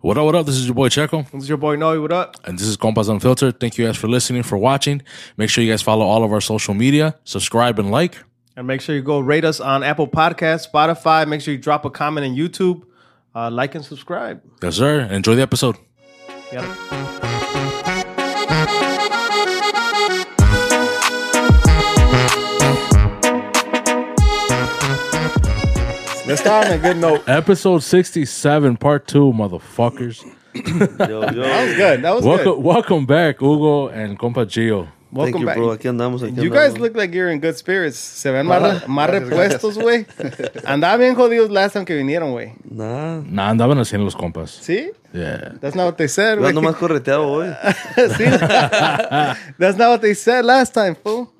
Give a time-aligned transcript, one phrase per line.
[0.00, 0.46] What up, what up?
[0.46, 1.28] This is your boy Checo.
[1.30, 2.00] This is your boy Noe.
[2.00, 2.36] What up?
[2.44, 3.58] And this is Compas Unfiltered.
[3.58, 5.02] Thank you guys for listening, for watching.
[5.36, 8.18] Make sure you guys follow all of our social media, subscribe and like.
[8.56, 11.26] And make sure you go rate us on Apple Podcasts, Spotify.
[11.26, 12.82] Make sure you drop a comment on YouTube.
[13.34, 14.42] Uh, like and subscribe.
[14.62, 15.00] Yes, sir.
[15.00, 15.76] Enjoy the episode.
[16.52, 17.10] Yeah.
[26.34, 27.22] Let's start on a good note.
[27.28, 30.20] Episode 67, part two, motherfuckers.
[30.52, 30.62] Yo,
[30.98, 31.30] yo.
[31.30, 32.02] That was good.
[32.02, 32.58] That was Welcome, good.
[32.64, 34.88] welcome back, Hugo and Compa Gio.
[35.12, 35.56] Welcome Thank you, back.
[35.58, 35.68] bro.
[35.76, 36.80] Aquí andamos, aquí You guys andamos.
[36.80, 37.96] look like you're in good spirits.
[38.00, 40.06] Se ven más, re- más repuestos, güey.
[40.66, 42.54] Andaban bien jodidos last time que vinieron, güey.
[42.68, 43.20] Nah.
[43.20, 44.50] Nah, andaban haciendo los compas.
[44.60, 44.90] ¿Sí?
[45.12, 45.52] Yeah.
[45.60, 46.48] That's not what they said, güey.
[46.50, 47.46] ando más correteado hoy.
[48.16, 48.24] Sí.
[49.56, 51.30] That's not what they said last time, fool.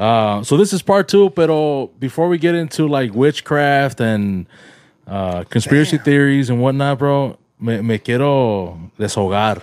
[0.00, 4.46] Uh, so this is part two, pero before we get into like witchcraft and
[5.06, 9.62] uh, conspiracy theories and whatnot, bro, me, me quiero deshogar.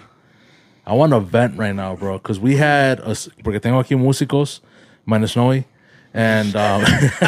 [0.86, 3.98] I want to vent right now, bro, because we had a, s- porque tengo aquí
[3.98, 4.60] músicos,
[5.08, 5.66] minus Noe,
[6.14, 6.82] and um,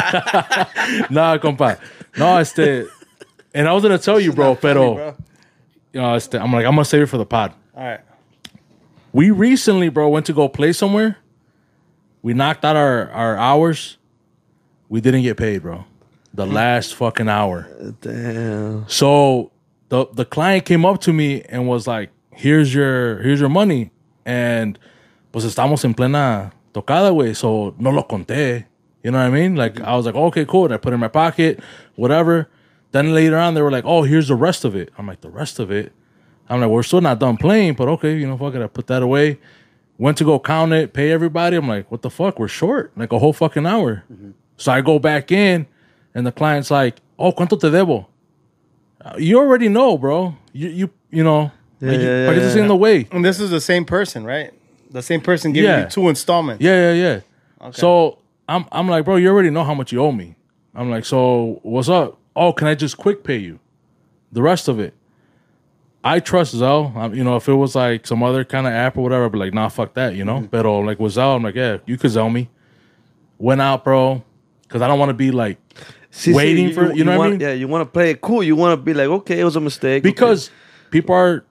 [1.10, 1.78] nah, compa,
[2.16, 2.86] no, este,
[3.52, 5.16] and I was gonna tell you, bro, pero, bro.
[5.92, 7.52] you know, este, I'm like, I'm gonna save it for the pod.
[7.76, 8.00] All right.
[9.12, 11.16] We recently, bro, went to go play somewhere.
[12.22, 13.96] We knocked out our, our hours.
[14.88, 15.84] We didn't get paid, bro.
[16.34, 17.68] The last fucking hour.
[18.00, 18.88] Damn.
[18.88, 19.52] So
[19.88, 23.90] the the client came up to me and was like, "Here's your here's your money."
[24.24, 24.78] And
[25.32, 27.34] pues estamos en plena tocada, güey.
[27.34, 28.66] So no lo conté.
[29.02, 29.56] You know what I mean?
[29.56, 31.60] Like I was like, "Okay, cool." And I put it in my pocket,
[31.96, 32.48] whatever.
[32.92, 35.30] Then later on, they were like, "Oh, here's the rest of it." I'm like, "The
[35.30, 35.92] rest of it."
[36.48, 38.88] I'm like, "We're still not done playing, but okay, you know, fuck it." I put
[38.88, 39.38] that away.
[40.00, 41.56] Went to go count it, pay everybody.
[41.56, 42.38] I'm like, "What the fuck?
[42.38, 44.02] We're short like a whole fucking hour."
[44.56, 45.66] So I go back in,
[46.14, 48.06] and the client's like, "Oh, cuánto te debo?"
[49.04, 50.34] Uh, you already know, bro.
[50.54, 51.52] You you you know.
[51.80, 52.62] Yeah, like, you- yeah, like yeah, it's yeah.
[52.62, 53.08] in the way.
[53.12, 54.52] And this is the same person, right?
[54.90, 55.84] The same person giving Yeah.
[55.84, 56.64] you two installments.
[56.64, 57.20] Yeah, yeah,
[57.62, 57.70] yeah.
[57.72, 58.18] So
[58.48, 60.34] I'm I'm like, bro, you already know how much you owe me.
[60.74, 62.18] I'm like, so what's up?
[62.34, 63.58] Oh, can I just quick pay you
[64.32, 64.94] the rest of it?
[66.02, 66.94] I trust Zelle.
[66.96, 69.32] Um, you know, if it was like some other kind of app or whatever, I'd
[69.32, 70.40] be like, nah, fuck that, you know.
[70.50, 72.48] But like with Zelle, I'm like, yeah, you could Zelle me.
[73.38, 74.22] Went out, bro,
[74.62, 75.58] because I don't want to be like
[76.10, 77.40] sí, Waiting for- you know what I mean?
[77.40, 78.42] Yeah, you want to play it cool.
[78.42, 80.02] You want to be like, okay, it was a mistake.
[80.02, 80.50] because
[80.90, 81.44] people are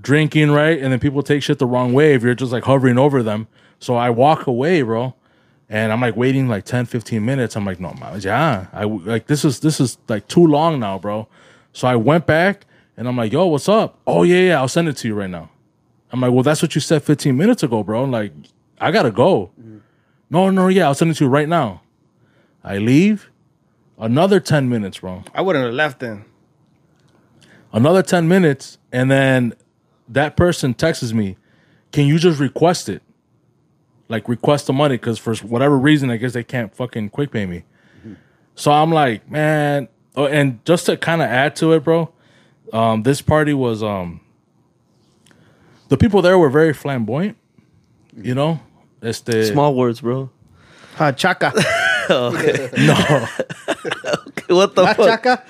[0.00, 0.78] drinking, right?
[0.80, 3.48] And then people take shit the wrong way if you're just like hovering over them.
[3.80, 5.14] So I walk away, bro.
[5.68, 7.56] And I'm like waiting like 10, 15 minutes.
[7.56, 8.66] I'm like, no, man, yeah.
[8.72, 11.26] I like this is this is like too long now, bro.
[11.72, 12.66] So I went back
[12.96, 13.98] and I'm like, yo, what's up?
[14.06, 15.50] Oh yeah, yeah, I'll send it to you right now.
[16.12, 18.04] I'm like, well, that's what you said 15 minutes ago, bro.
[18.04, 18.32] I'm Like,
[18.80, 19.50] I gotta go.
[20.30, 21.82] No, no, yeah, I'll send it to you right now.
[22.62, 23.30] I leave.
[23.98, 26.24] Another 10 minutes, bro I wouldn't have left then.
[27.72, 29.54] another 10 minutes and then
[30.08, 31.36] that person texts me
[31.92, 33.02] can you just request it
[34.08, 37.46] like request the money because for whatever reason i guess they can't fucking quick pay
[37.46, 37.62] me
[38.54, 42.12] so i'm like man oh, and just to kind of add to it bro
[42.72, 44.20] um, this party was um,
[45.88, 47.36] the people there were very flamboyant
[48.16, 48.60] you know
[49.02, 50.30] este, small words, bro.
[50.96, 51.52] Ha, chaka.
[52.08, 53.26] no
[53.68, 55.22] Okay, What the Ha, fuck?
[55.22, 55.44] chaka.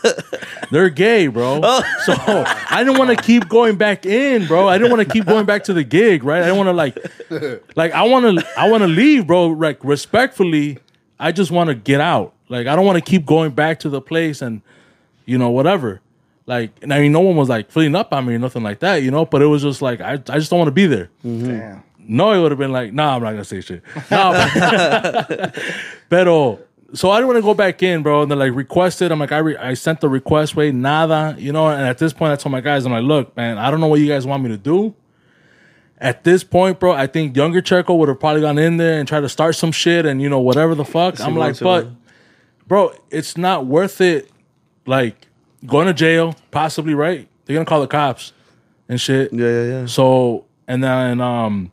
[0.70, 1.60] They're gay, bro.
[2.04, 4.68] So I didn't want to keep going back in, bro.
[4.68, 6.42] I didn't want to keep going back to the gig, right?
[6.42, 9.48] I didn't want to like, like I want to, I want to leave, bro.
[9.48, 10.78] Like respectfully,
[11.18, 12.34] I just want to get out.
[12.48, 14.62] Like I don't want to keep going back to the place and,
[15.24, 16.00] you know, whatever.
[16.48, 18.80] Like, and I mean, no one was like filling up on me or nothing like
[18.80, 19.26] that, you know.
[19.26, 21.10] But it was just like I, I just don't want to be there.
[21.24, 21.46] Mm-hmm.
[21.46, 21.82] Damn.
[21.98, 23.82] No, it would have been like, nah, I'm not gonna say shit.
[24.10, 25.54] No, but-
[26.08, 26.58] pero
[26.94, 28.22] so I didn't want to go back in, bro.
[28.22, 29.12] And they like requested.
[29.12, 31.68] I'm like, I re- I sent the request, wait, nada, you know.
[31.68, 33.88] And at this point, I told my guys, I'm like, look, man, I don't know
[33.88, 34.94] what you guys want me to do.
[35.98, 39.06] At this point, bro, I think younger Checo would have probably gone in there and
[39.06, 41.20] tried to start some shit and you know whatever the fuck.
[41.20, 41.98] I'm like, Simon.
[42.58, 44.30] but bro, it's not worth it.
[44.86, 45.27] Like
[45.66, 47.28] going to jail, possibly, right?
[47.44, 48.32] They're gonna call the cops
[48.88, 49.32] and shit.
[49.32, 49.86] Yeah, yeah, yeah.
[49.86, 51.72] So and then um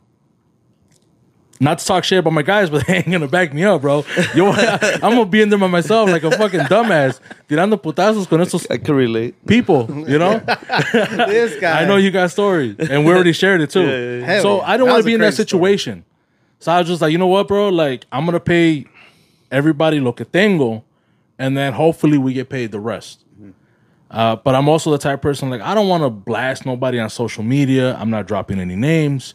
[1.60, 4.04] not to talk shit about my guys, but they ain't gonna back me up, bro.
[4.34, 8.40] Yo, I'm gonna be in there by myself like a fucking dumbass, tirando putazos con
[8.40, 9.34] esos I can relate.
[9.46, 10.38] people, you know?
[10.92, 11.82] This guy.
[11.82, 13.82] I know you got stories, and we already shared it too.
[13.82, 14.42] Yeah, yeah, yeah.
[14.42, 14.60] So.
[14.60, 15.76] I don't want to be in that crazy story.
[15.76, 16.04] situation.
[16.58, 17.68] So I was just like, you know what, bro?
[17.68, 18.86] Like I'm gonna pay
[19.50, 20.84] everybody lo que tengo,
[21.38, 23.25] and then hopefully we get paid the rest.
[24.16, 26.98] Uh, but I'm also the type of person like I don't want to blast nobody
[26.98, 27.94] on social media.
[28.00, 29.34] I'm not dropping any names,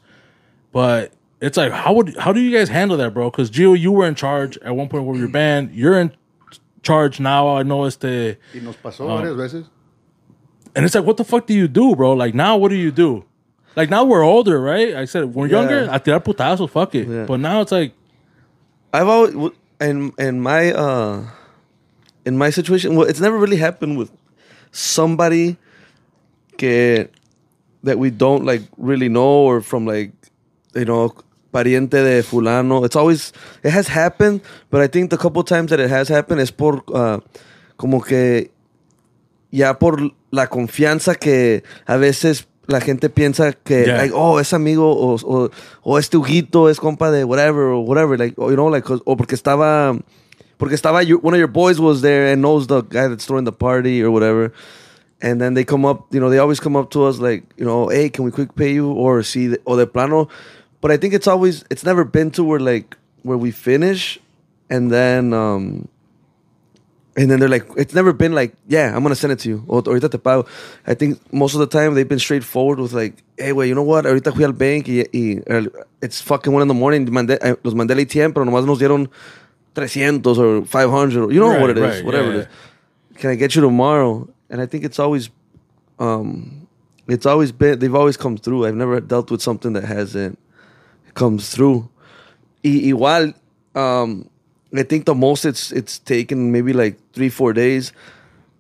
[0.72, 3.30] but it's like how would how do you guys handle that, bro?
[3.30, 5.72] Because Gio, you were in charge at one point with your band.
[5.76, 6.12] You're in
[6.82, 7.56] charge now.
[7.58, 9.66] I know it's the Y nos pasó varias veces.
[10.76, 12.14] and it's like, what the fuck do you do, bro?
[12.14, 13.24] Like now, what do you do?
[13.76, 14.96] Like now we're older, right?
[14.96, 15.94] I said when we're younger, Yeah.
[15.94, 17.08] I tirar putazos, fuck it.
[17.08, 17.26] Yeah.
[17.26, 17.94] But now it's like,
[18.92, 19.36] I've always
[19.80, 21.28] in in my uh
[22.26, 22.96] in my situation.
[22.96, 24.12] Well, it's never really happened with
[24.72, 25.58] somebody
[26.58, 27.10] que
[27.84, 30.12] that we don't like really know or from like
[30.76, 31.14] you know
[31.52, 32.86] pariente de fulano.
[32.86, 33.34] It's always
[33.64, 36.84] it has happened, but I think the couple times that it has happened is por
[36.94, 37.20] uh,
[37.78, 38.52] como que
[39.52, 39.98] ya por
[40.32, 43.98] la confianza que a veces la gente piensa que Yeah.
[43.98, 45.50] like, oh es amigo o, o,
[45.84, 49.18] o este Huguito es compa de whatever or whatever like or, you know like o
[49.18, 49.98] porque estaba
[50.62, 53.52] porque estaba one of your boys was there and knows the guy that's throwing the
[53.52, 54.54] party or whatever
[55.20, 57.66] and then they come up you know they always come up to us like you
[57.66, 60.30] know hey can we quick pay you or see the, or de plano
[60.80, 64.20] but I think it's always it's never been to where like where we finish
[64.70, 65.88] and then um
[67.18, 69.66] and then they're like, it's never been like, yeah, I'm gonna send it to you.
[69.68, 70.48] Or ahorita te pago.
[70.88, 73.84] I think most of the time they've been straightforward with like, hey, wait, you know
[73.84, 74.06] what?
[74.06, 75.42] Ahorita fui al bank y, y
[76.02, 77.06] it's fucking one in the morning.
[77.08, 79.10] Mandé, eh, los mandé al ATM, pero nomás nos dieron
[79.76, 81.32] 300 or 500.
[81.32, 82.48] You know Right, what it is, right, whatever yeah, it is.
[83.16, 84.28] Can I get you tomorrow?
[84.50, 85.30] And I think it's always,
[86.00, 86.68] um,
[87.08, 88.66] it's always been, they've always come through.
[88.66, 90.38] I've never dealt with something that hasn't
[91.14, 91.90] comes through.
[92.64, 93.34] Y, igual,
[93.76, 94.28] um,
[94.76, 97.92] I think the most it's it's taken maybe like three four days,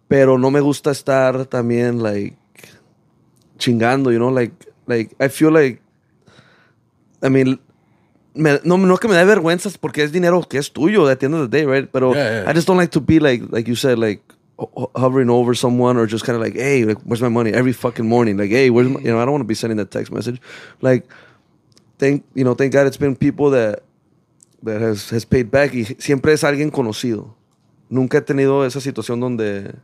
[0.09, 2.35] pero no me gusta estar también like
[3.57, 4.51] chingando, you know, like
[4.87, 5.81] like I feel like,
[7.21, 7.59] I mean.
[8.33, 11.25] Me, no, no que me da vergüenza porque es dinero que es tuyo at the
[11.25, 11.89] end of the day, right?
[11.91, 12.49] Pero Yeah, yeah.
[12.49, 14.21] I just don't like to be like, like you said, like
[14.57, 17.51] ho- ho- hovering over someone or just kind of like, hey, like, where's my money
[17.51, 18.37] every fucking morning?
[18.37, 20.39] Like, hey, where's my, you know, I don't want to be sending that text message.
[20.81, 21.05] Like,
[21.99, 23.83] thank, you know, thank God it's been people that,
[24.63, 27.33] that has, has paid back y siempre es alguien conocido.
[27.89, 29.75] Nunca he tenido esa situación donde,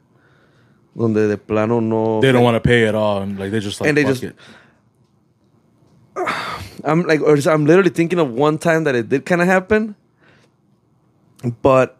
[0.95, 2.19] donde de plano no.
[2.21, 4.13] they don't want to pay at all, and like they just like, And they fuck
[4.13, 4.35] just- it.
[6.83, 9.95] I'm like, or I'm literally thinking of one time that it did kind of happen,
[11.61, 11.97] but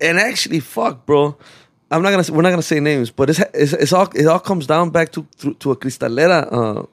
[0.00, 1.36] and actually, fuck, bro.
[1.90, 2.24] I'm not gonna.
[2.34, 5.12] We're not gonna say names, but it's it's, it's all it all comes down back
[5.12, 6.50] to to, to a cristalera.
[6.50, 6.86] Uh,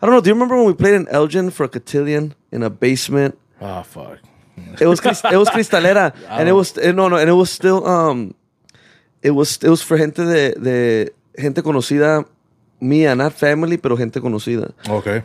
[0.00, 0.20] I don't know.
[0.20, 3.38] Do you remember when we played in Elgin for a cotillion in a basement?
[3.60, 4.18] Ah, fuck.
[4.80, 7.86] It was it was cristalera, and it was eh, no no, and it was still
[7.86, 8.34] um,
[9.22, 12.26] it was it was for gente de de gente conocida
[12.80, 14.72] mía, not family, pero gente conocida.
[14.88, 15.22] Okay.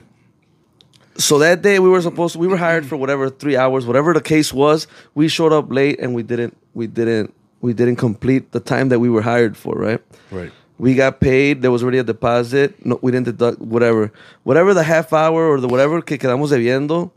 [1.18, 4.22] So that day we were supposed we were hired for whatever three hours, whatever the
[4.22, 4.88] case was.
[5.14, 9.00] We showed up late and we didn't we didn't we didn't complete the time that
[9.00, 10.02] we were hired for, right?
[10.32, 10.52] Right.
[10.80, 11.62] We got paid.
[11.62, 12.86] There was already a deposit.
[12.86, 14.12] No, we didn't deduct whatever,
[14.44, 17.12] whatever the half hour or the whatever que quedamos debiendo.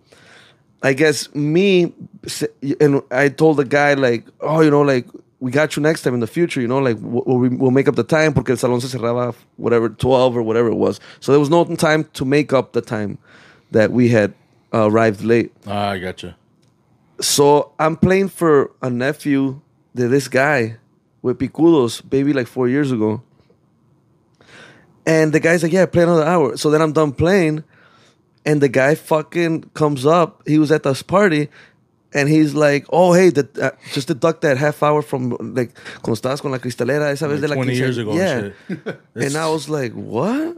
[0.83, 1.93] I guess me
[2.81, 5.07] and I told the guy like, oh, you know, like
[5.41, 6.61] we got you next time in the future.
[6.61, 9.89] You know, like we'll, we'll make up the time porque el salón se cerraba whatever
[9.89, 11.01] twelve or whatever it was.
[11.21, 13.19] So there was no time to make up the time
[13.71, 14.35] that we had
[14.73, 15.53] uh, arrived late.
[15.67, 16.37] Ah, I gotcha.
[17.21, 19.61] So I'm playing for a nephew
[19.95, 20.77] de this guy
[21.23, 23.23] with Picudos, baby, like four years ago.
[25.07, 26.57] And the guy's like, yeah, play another hour.
[26.57, 27.65] So then I'm done playing.
[28.45, 30.43] And the guy fucking comes up.
[30.47, 31.49] He was at this party.
[32.13, 35.73] And he's like, oh, hey, the, uh, just deduct that half hour from, like,
[36.05, 38.51] estabas con la cristalera esa vez Like de la 20 quince- years ago and Yeah.
[38.69, 39.01] shit.
[39.15, 40.57] and I was like, what?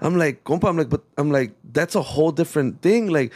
[0.00, 3.08] I'm like, compa, I'm like, but I'm like, that's a whole different thing.
[3.08, 3.32] Like,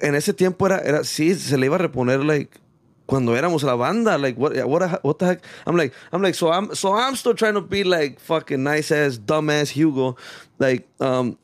[0.00, 2.60] en ese tiempo era, era sí, se le iba a reponer, like,
[3.06, 5.44] cuando éramos la banda, like, what, what, what the heck?
[5.66, 8.90] I'm like, I'm like, so I'm, so I'm still trying to be like fucking nice
[8.90, 10.16] ass, dumb ass Hugo.
[10.58, 11.36] Like, um,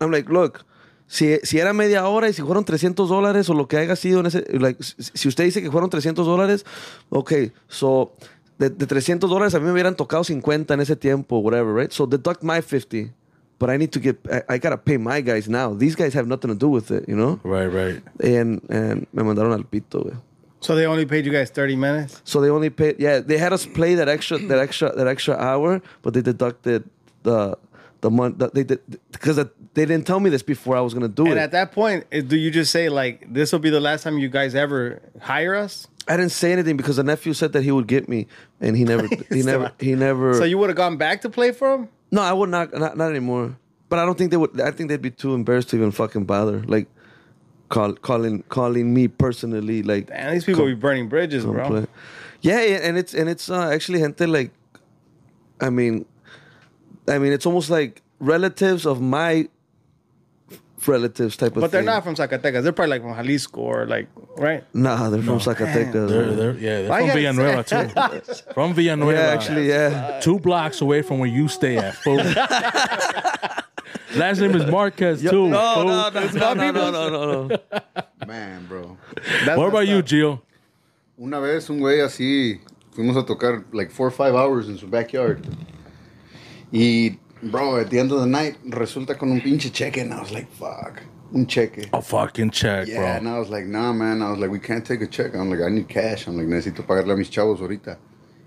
[0.00, 0.64] I'm like, look,
[1.06, 4.20] si, si era media hora y si fueron 300 dólares o lo que haya sido
[4.20, 6.64] en ese, like, si usted dice que fueron 300 dólares,
[7.10, 7.32] ok,
[7.68, 8.12] so,
[8.58, 11.92] de, de 300 dólares a mí me hubieran tocado 50 en ese tiempo, whatever, right?
[11.92, 13.14] So deduct my 50.
[13.58, 15.74] But I need to get, I, I gotta pay my guys now.
[15.74, 17.40] These guys have nothing to do with it, you know?
[17.44, 18.02] Right, right.
[18.20, 20.16] And, and me mandaron al pito, güey.
[20.60, 22.22] So they only paid you guys 30 minutes?
[22.24, 25.36] So they only paid, yeah, they had us play that extra, that extra, that extra
[25.36, 26.88] hour, but they deducted
[27.22, 27.58] the,
[28.00, 28.80] the month, that they did,
[29.12, 31.32] because they didn't tell me this before I was gonna do And it.
[31.32, 34.04] And at that point, eh, do you just say, like, this will be the last
[34.04, 35.86] time you guys ever hire us?
[36.08, 38.26] I didn't say anything because the nephew said that he would get me,
[38.60, 40.34] and he never, he never, he never.
[40.34, 41.88] So you would have gone back to play for him?
[42.14, 43.56] No, I would not, not, not anymore.
[43.88, 44.60] But I don't think they would.
[44.60, 46.86] I think they'd be too embarrassed to even fucking bother, like
[47.70, 51.66] call, calling, calling me personally, like And these people be burning bridges, bro.
[51.66, 51.86] play.
[52.40, 54.52] Yeah, and it's and it's uh, actually gente like,
[55.60, 56.06] I mean,
[57.08, 59.48] I mean, it's almost like relatives of my
[60.88, 61.86] relatives type of But they're thing.
[61.86, 62.62] not from Zacatecas.
[62.62, 64.64] They're probably like from Jalisco or like right.
[64.74, 66.08] Nah, they're from Zacatecas.
[66.08, 66.36] They're, man.
[66.36, 68.34] they're, yeah, they're Why from you Villanueva gotta too.
[68.54, 69.18] from Villanueva.
[69.18, 70.20] yeah, actually, yeah.
[70.20, 71.94] two blocks away from where you stay at.
[71.96, 72.16] Fool.
[74.16, 75.48] Last name is Marquez too.
[75.48, 75.84] No, fool.
[75.86, 77.58] no, no, no, no, no, no, no, no.
[78.26, 78.96] Man, bro.
[79.44, 80.38] That's What about messed you, up.
[80.38, 80.40] Gio?
[81.20, 82.60] Una vez un güey así,
[82.94, 85.44] fuimos a tocar like four or five hours in su backyard.
[86.72, 87.18] Y,
[87.50, 89.98] bro, at the end of the night, resulta con un pinche cheque.
[89.98, 91.02] And I was like, fuck,
[91.34, 91.88] un cheque.
[91.92, 93.28] A fucking check, Yeah, and.
[93.28, 94.22] I was like, nah, man.
[94.22, 95.34] I was like, we can't take a check.
[95.34, 96.26] I'm like, I need cash.
[96.26, 97.98] I'm like, necesito pagarle a mis chavos ahorita.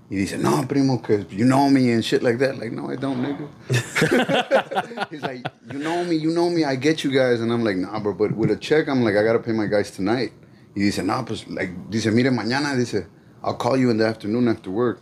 [0.10, 2.58] Y dice, no, primo, because you know me and shit like that.
[2.58, 5.10] Like, no, I don't, nigga.
[5.12, 7.42] He's like, you know me, you know me, I get you guys.
[7.42, 9.66] And I'm like, nah, bro, but with a check, I'm like, I gotta pay my
[9.66, 10.32] guys tonight.
[10.76, 13.06] Y dice, no, pues, like, dice, mire, mañana, dice,
[13.44, 15.02] I'll call you in the afternoon after work.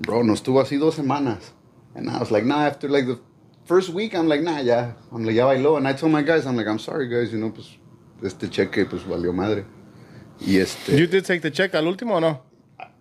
[0.00, 1.52] Bro, nos tuvo así dos semanas.
[1.94, 3.18] And I was like, nah, after like the
[3.64, 4.92] first week, I'm like, nah, yeah.
[5.12, 5.76] I'm like, ya bailó.
[5.76, 7.76] And I told my guys, I'm like, I'm sorry, guys, you know, pues,
[8.22, 9.64] este cheque, pues, valió madre.
[10.40, 12.40] Y este, You did take the check al último or no?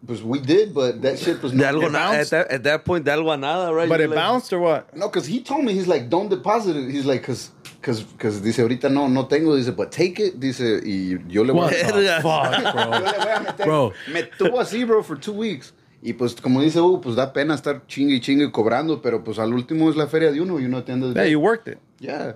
[0.05, 3.11] pues, we did, but that shit was De algo at, that, at that point, de
[3.11, 3.87] algo nada, right?
[3.87, 4.95] But You're it like- bounced or what?
[4.95, 6.91] No, because he told me, he's like, don't deposit it.
[6.91, 9.55] He's like, because, because, because, dice, ahorita no, no tengo.
[9.55, 10.39] Dice, but take it.
[10.39, 11.91] Dice, y yo le voy What a...
[11.93, 12.99] the fuck, Yo bro?
[12.99, 13.65] le voy a meter.
[13.65, 13.93] Bro.
[14.11, 15.71] Me tuvo así, bro, for two weeks.
[16.03, 19.37] Y pues, como dice Hugo, pues da pena estar chingue y chingue cobrando, pero pues
[19.37, 21.77] al último es la feria de uno, the end of the Yeah, you worked it.
[21.99, 22.35] Yeah.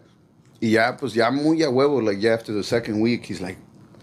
[0.61, 3.57] Y ya, pues ya muy a huevo, like, yeah, after the second week, he's like,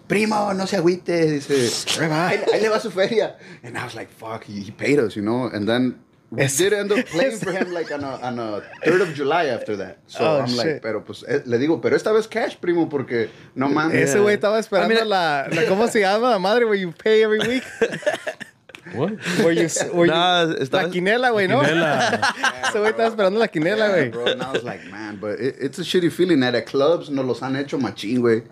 [0.08, 1.54] primo, no se agüite, dice,
[2.00, 3.36] ahí, ahí le va su feria.
[3.62, 5.94] And I was like, fuck, he, he paid us, you know, and then
[6.30, 9.14] we Es- did end up playing for him like on a, on a 3rd of
[9.14, 9.98] July after that.
[10.08, 10.56] So Oh, I'm shit.
[10.56, 13.94] like, pero pues, eh, le digo, pero esta vez cash, primo, porque no mames.
[14.10, 16.92] Ese güey estaba esperando I mean- la, la, ¿cómo se llama la madre where you
[16.92, 17.62] pay every week?
[18.94, 19.12] What?
[19.44, 21.60] Were you, where you- Nah, la estaba- quinela, güey, ¿no?
[21.60, 22.20] Quinela.
[22.68, 24.12] Ese güey estaba esperando la quinela, Yeah, güey.
[24.12, 27.08] bro, and I was like, man, but it, it's a shitty feeling that at clubs
[27.10, 28.44] no los han hecho machín, güey.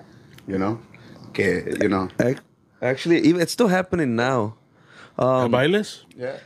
[0.47, 0.78] You know?
[1.32, 2.09] Que, you know.
[2.82, 4.54] Actually, even it's still happening now.
[5.18, 6.04] Um, Bailes?
[6.16, 6.37] Yeah.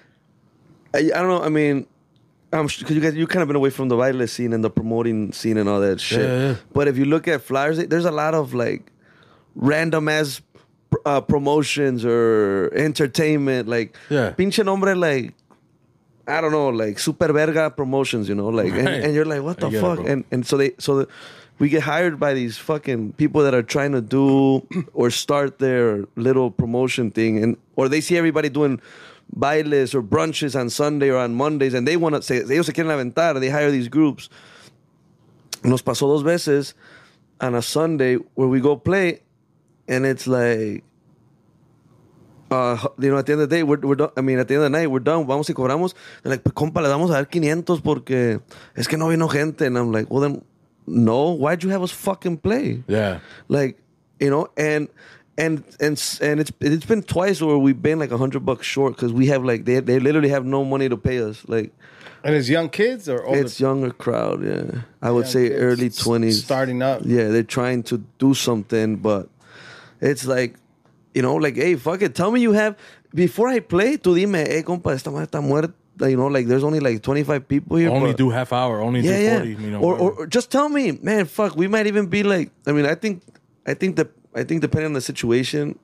[0.92, 1.42] I, I don't know.
[1.42, 1.86] I mean,
[2.52, 4.70] I'm because you guys you kind of been away from the baile scene and the
[4.70, 6.20] promoting scene and all that shit.
[6.20, 6.54] Yeah, yeah.
[6.72, 8.90] But if you look at flyers, there's a lot of like
[9.54, 10.40] random ass
[11.04, 13.68] uh, promotions or entertainment.
[13.68, 14.32] Like Yeah.
[14.36, 15.34] pinche nombre like.
[16.26, 19.02] I don't know, like super verga promotions, you know, like, and, Right.
[19.04, 19.98] and you're like, what the get it, fuck?
[20.08, 21.08] and and so they, so the,
[21.58, 26.06] we get hired by these fucking people that are trying to do or start their
[26.16, 28.80] little promotion thing, and or they see everybody doing
[29.38, 32.72] bailes or brunches on Sunday or on Mondays, and they want to say ellos se
[32.72, 33.38] quieren aventar.
[33.38, 34.30] They hire these groups.
[35.62, 36.72] Nos pasó dos veces
[37.38, 39.20] on a Sunday where we go play,
[39.88, 40.84] and it's like
[42.50, 44.10] uh, you know, at the end of the day, we're, we're done.
[44.16, 45.26] I mean, at the end of the night, we're done.
[45.26, 45.94] Vamos y cobramos.
[46.22, 48.40] They're like, "Pues, compa, le damos a dar 500 porque
[48.76, 49.62] es que no vino gente.
[49.66, 50.44] And I'm like, well, then,
[50.86, 51.30] no.
[51.32, 52.84] Why'd you have us fucking play?
[52.86, 53.20] Yeah.
[53.48, 53.78] Like,
[54.20, 54.88] you know, and
[55.36, 58.94] and and and it's it's been twice where we've been like a hundred bucks short
[58.94, 61.42] because we have like they they literally have no money to pay us.
[61.48, 61.72] Like,
[62.22, 63.40] And it's young kids or older?
[63.40, 64.44] it's younger crowd.
[64.44, 67.00] Yeah, I would say kids early twenties, starting up.
[67.04, 69.28] Yeah, they're trying to do something, but
[70.11, 70.56] it's like,
[71.14, 72.14] you know, like, hey, fuck it.
[72.14, 72.76] Tell me you have
[73.14, 73.96] before I play.
[73.96, 75.73] Tú dime, hey, compa, esta madre está muerta.
[76.00, 77.88] You know, like there's only like 25 people here.
[77.88, 78.80] Only but- do half hour.
[78.80, 79.42] Only yeah, do yeah.
[79.42, 81.26] You know, or, or or just tell me, man.
[81.26, 82.50] Fuck, we might even be like.
[82.66, 83.23] I mean, I think,
[83.64, 85.78] I think that I think depending on the situation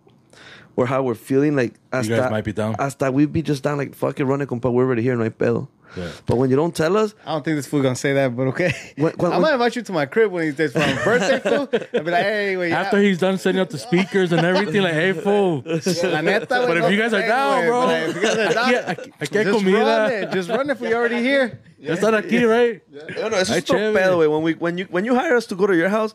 [0.76, 2.74] or how we're feeling, like hasta, guys might be down.
[2.74, 4.72] Hasta we'd be just down, like fuck it, running, compa.
[4.72, 5.68] We're already here, no hay pedo.
[5.96, 6.08] Yeah.
[6.26, 8.44] But when you don't tell us, I don't think this fool gonna say that, but
[8.48, 8.72] okay.
[8.96, 11.38] When- when- I'm gonna invite you to my crib when he takes for my birthday,
[11.40, 11.68] fool.
[11.94, 14.92] I'll be like, hey, wait, After he's done setting up the speakers and everything, like,
[14.94, 15.62] hey, fool.
[15.66, 17.86] La neta, But if you guys are down, bro.
[17.86, 19.78] but If you guys are down, Aquí- aquí- aquí hay just comida.
[19.78, 20.30] run it.
[20.32, 21.58] Just run if we already here.
[21.80, 22.82] Ya están aquí, right?
[23.16, 23.94] No, no, eso Ay, es otro chévere.
[23.94, 24.28] pedo, güey.
[24.30, 26.14] When we when you when you hire us to go to your house,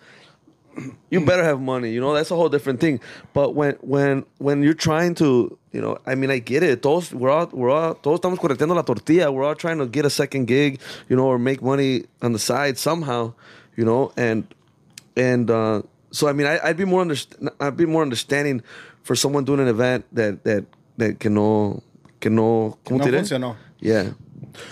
[1.10, 1.92] you better have money.
[1.92, 3.00] You know, that's a whole different thing.
[3.34, 6.82] But when when when you're trying to, you know, I mean, I get it.
[6.82, 9.32] Todos we're all we're all todos estamos correteando la tortilla.
[9.32, 10.80] We're all trying to get a second gig,
[11.10, 13.34] you know, or make money on the side somehow,
[13.76, 14.46] you know, and
[15.16, 18.62] and uh, so I mean, I, I'd be more underst- I'd be more understanding
[19.04, 20.66] for someone doing an event that that
[20.98, 21.84] that que no
[22.20, 23.56] que no ¿cómo No funcionó.
[23.80, 24.14] Yeah.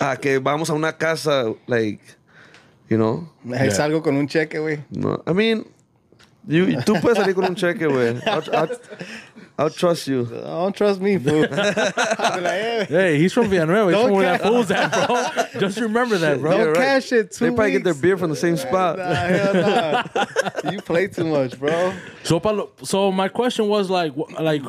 [0.00, 2.00] Ah, que vamos a una casa, like,
[2.88, 3.28] you know.
[3.52, 4.82] Ahí salgo con un cheque, güey.
[4.90, 5.66] No, I mean,
[6.46, 8.20] you, tú puedes salir con un cheque, güey.
[8.26, 8.78] I'll, I'll,
[9.58, 10.24] I'll trust you.
[10.26, 11.46] Don't trust me, fool.
[11.50, 13.90] I'll be like, hey, Hey, he's from Villanueva.
[13.90, 14.92] He's Don't from where that ca- fool's at,
[15.52, 15.60] bro.
[15.60, 16.50] Just remember that, bro.
[16.50, 16.76] Don't Yeah, right.
[16.76, 18.98] cash it two They probably get their beer from the same spot.
[18.98, 20.70] Nah, hell nah.
[20.70, 21.94] you play too much, bro.
[22.24, 24.62] So, Paulo, so my question was like, like,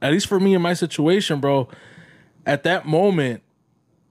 [0.00, 1.68] at least for me in my situation, bro.
[2.46, 3.42] At that moment,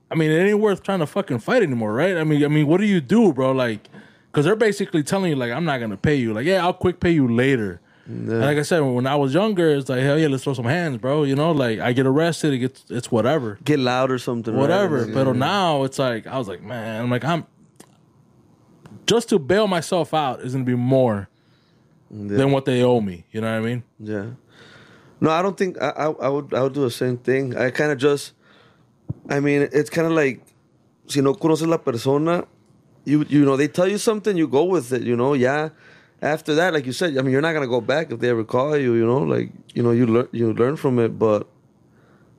[0.10, 2.18] I mean, it ain't worth trying to fucking fight anymore, right?
[2.18, 3.52] I mean, I mean, what do you do, bro?
[3.52, 3.90] Like,
[4.34, 6.34] because they're basically telling you like I'm not gonna pay you.
[6.34, 7.80] Like yeah, I'll quick pay you later.
[8.06, 10.98] Like I said, when I was younger, it's like hell yeah, let's throw some hands,
[10.98, 11.24] bro.
[11.24, 14.54] You know, like I get arrested, it gets it's whatever, Get loud or something.
[14.54, 14.60] right?
[14.60, 15.06] whatever.
[15.06, 17.46] But now it's like I was like, man, I'm like I'm
[19.08, 21.30] just to bail myself out is gonna be more
[22.12, 23.26] than what they owe me.
[23.32, 23.84] You know what I mean?
[24.00, 24.26] Yeah.
[25.22, 27.56] No, I don't think I, I, I would I would do the same thing.
[27.56, 28.34] I kind of just,
[29.30, 30.42] I mean, it's kind of like,
[31.08, 32.46] si no conoces la persona,
[33.06, 35.04] you you know they tell you something, you go with it.
[35.04, 35.70] You know, yeah.
[36.22, 38.46] After that, like you said, I mean, you're not gonna go back if they ever
[38.46, 38.94] call you.
[38.94, 41.20] You know, like you know, you learn you learn from it.
[41.20, 41.48] But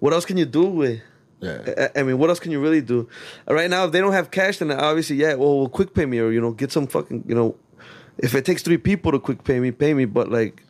[0.00, 1.00] what else can you do with?
[1.40, 1.88] Yeah.
[1.94, 3.08] I, I mean, what else can you really do?
[3.46, 6.18] Right now, if they don't have cash, then obviously, yeah, well, well, quick pay me
[6.18, 7.56] or you know, get some fucking, you know,
[8.18, 10.06] if it takes three people to quick pay me, pay me.
[10.06, 10.62] But like,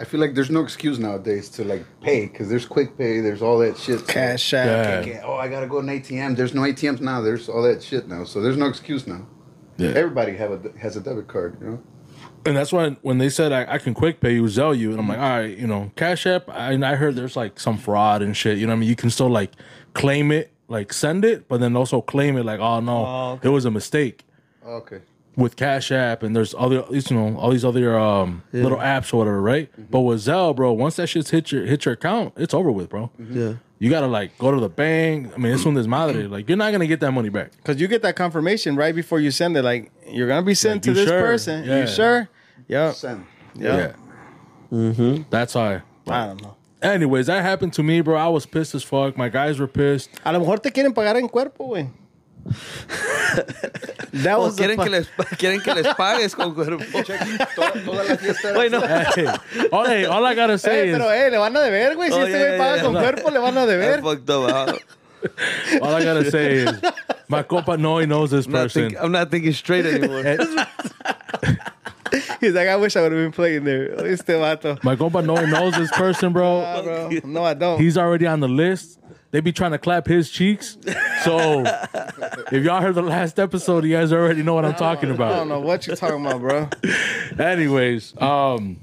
[0.00, 3.42] I feel like there's no excuse nowadays to like pay because there's quick pay, there's
[3.42, 4.06] all that shit.
[4.08, 4.66] Cash app.
[4.66, 5.00] Yeah.
[5.00, 6.36] Okay, oh, I gotta go to an ATM.
[6.36, 7.20] There's no ATMs now.
[7.20, 8.24] There's all that shit now.
[8.24, 9.26] So there's no excuse now.
[9.76, 9.90] Yeah.
[9.90, 11.56] Everybody have a has a debit card.
[11.60, 11.82] You know.
[12.44, 14.98] And that's why when they said I, I can quick pay you, Zelle you, and
[14.98, 15.24] I'm like, mm-hmm.
[15.24, 16.48] all right, you know, Cash App.
[16.48, 18.58] I, and I heard there's like some fraud and shit.
[18.58, 18.88] You know what I mean?
[18.88, 19.52] You can still like
[19.94, 23.48] claim it, like send it, but then also claim it like, oh no, Oh, okay.
[23.48, 24.24] it was a mistake
[24.64, 25.00] Oh, okay.
[25.36, 29.18] With Cash App, and there's other, you know, all these other um little apps or
[29.18, 29.72] whatever, right?
[29.72, 29.84] Mm-hmm.
[29.90, 32.90] But with Zelle, bro, once that shit's hit your hit your account, it's over with,
[32.90, 33.10] bro.
[33.20, 33.38] Mm-hmm.
[33.38, 33.54] yeah.
[33.78, 35.32] You gotta like go to the bank.
[35.34, 36.22] I mean, it's one this madre.
[36.22, 36.32] Mm-hmm.
[36.32, 37.50] Like you're not gonna get that money back.
[37.56, 39.62] Because you get that confirmation right before you send it.
[39.62, 41.20] Like, you're going to be sent Like, to this sure?
[41.20, 41.64] person.
[41.64, 41.80] Yeah.
[41.80, 42.28] You sure?
[42.68, 42.94] Yep.
[42.94, 43.26] Send.
[43.56, 43.96] Yep.
[44.70, 45.18] Yeah.
[45.30, 45.62] That's how.
[45.62, 46.56] I, I don't know.
[46.80, 48.16] Anyways, that happened to me, bro.
[48.16, 49.16] I was pissed as fuck.
[49.16, 50.10] My guys were pissed.
[50.24, 51.88] A lo mejor te quieren pagar en cuerpo, güey.
[54.12, 55.06] that was the quieren, fu- que les,
[55.38, 56.84] quieren que les pagues con cuerpo.
[57.54, 58.52] Toda, toda la fiesta.
[58.58, 58.80] Wait, no.
[58.80, 59.26] Hey,
[59.72, 62.08] all, hey, all I gotta say Eh, is, pero, eh, le van a deber, güey.
[62.10, 63.00] Si Oh, este yeah, güey paga yeah, con yeah.
[63.02, 64.02] cuerpo, le van a I deber.
[64.02, 64.78] fucked up.
[65.82, 66.72] All I gotta say is,
[67.28, 68.88] my compa no, he knows this not, person.
[68.90, 70.24] think, I'm not thinking straight anymore.
[72.40, 74.04] He's like, I wish I would have been playing there.
[74.04, 74.82] Este vato.
[74.82, 76.62] My compa no, he knows this person, bro.
[76.66, 77.08] Ah, bro.
[77.24, 77.80] No, I don't.
[77.80, 78.98] He's already on the list.
[79.32, 80.76] They be trying to clap his cheeks.
[81.24, 81.64] So
[82.52, 85.32] if y'all heard the last episode, you guys already know what I'm talking about.
[85.32, 86.68] I don't know what you're talking about, bro.
[87.44, 88.78] Anyways, um,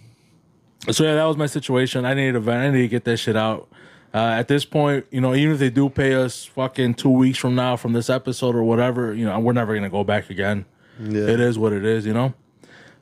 [0.89, 2.03] so yeah, that was my situation.
[2.03, 2.61] I needed a van.
[2.61, 3.69] I needed to get that shit out.
[4.11, 7.37] Uh, at this point, you know, even if they do pay us fucking two weeks
[7.37, 10.65] from now from this episode or whatever, you know, we're never gonna go back again.
[10.99, 11.27] Yeah.
[11.27, 12.33] It is what it is, you know.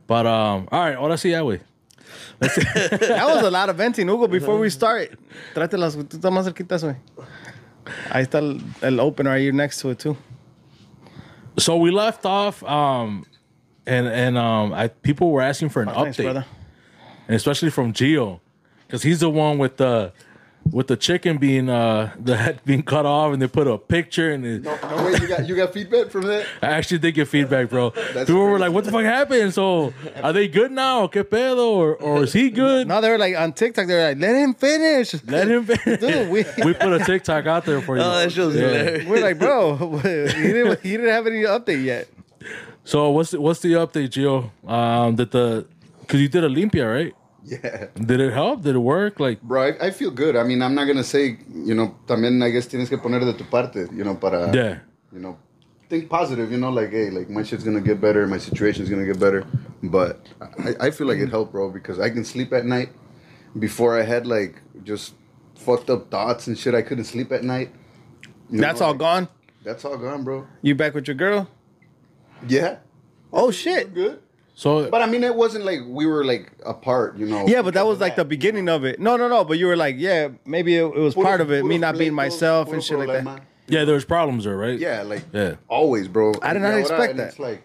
[0.06, 1.62] But um, all right, ahora sí ya, güey.
[2.40, 4.28] That was a lot of venting, Hugo.
[4.28, 5.18] Before we start,
[5.56, 6.08] trátelas, güey.
[6.08, 6.98] Tú estás más cerquitas, güey.
[8.10, 9.32] Ahí está el, el opener.
[9.32, 10.18] Are you next to it, too?
[11.60, 13.26] So we left off, um,
[13.86, 16.46] and and um, I people were asking for an Oh, update, brother.
[17.28, 18.40] and especially from Gio,
[18.86, 20.14] because he's the one with the
[20.72, 24.32] with the chicken being uh the head being cut off, and they put a picture,
[24.32, 25.12] and it, No, no way.
[25.20, 26.46] You got you got feedback from that.
[26.62, 27.90] I actually did get feedback, bro.
[28.14, 31.08] That's People were like, "What the fuck happened?" So are they good now?
[31.08, 31.68] ¿Qué pedo?
[31.72, 32.88] Or, or is he good?
[32.88, 33.88] No, they were like on TikTok.
[33.88, 35.66] They were like, "Let him finish." Let him.
[35.66, 36.00] finish.
[36.00, 38.04] Dude, we- we put a TikTok out there for you.
[38.04, 39.10] Oh, that shit Yeah.
[39.10, 42.08] We're like, bro, he didn't, he didn't have any update yet.
[42.84, 44.50] So what's the, what's the update, Gio?
[44.70, 45.66] Um, that the
[46.02, 47.14] because you did la limpia right?
[47.48, 47.88] Yeah.
[47.96, 48.64] Did it help?
[48.64, 49.20] Did it work?
[49.20, 50.36] Like, Bro, I, I feel good.
[50.36, 53.34] I mean, I'm not gonna say, you know, también I guess tienes que poner de
[53.34, 54.80] tu parte, you know, para, yeah.
[55.14, 55.38] you know,
[55.88, 59.06] think positive, you know, like, hey, like my shit's gonna get better, my situation's gonna
[59.06, 59.46] get better.
[59.82, 60.28] But
[60.60, 62.90] I, I feel like it helped, bro, because I can sleep at night.
[63.58, 65.14] Before I had like just
[65.56, 67.72] fucked up thoughts and shit, I couldn't sleep at night.
[68.50, 69.28] You That's know, all like, gone.
[69.64, 70.46] That's all gone, bro.
[70.62, 71.50] You back with your girl?
[72.48, 72.78] Yeah,
[73.32, 73.94] Oh shit!
[73.94, 74.20] good.
[74.60, 77.46] So But I mean, it wasn't like we were like apart, you know.
[77.48, 79.00] Yeah, but that was of like the beginning of it.
[79.00, 79.44] No, no, no.
[79.46, 81.64] But you were like, yeah, maybe it, it was Puro- part of it.
[81.64, 83.24] Me not being myself puro and shit like that.
[83.24, 83.40] problema.
[83.68, 84.80] yeah, there was problems there, right?
[84.80, 85.58] Yeah, like Yeah.
[85.68, 86.34] always, bro.
[86.42, 87.28] I did not Y ahora, expect and that.
[87.28, 87.62] It's like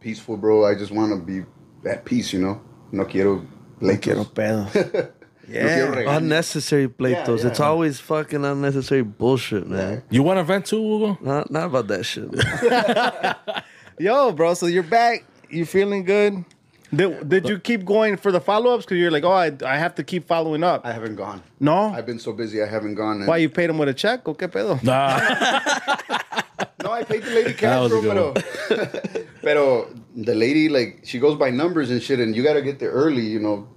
[0.00, 0.66] peaceful, bro.
[0.66, 1.46] I just want to be
[1.88, 2.60] at peace, you know.
[2.92, 3.46] No quiero
[3.80, 4.02] pleitos.
[4.02, 4.64] Quiero pedo.
[5.48, 6.16] No quiero Yeah.
[6.18, 7.38] Unnecessary pleitos.
[7.40, 7.64] Yeah, It's yeah.
[7.66, 10.02] always fucking unnecessary bullshit, man.
[10.10, 11.16] You want to vent too, Hugo?
[11.22, 12.28] Not, not about that shit.
[13.98, 14.52] Yo, bro.
[14.52, 15.24] So you're back.
[15.50, 16.44] You feeling good?
[16.94, 18.84] Did, did you keep going for the follow ups?
[18.86, 20.86] Because you're like, oh, I, I have to keep following up.
[20.86, 21.42] I haven't gone.
[21.60, 21.76] no.
[21.92, 22.62] I've been so busy.
[22.62, 23.18] I haven't gone.
[23.18, 24.26] and- Why you paid him with a check?
[24.26, 24.82] ¿O qué pedo?
[24.82, 25.18] Nah.
[26.82, 28.00] No, I paid the lady cash, bro.
[28.00, 28.34] Pero,
[29.42, 32.90] pero the lady, like, she goes by numbers and shit, and you gotta get there
[32.90, 33.68] early, you know,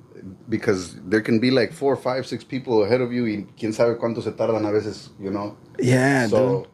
[0.49, 3.97] because there can be like four, five, six people ahead of you, y quién sabe
[3.99, 5.57] cuánto se tardan a veces, you know.
[5.79, 6.67] Yeah, so, dude.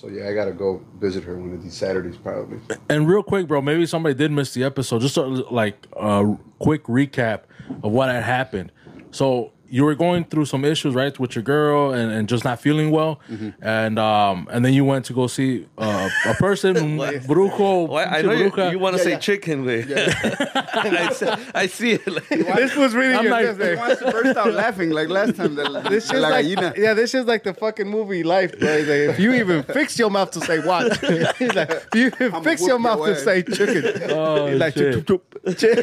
[0.00, 2.58] So yeah, I gotta go visit her one of these Saturdays, probably.
[2.88, 5.02] and real quick, bro, maybe somebody did miss the episode.
[5.02, 7.42] Just a, like a quick recap
[7.82, 8.72] of what had happened.
[9.10, 12.60] So you were going through some issues, right, with your girl and, and just not
[12.60, 13.20] feeling well,
[13.62, 16.74] and um and then you went to go see uh, a person,
[17.30, 17.88] brujo.
[17.88, 19.18] Why, I know you, you want to Yeah, say yeah.
[19.18, 19.80] chicken, way.
[19.94, 22.06] I, see- I see it.
[22.06, 25.08] Like, This was really I'm your like- chest He wants to burst out laughing like
[25.08, 25.54] last time.
[25.54, 26.76] The, This the shit's la like, gallina.
[26.76, 28.68] yeah, this is like the fucking movie Life, bro.
[28.78, 30.96] Like, if you even fix your mouth to say what,
[31.36, 34.58] he's like, if you even fix your whoop your mouth to say chicken, Oh, he's
[34.60, 35.06] like, shit.
[35.06, 35.22] chup,
[35.56, 35.80] chup,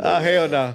[0.00, 0.74] oh hell no.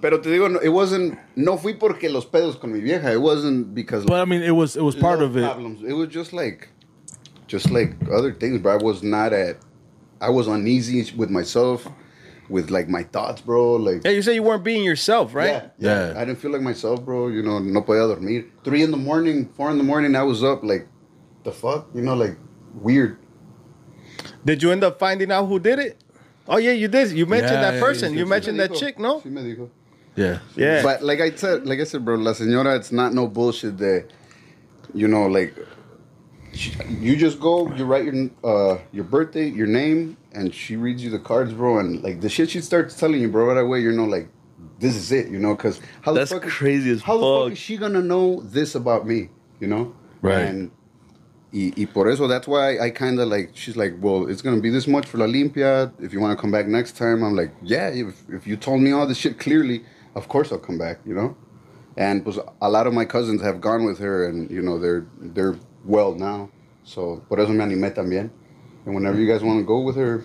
[0.00, 1.18] Pero te digo, no, it wasn't.
[1.36, 3.12] No fui porque los pedos con mi vieja.
[3.12, 4.04] It wasn't because.
[4.04, 5.44] But I mean, it was it was part of it.
[5.44, 5.82] Problems.
[5.82, 6.68] It was just like,
[7.46, 8.72] just like other things, bro.
[8.74, 9.56] I was not at.
[10.20, 11.86] I was uneasy with myself,
[12.48, 13.76] with like my thoughts, bro.
[13.76, 14.04] Like.
[14.04, 15.48] Yeah, you said you weren't being yourself, right?
[15.50, 16.20] Yeah, yeah, Yeah.
[16.20, 17.28] I didn't feel like myself, bro.
[17.28, 18.46] You know, no podía dormir.
[18.64, 20.62] Three in the morning, four in the morning, I was up.
[20.64, 20.86] Like,
[21.44, 22.36] the fuck, you know, like
[22.74, 23.18] weird.
[24.44, 25.98] Did you end up finding out who did it?
[26.48, 27.10] Oh yeah, you did.
[27.12, 28.12] You mentioned Yeah, that person.
[28.12, 28.78] yeah, you mentioned me that dijo.
[28.78, 29.20] chick, no?
[29.20, 29.68] Sí me dijo.
[30.16, 30.38] Yeah.
[30.56, 30.82] Yeah.
[30.82, 34.08] But like I said, like I said, bro, la señora, it's not no bullshit that,
[34.94, 35.54] you know, like,
[36.52, 41.04] she, you just go, you write your uh your birthday, your name, and she reads
[41.04, 43.80] you the cards, bro, and like the shit she starts telling you, bro, right away,
[43.80, 44.28] you know, like,
[44.78, 47.22] this is it, you know, because how That's the fuck is- crazy as how the
[47.22, 47.52] fuck fuck.
[47.52, 49.28] is she gonna know this about me,
[49.60, 49.94] you know?
[50.22, 50.46] Right.
[50.46, 50.70] And
[51.52, 54.60] y, y por eso, that's why I kind of like, she's like, well, it's gonna
[54.60, 55.92] be this much for La Limpia.
[56.00, 58.80] If you want to come back next time, I'm like, yeah, if, if you told
[58.80, 59.84] me all this shit clearly,
[60.16, 61.36] of course I'll come back, you know?
[61.96, 65.06] And pues, a lot of my cousins have gone with her and, you know, they're
[65.20, 66.50] they're well now.
[66.84, 68.30] So, por eso me animé también.
[68.84, 70.24] And whenever you guys want to go with her,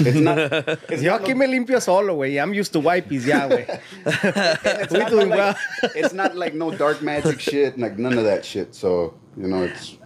[0.00, 0.38] it's not,
[0.90, 2.40] it's Yo not aquí me limpio solo, güey.
[2.42, 3.66] I'm used to wipes, ya, güey.
[4.06, 5.56] it's We not doing like, well.
[5.94, 8.74] it's not like no dark magic shit, like none of that shit.
[8.74, 9.96] So, you know, it's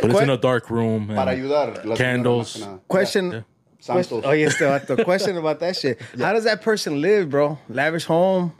[0.00, 1.08] But it's in a dark room.
[1.08, 1.96] para ayudar.
[1.96, 2.56] Candles.
[2.56, 2.78] que.
[2.88, 3.32] Question.
[3.32, 3.42] Yeah.
[3.84, 4.04] Question.
[4.20, 4.24] Santos.
[4.28, 6.00] Oh, yes, the question about that shit.
[6.18, 7.58] How does that person live, bro?
[7.68, 8.52] Lavish home,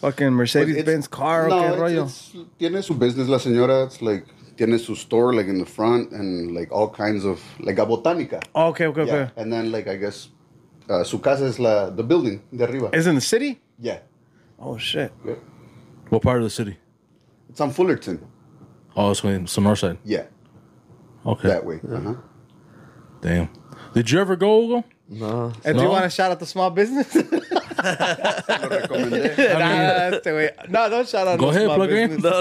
[0.00, 2.02] fucking Mercedes It's- Benz car, no, okay, it's- rollo.
[2.04, 3.86] it's- tiene su business la señora.
[3.86, 7.78] It's like tiene su store like in the front and like all kinds of like
[7.78, 8.42] a botánica.
[8.54, 9.14] Oh, okay, okay, Yeah.
[9.14, 9.30] okay.
[9.36, 10.28] And then like I guess
[10.90, 12.90] uh, su casa es la the building de arriba.
[12.92, 13.60] Is in the city?
[13.78, 14.00] yeah.
[14.58, 15.10] Oh shit.
[15.24, 15.36] yeah.
[16.10, 16.76] What part of the city?
[17.48, 18.20] It's on Fullerton.
[18.94, 19.96] Oh, it's in the north side.
[20.04, 20.24] Yeah,
[21.24, 21.48] Okay.
[21.48, 21.80] that way.
[21.90, 22.14] Uh-huh.
[23.22, 23.48] Damn.
[23.94, 24.84] Did you ever go, Hugo?
[25.08, 25.52] no.
[25.64, 25.92] And do you No.
[25.92, 27.12] want to shout out the small business?
[27.14, 27.22] Lo
[28.68, 29.36] recomendé.
[29.58, 30.50] nah, este güey.
[30.68, 32.10] no, don't shout out Go no ahead, small plug her in.
[32.10, 32.32] business.
[32.32, 32.40] No,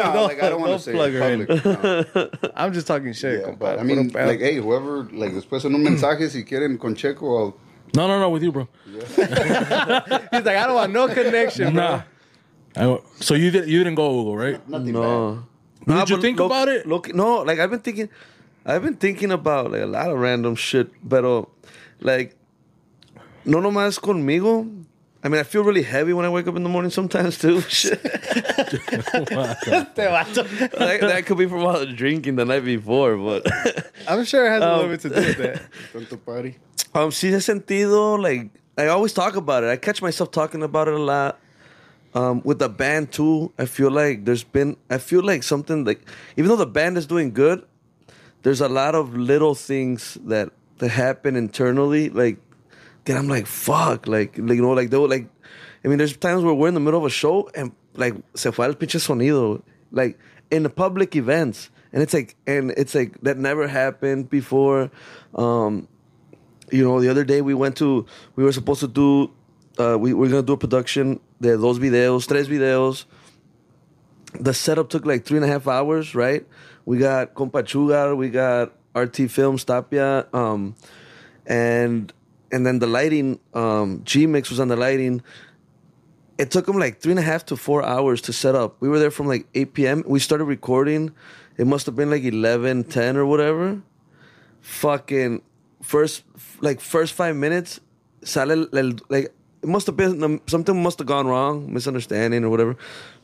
[0.00, 1.46] no, no, like I don't want to say plug it her in.
[1.46, 2.14] public.
[2.14, 2.50] no.
[2.56, 3.40] I'm just talking shit.
[3.40, 3.58] Yeah, compadre.
[3.76, 4.28] but I mean, Puro pedo.
[4.28, 7.56] like, hey, whoever, like, después en un mensaje, si quieren con Checo, I'll,
[7.94, 8.68] No, no, no, with you, bro.
[8.86, 11.82] He's like, I don't want no connection, bro.
[11.82, 12.02] Nah.
[12.76, 14.68] I- so you did, you didn't go, Hugo, right?
[14.68, 15.44] nothing No.
[15.80, 16.86] Did Nah, you but think look- about it?
[16.86, 18.08] Look, no, like I've been thinking,
[18.66, 21.24] I've been thinking about like a lot of random shit, but
[22.00, 22.36] like,
[23.44, 24.84] no nomás conmigo.
[25.22, 27.60] I mean, I feel really heavy when I wake up in the morning sometimes too.
[27.68, 28.02] Shit.
[29.90, 33.46] That, that could be from all the drinking the night before, but
[34.08, 35.54] I'm sure it has a Um, little bit to do with that.
[35.54, 35.68] bad.
[35.92, 36.56] Tanto party.
[36.94, 39.68] um, sí he sentido like I always talk about it.
[39.68, 41.38] I catch myself talking about it a lot.
[42.14, 46.00] Um, with the band too, I feel like there's been I feel like something like
[46.36, 47.62] even though the band is doing good,
[48.42, 52.38] there's a lot of little things that that happen internally like
[53.04, 55.28] that I'm like fuck like, like you know like they were like
[55.84, 58.50] I mean there's times where we're in the middle of a show and like se
[58.50, 60.18] fue el pinche sonido like
[60.50, 64.90] in the public events and it's like and it's like that never happened before
[65.34, 65.88] um
[66.72, 69.30] you know, the other day we went to, we were supposed to do,
[69.78, 73.04] uh, we were gonna do a production de dos videos, tres videos.
[74.38, 76.46] The setup took like three and a half hours, right?
[76.84, 80.74] We got Compa Chugar, we got RT Films, Tapia, um,
[81.46, 82.12] and
[82.52, 85.22] and then the lighting, um, G Mix was on the lighting.
[86.38, 88.76] It took them like three and a half to four hours to set up.
[88.80, 90.02] We were there from like 8 p.m.
[90.06, 91.12] We started recording.
[91.58, 93.82] It must have been like 11, 10 or whatever
[94.60, 95.42] fucking
[95.82, 96.24] first
[96.60, 97.80] like first five minutes
[98.22, 102.76] sale like it must have been something must have gone wrong misunderstanding or whatever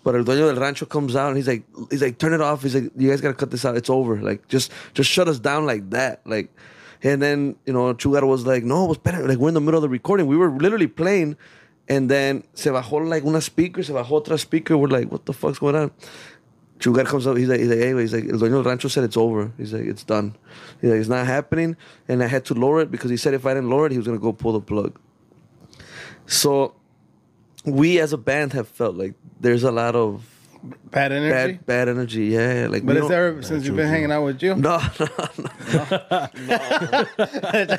[0.07, 2.63] but el dueño del rancho comes out and he's like he's like turn it off
[2.63, 5.41] he's like you guys gotta cut this out it's over like just just shut us
[5.41, 6.49] down like that like
[7.03, 9.61] and then you know Chugar was like no it was better like we're in the
[9.61, 11.37] middle of the recording we were literally playing
[11.89, 15.33] and then se bajó like una speaker se bajó otra speaker we're like what the
[15.33, 15.91] fuck's going on
[16.79, 17.39] Chugar comes up.
[17.39, 19.51] He's like, he's like, hey, he's like, el dueño del rancho said it's over.
[19.57, 20.37] He's like, it's done.
[20.83, 21.75] He's like, it's not happening.
[22.07, 23.99] And I had to lower it because he said if I didn't lower it, he
[23.99, 24.99] was gonna go pull the plug.
[26.27, 26.75] So,
[27.67, 30.23] we as a band have felt like there's a lot of
[30.91, 31.53] Bad energy.
[31.59, 32.25] bad bad energy.
[32.27, 34.57] Yeah, like but we is don't- there since you've been hanging out with Jill?
[34.69, 36.29] No, no, no.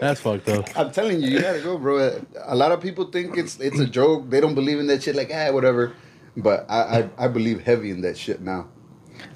[0.00, 0.66] That's fucked up.
[0.76, 2.20] I'm telling you, you gotta go, bro.
[2.46, 4.30] A lot of people think it's it's a joke.
[4.30, 5.14] They don't believe in that shit.
[5.16, 5.92] Like, ah, whatever.
[6.36, 8.68] But I I, I believe heavy in that shit now.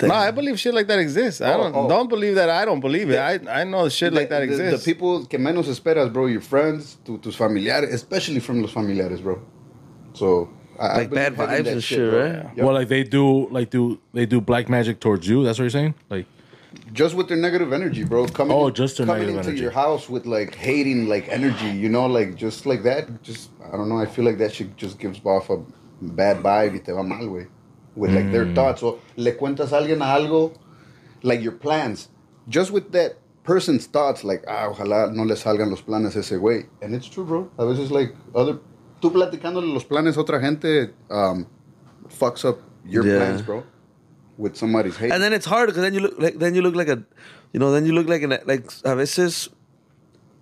[0.03, 1.41] No, I believe shit like that exists.
[1.43, 1.89] I Oh, don't oh.
[1.89, 2.49] don't believe that.
[2.49, 3.19] I don't believe it.
[3.19, 4.85] I I know shit like that The- the- exists.
[4.85, 6.27] The, people que menos esperas, bro.
[6.27, 9.43] Your friends, tu, tus familiares, especially from los familiares, bro.
[10.15, 10.49] So
[10.79, 12.23] I, I Like believe bad vibes that and shit, bro.
[12.23, 12.57] right?
[12.57, 12.65] Yep.
[12.65, 15.45] Well, like they do, like do they do black magic towards you?
[15.45, 15.95] That's what you're saying?
[16.11, 16.27] Like,
[16.93, 18.27] just with their negative energy, bro.
[18.27, 19.63] Coming Oh, just their coming negative into energy.
[19.63, 23.23] your house with like hating, like energy, you know, like just like that.
[23.23, 23.99] Just I don't know.
[23.99, 25.63] I feel like that shit just gives off a
[26.01, 27.47] bad vibe y te va mal, güey.
[27.97, 28.55] With like their Mm.
[28.55, 28.83] thoughts.
[28.83, 30.53] O le cuentas a alguien algo,
[31.23, 32.09] like your plans.
[32.49, 36.67] Just with that person's thoughts, like ah, ojalá no le salgan los planes ese güey.
[36.83, 37.49] And it's true, bro.
[37.59, 38.59] A veces like other,
[39.05, 41.45] tú platicándole los planes a otra gente, um,
[42.09, 43.17] fucks up your Yeah.
[43.19, 43.63] plans, bro.
[44.39, 45.13] With somebody's hate.
[45.13, 47.05] and then it's hard because then you look like then you look like a,
[47.53, 49.51] you know, then you look like an, like a veces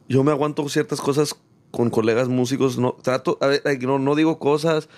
[0.08, 1.34] yo me aguanto ciertas cosas
[1.72, 4.88] con colegas músicos, no trato, a like, you know, no digo cosas,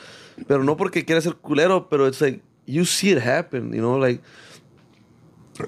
[0.46, 3.96] pero no porque quiera ser culero, pero it's like you see it happen, you know,
[3.98, 4.20] like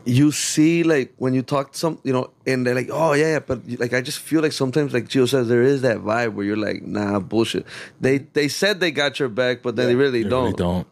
[0.05, 3.35] you see like when you talk to some, you know, and they're like, oh yeah,
[3.35, 6.35] yeah, but like I just feel like sometimes like Gio says there is that vibe
[6.35, 7.67] where you're like, nah, bullshit.
[8.01, 10.45] They they said they got your back, but then they really they don't.
[10.45, 10.87] really don't.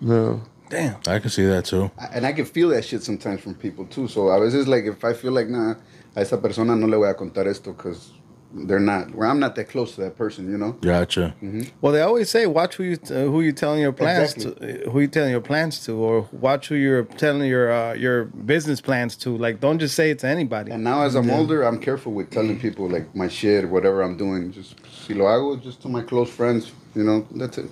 [0.00, 0.42] No.
[0.68, 0.96] Damn.
[1.06, 1.90] I can see that too.
[2.12, 4.08] and I can feel that shit sometimes from people too.
[4.08, 5.74] So a veces, like, if I feel like, nah,
[6.14, 8.12] a esa persona no le voy a contar esto because
[8.56, 10.72] they're not, well, I'm not that close to that person, you know?
[10.72, 11.34] Gotcha.
[11.80, 14.78] Well, they always say watch who you uh, who you telling your plans Exactly.
[14.78, 18.24] to, who you telling your plans to, or watch who you're telling your uh, your
[18.24, 19.36] business plans to.
[19.36, 20.72] Like, don't just say it to anybody.
[20.72, 24.16] And now as I'm older, I'm careful with telling people, like, my shit, whatever I'm
[24.16, 24.52] doing.
[24.52, 27.70] Just, si lo hago, just to my close friends, you know, that's it.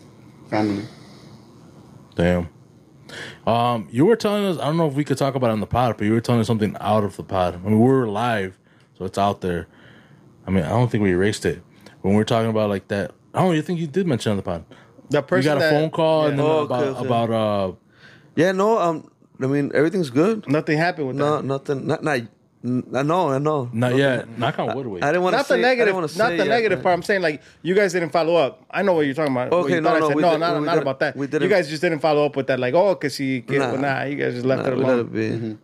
[0.51, 0.85] Family.
[2.15, 2.49] Damn.
[3.47, 4.59] Um, you were telling us.
[4.59, 6.21] I don't know if we could talk about it on the pod, but you were
[6.21, 7.55] telling us something out of the pod.
[7.55, 8.59] I mean, we were live,
[8.99, 9.67] so it's out there.
[10.47, 11.63] I mean, I don't think we erased it
[12.03, 13.13] when we were talking about like that.
[13.33, 13.55] I don't.
[13.55, 14.65] You think you did mention on the pod?
[15.11, 17.07] the You person got a that- phone call and then Oh, about okay, okay.
[17.07, 17.73] about uh
[18.37, 19.11] Yeah, no, um,
[19.43, 20.49] I mean everything's good.
[20.49, 21.45] Nothing happened with No, that.
[21.45, 21.87] nothing.
[21.87, 22.21] Not, not.
[22.65, 23.29] n- I know.
[23.31, 23.69] I know.
[23.73, 24.27] not yet.
[24.39, 24.87] Knock on wood.
[24.87, 25.03] Wait.
[25.05, 25.57] I didn't want to Not say.
[25.57, 26.83] the negative, I not didn't wanna say the it, negative man.
[26.83, 26.95] part.
[26.95, 28.65] I'm saying like you guys didn't follow up.
[28.71, 29.51] I know what you're talking about.
[29.51, 30.17] What Okay, you no, thought I no, said.
[30.17, 31.17] we no, did- not, we not didn't- about that.
[31.17, 32.59] we didn't- guys just didn't follow up with that.
[32.59, 33.77] Like, oh, que si, que, Nah.
[33.77, 34.05] nah.
[34.05, 35.57] you guys just left Nah, it we let it be.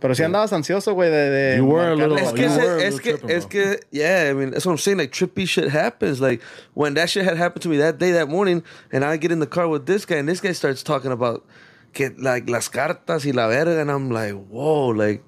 [0.00, 2.56] Pero si andabas ansioso, güey, de, de You were a little- Es que, you ese-
[2.58, 3.48] were a es little que, tripping, es bro.
[3.50, 4.96] que, yeah, I mean, that's what I'm saying.
[4.98, 6.20] Like, trippy shit happens.
[6.20, 6.40] Like,
[6.74, 9.40] when that shit had happened to me that day, that morning, and I get in
[9.40, 11.44] the car with this guy, and this guy starts talking about,
[11.92, 15.22] que, like, las cartas y la verga, and I'm like, whoa, like,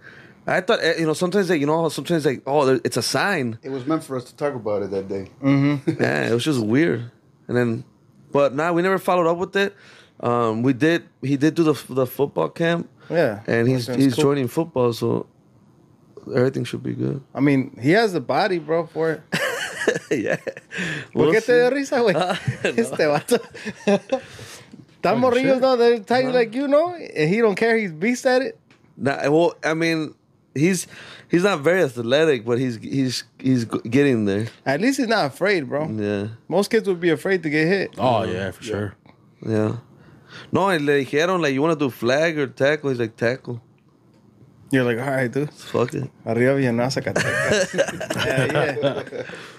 [0.47, 3.03] I thought, eh, you know, sometimes, like, you know, sometimes, like, oh, there- it's a
[3.03, 3.59] sign.
[3.63, 5.29] It was meant for us to talk about it that day.
[6.01, 7.11] yeah, it was just weird.
[7.47, 7.85] And then,
[8.33, 9.75] but nah, we never followed up with it.
[10.21, 13.43] Um, we did, he did do the, the football camp, Yeah.
[13.47, 14.25] and he's, Sounds he's cool.
[14.25, 15.27] joining football, so
[16.35, 17.23] everything should be good.
[17.35, 19.23] I mean, he has the body, bro, for it.
[20.11, 20.37] yeah.
[21.13, 21.75] ¿Por We'll qué te da see.
[21.77, 22.15] risa, güey?
[22.17, 23.39] Ah, este vato.
[25.03, 27.77] Tan morrillos, no, they tell you like you know, and he don't care.
[27.77, 28.59] He's beast at it.
[28.97, 30.15] Nah, well, I mean,
[30.55, 30.87] he's
[31.29, 34.47] he's not very athletic, but he's he's he's getting there.
[34.65, 35.89] At least he's not afraid, bro.
[35.89, 37.95] Yeah, Most kids would be afraid to get hit.
[37.99, 38.95] Oh yeah, for sure.
[39.45, 39.77] yeah.
[40.53, 42.91] No, y le dijeron like, you want to do flag or tackle?
[42.91, 43.61] He's like tackle.
[44.71, 45.51] You're like, all right, dude.
[45.51, 46.11] Fuck it.
[46.25, 47.75] Arriba Villanueva, Zacatecas.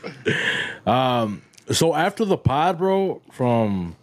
[0.85, 1.37] yeah, yeah.
[1.71, 3.95] So after the pod, bro, from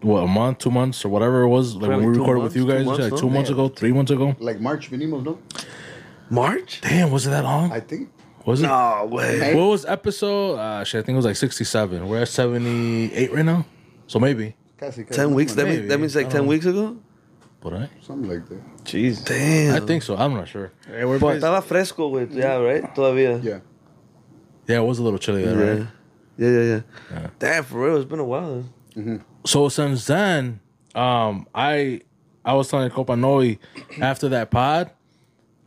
[0.00, 2.62] what a month, two months, or whatever it was, like when we recorded months, with
[2.62, 3.18] you two guys, months, like no?
[3.18, 4.36] two months ago, three months ago.
[4.38, 5.38] Like March vinimos, no?
[6.30, 6.80] March?
[6.80, 7.70] Damn, was it that long?
[7.72, 8.10] I think.
[8.44, 8.66] was it?
[8.66, 9.54] No way.
[9.54, 10.56] What was episode?
[10.58, 12.08] Uh, shit, I think it was like sixty-seven.
[12.08, 13.66] We're at seventy-eight right now,
[14.06, 14.54] so maybe.
[14.78, 15.14] Casi, casi.
[15.16, 15.54] Ten weeks.
[15.54, 15.78] That Maybe.
[15.78, 16.48] means that means like ten know.
[16.48, 16.96] weeks ago.
[17.60, 18.84] But I, Something like that.
[18.84, 19.24] Jeez.
[19.24, 19.82] Damn.
[19.82, 20.16] I think so.
[20.16, 20.72] I'm not sure.
[20.86, 21.46] Hey, we're But busy.
[21.46, 22.28] estaba fresco, güey.
[22.34, 22.94] Yeah, right.
[22.94, 23.42] Todavía.
[23.42, 23.60] Yeah.
[24.66, 25.70] Yeah, it was a little chilly there, Yeah.
[25.80, 25.86] right?
[26.36, 26.80] Yeah, yeah, yeah.
[27.12, 27.26] Yeah.
[27.38, 28.64] Damn, for real, it's been a while.
[28.94, 29.24] Then.
[29.46, 30.60] So since then,
[30.94, 32.00] um, I
[32.44, 33.56] I was telling Copa Noe
[34.00, 34.90] after that pod,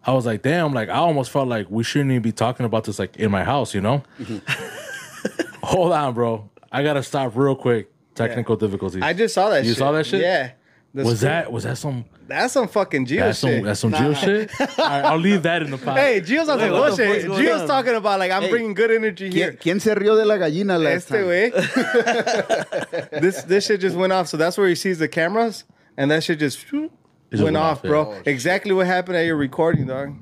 [0.06, 2.84] I was like, damn, like I almost felt like we shouldn't even be talking about
[2.84, 4.04] this like in my house, you know?
[4.20, 5.58] Mm-hmm.
[5.63, 6.50] Hold on, bro.
[6.72, 7.89] I gotta stop real quick.
[8.17, 9.01] Technical difficulties.
[9.03, 9.63] I just saw that.
[9.63, 9.77] You shit.
[9.77, 10.21] saw that shit?
[10.21, 10.51] Yeah.
[10.93, 13.58] The was screen- that was that some That's some fucking Gio that's shit.
[13.58, 14.49] some that's some Gio shit?
[14.80, 15.97] All right, I'll leave that in the pod.
[15.97, 17.10] Hey, Gio's on some what bullshit.
[17.12, 17.67] fuck's going Gio's on?
[17.67, 18.49] talking about like I'm Hey.
[18.49, 19.51] bringing good energy here.
[19.51, 21.27] ¿Quién, ¿Quién se rió de la gallina last Este time?
[21.27, 21.49] way.
[23.21, 24.27] this this shit just went off.
[24.27, 25.65] So that's where he sees the cameras,
[25.97, 26.89] and that shit just, whew,
[27.32, 28.12] just went went off, off, bro.
[28.12, 28.17] yeah.
[28.19, 30.15] Oh, exactly what happened at your recording, dog.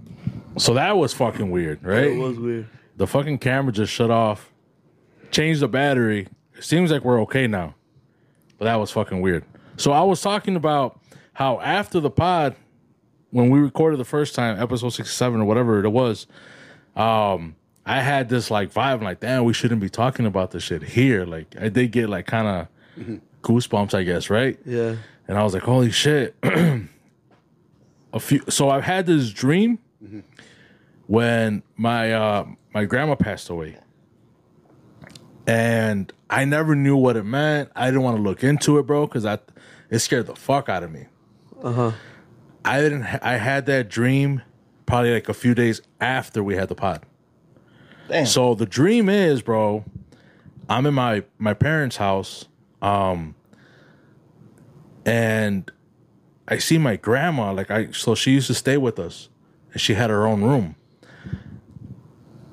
[0.57, 2.05] So that was fucking weird, right?
[2.07, 2.67] It was weird.
[2.97, 4.51] The fucking camera just shut off.
[5.31, 6.27] Changed the battery.
[6.57, 7.75] It seems like we're okay now.
[8.57, 9.43] But that was fucking weird.
[9.77, 10.99] So I was talking about
[11.33, 12.55] how after the pod,
[13.31, 16.27] when we recorded the first time, episode sixty-seven or whatever it was,
[16.95, 20.81] um, I had this like vibe, like, damn, we shouldn't be talking about this shit
[20.83, 21.25] here.
[21.25, 22.47] Like, I did get like kind
[22.97, 24.57] of goosebumps, I guess, right?
[24.65, 24.95] Yeah.
[25.27, 26.35] And I was like, holy shit.
[26.43, 29.79] a few so I've had this dream
[31.07, 33.77] when my uh my grandma passed away.
[35.47, 37.69] And I never knew what it meant.
[37.75, 39.39] I didn't want to look into it, bro, because I
[39.89, 41.05] it scared the fuck out of me.
[41.61, 41.91] Uh-huh.
[42.63, 44.41] I didn't I had that dream
[44.85, 47.03] probably like a few days after we had the pod.
[48.07, 48.25] Damn.
[48.25, 49.83] So the dream is, bro,
[50.69, 52.45] I'm in my my parents' house,
[52.81, 53.35] um,
[55.05, 55.71] and
[56.47, 57.51] I see my grandma.
[57.51, 59.29] Like I, so she used to stay with us,
[59.71, 60.75] and she had her own room.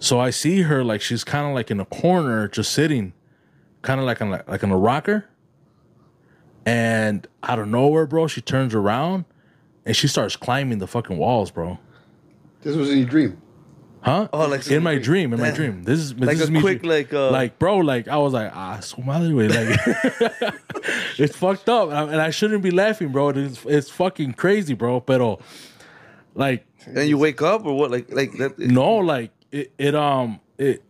[0.03, 3.12] So I see her like she's kind of like in a corner, just sitting,
[3.83, 5.27] kind of like on like, like on a rocker.
[6.67, 9.25] And out of nowhere, bro, she turns around,
[9.87, 11.79] and she starts climbing the fucking walls, bro.
[12.62, 13.41] This was in your dream.
[14.01, 14.27] Huh?
[14.33, 15.55] Oh, like in my dream, in my Damn.
[15.55, 15.83] dream.
[15.85, 18.17] This is Like this is a me quick, dream- like, uh, like bro, like I
[18.17, 19.49] was like ah, su madre, güey.
[20.43, 20.55] like
[21.19, 23.29] it's fucked up, and I, and I shouldn't be laughing, bro.
[23.29, 24.99] It's it's fucking crazy, bro.
[25.01, 25.38] Pero
[26.35, 27.93] like And you wake up or what?
[27.93, 28.59] Like like that?
[28.59, 30.83] no, like it, it um it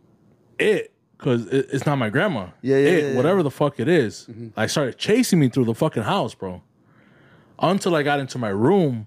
[0.58, 2.46] it because it, it's not my grandma.
[2.62, 3.16] Yeah, yeah, It, yeah, yeah.
[3.16, 6.62] whatever the fuck it is, like started chasing me through the fucking house, bro.
[7.58, 9.06] Until I got into my room,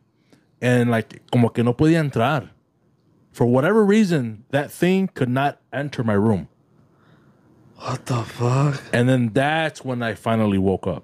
[0.61, 2.49] and like como que no podía entrar.
[3.31, 6.47] For whatever reason, that thing could not enter my room.
[7.77, 8.81] What the fuck?
[8.93, 11.03] And then that's when I finally woke up.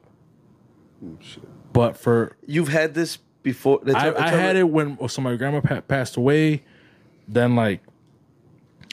[1.74, 3.82] But for You've had this before?
[3.94, 6.64] I, I had it when so my grandma pa- passed away.
[7.28, 7.82] Then like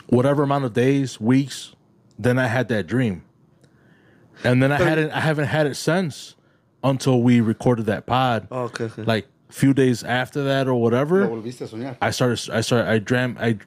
[0.09, 1.75] whatever amount of days, weeks,
[2.19, 3.25] then I had that dream,
[4.45, 6.35] and then I hadn't I haven't had it since
[6.83, 8.49] until we recorded that pod.
[8.51, 9.03] Oh, okay, okay.
[9.03, 11.27] Like a few days after that or whatever.
[11.27, 11.97] Lo volviste a soñar.
[12.01, 13.59] I started I started I dreamed I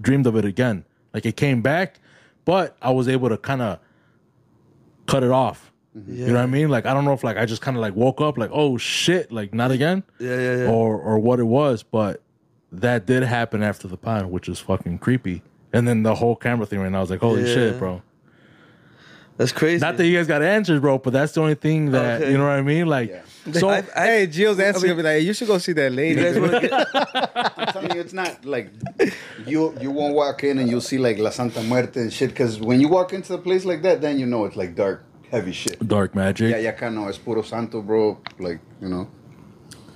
[0.00, 0.84] dreamed of it again.
[1.14, 2.00] Like it came back,
[2.44, 3.78] but I was able to kind of
[5.06, 5.72] cut it off.
[5.96, 6.14] Mm-hmm.
[6.14, 6.68] You know what I mean?
[6.68, 8.76] Like I don't know if like I just kind of like woke up like oh
[8.76, 10.04] shit like not again.
[10.18, 10.70] Yeah, yeah, yeah.
[10.70, 12.22] Or or what it was, but
[12.72, 15.42] that did happen after the pod, which is fucking creepy.
[15.72, 17.54] And then the whole camera thing right now, I was like, holy Yeah.
[17.54, 18.02] shit, bro.
[19.36, 19.80] That's crazy.
[19.80, 22.32] Not that you guys got answers, bro, but that's the only thing that Okay.
[22.32, 22.86] you know what I mean.
[22.88, 23.52] Like, Yeah.
[23.52, 25.72] so I- I- hey, Gio's answer I mean- gonna be like, you should go see
[25.72, 26.20] that lady.
[26.20, 26.72] you guys get?
[27.56, 28.68] I'm telling you, it's not like
[29.46, 32.30] you you won't walk in and you'll see like La Santa Muerte and shit.
[32.30, 35.04] Because when you walk into a place like that, then you know it's like dark,
[35.30, 35.78] heavy shit.
[35.88, 36.50] dark magic.
[36.50, 38.18] Yeah, yeah, acá no, es puro santo, bro.
[38.38, 39.08] Like you know,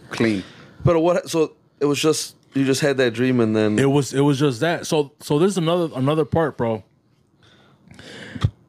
[0.08, 0.42] clean.
[0.82, 1.28] But what?
[1.28, 4.38] So it was just you just had that dream and then It was it was
[4.38, 4.86] just that.
[4.86, 6.82] So so there's another another part, bro.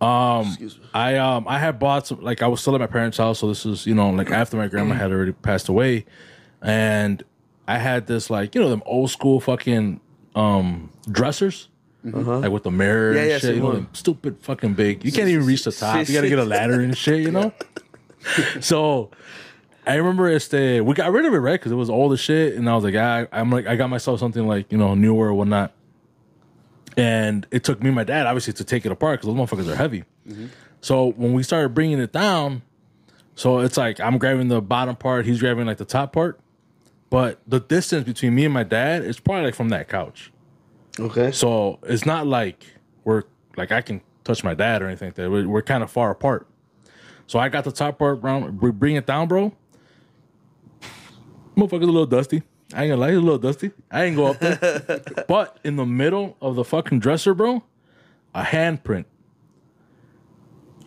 [0.01, 0.57] Um,
[0.93, 3.47] I um I had bought some like I was still at my parents' house, so
[3.47, 6.05] this is you know like after my grandma had already passed away,
[6.61, 7.23] and
[7.67, 10.01] I had this like you know them old school fucking
[10.35, 11.69] um dressers.
[12.03, 13.15] Like with the mirror Uh-huh.
[13.17, 15.03] Yeah, and yeah, shit, you know, stupid fucking big.
[15.03, 15.95] You can't even reach the top.
[16.07, 17.51] You gotta get a ladder and shit, you know.
[18.59, 19.09] so
[19.87, 22.19] I remember it's este we got rid of it right because it was old as
[22.19, 24.95] shit, and I was like, I, I'm like, I got myself something like you know
[24.95, 25.73] newer or whatnot.
[26.97, 29.71] And it took me and my dad obviously to take it apart because those motherfuckers
[29.71, 30.05] are heavy.
[30.81, 32.61] So when we started bringing it down,
[33.35, 36.39] so it's like I'm grabbing the bottom part, he's grabbing like the top part,
[37.09, 40.31] but the distance between me and my dad is probably like from that couch.
[40.99, 41.31] okay.
[41.31, 42.65] So it's not like
[43.03, 43.23] we're
[43.57, 45.29] like I can touch my dad or anything like that.
[45.29, 46.47] We're, we're kind of far apart.
[47.27, 48.61] So I got the top part round.
[48.61, 49.53] We bring it down, bro.
[51.55, 52.43] Motherfucker's a little dusty.
[52.73, 53.71] I ain't gonna lie, he's a little dusty.
[53.91, 55.01] I ain't go up there.
[55.27, 57.63] but in the middle of the fucking dresser, bro,
[58.33, 59.05] a handprint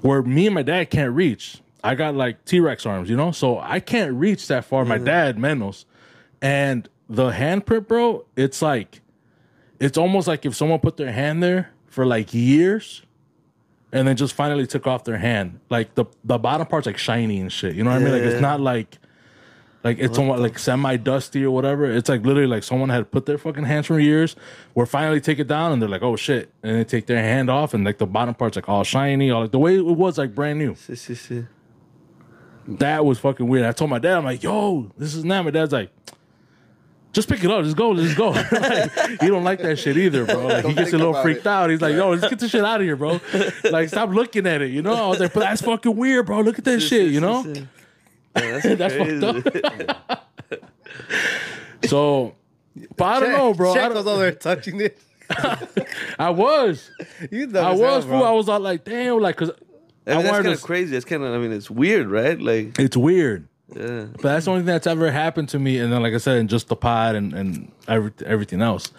[0.01, 1.61] where me and my dad can't reach.
[1.83, 4.85] I got like T Rex arms, you know, so I can't reach that far.
[4.85, 5.05] My mm-hmm.
[5.05, 5.85] dad, menos,
[6.43, 9.01] and the handprint, bro, it's like
[9.79, 13.03] it's almost like if someone put their hand there for like years
[13.93, 15.61] and then just finally took off their hand.
[15.71, 17.75] Like the the bottom part's like shiny and shit.
[17.75, 18.13] You know what I mean?
[18.13, 18.99] Like it's not like
[19.85, 21.85] like it's somewhat like semi dusty or whatever.
[21.85, 24.35] It's like literally like someone had put their fucking hands for years,
[24.75, 26.53] where finally take it down and they're like, oh shit.
[26.63, 29.43] And they take their hand off and like the bottom part's like all shiny, all
[29.43, 30.75] like the way it was like brand new.
[30.75, 31.47] Sí, sí, sí.
[32.79, 33.65] That was fucking weird.
[33.65, 35.45] I told my dad, I'm like, yo, this is not.
[35.45, 35.91] My dad's like,
[37.13, 38.31] just pick it up, just go, just go.
[38.53, 40.47] Like, he don't like that shit either, bro.
[40.47, 41.47] Like he gets a little freaked it.
[41.47, 41.71] out.
[41.71, 43.21] He's like, yo, let's get this shit out of here, bro.
[43.71, 44.93] Like, stop looking at it, you know?
[44.93, 46.41] I was like, but that's fucking weird, bro.
[46.41, 47.45] Look at that shit, you know?
[48.43, 50.59] Yeah, that's That's crazy.
[51.89, 52.35] So,
[52.97, 53.71] but I don't know, bro.
[53.71, 54.99] I, Check don't- was over there touching it.
[56.19, 56.91] I was.
[57.31, 58.25] You know I as was, fool.
[58.25, 59.61] I was all like, damn, like, cause I mean,
[60.05, 60.97] that's wanted kind to- of crazy.
[60.97, 62.41] It's kind of, I mean, it's weird, right?
[62.41, 63.47] Like, It's weird.
[63.75, 64.07] yeah.
[64.13, 65.79] But that's the only thing that's ever happened to me.
[65.79, 68.91] And then, like I said, in just the pod and, and every, everything else.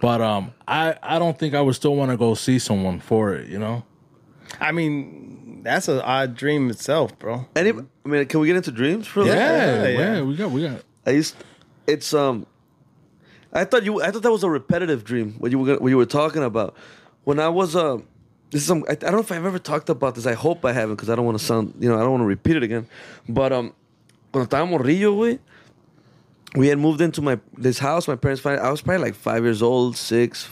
[0.00, 3.34] But um, I, I don't think I would still want to go see someone for
[3.34, 3.84] it, you know?
[4.60, 7.46] I mean, that's an odd dream itself, bro.
[7.56, 9.48] Any, I mean, can we get into dreams for a Yeah, little?
[9.56, 10.22] Yeah, yeah, yeah.
[10.22, 10.82] we got, we got.
[11.06, 11.34] I used,
[11.86, 12.46] it's um,
[13.52, 15.34] I thought you, I thought that was a repetitive dream.
[15.38, 16.74] What you were, gonna- what you were talking about.
[17.24, 17.98] When I was uh,
[18.50, 20.26] this is some, I, I don't know if I've ever talked about this.
[20.26, 22.22] I hope I haven't because I don't want to sound, you know, I don't want
[22.22, 22.86] to repeat it again.
[23.28, 23.74] But um,
[24.32, 25.38] cuando estaba morrillo, güey,
[26.56, 28.08] we had moved into my this house.
[28.08, 30.48] My parents find I was probably like five years old, six,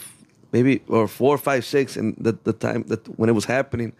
[0.53, 3.93] maybe or four, five, six, and the the time that when it was happening,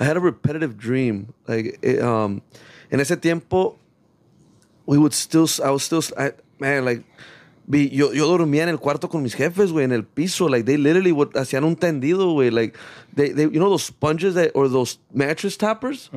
[0.00, 1.32] I had a repetitive dream.
[1.46, 2.42] Like it, um,
[2.90, 3.76] en ese tiempo,
[4.86, 5.46] we would still.
[5.62, 6.02] I was still.
[6.18, 7.04] I, man, like.
[7.68, 10.46] Be, yo, yo dormía en el cuarto con mis jefes, güey, en el piso.
[10.48, 12.50] Like, they literally would, hacían un tendido, güey.
[12.50, 12.76] Like,
[13.14, 16.10] they, they, you know those sponges that, or those mattress toppers?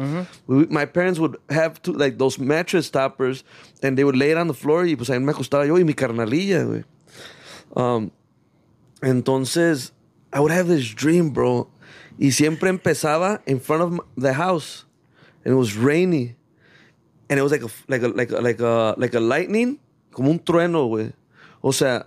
[0.48, 3.44] We- my parents would have to, like, those mattress toppers,
[3.84, 5.84] and they would lay it on the floor, y pues ahí me acostaba yo y
[5.84, 6.86] mi carnalilla, güey.
[7.76, 8.10] Um,
[9.04, 9.92] entonces,
[10.32, 11.68] I would have this dream, bro.
[12.18, 14.86] Y siempre empezaba in front of the house.
[15.44, 16.36] And it was rainy.
[17.30, 19.80] And it was like a, like a, like a, like a, like a lightning,
[20.12, 21.14] como un trueno, güey.
[21.62, 22.06] O sea,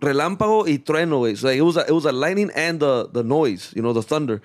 [0.00, 1.36] relámpago y trueno, güey.
[1.36, 3.92] So like, it was a, it was a lightning and the, the noise, you know,
[3.92, 4.42] the thunder.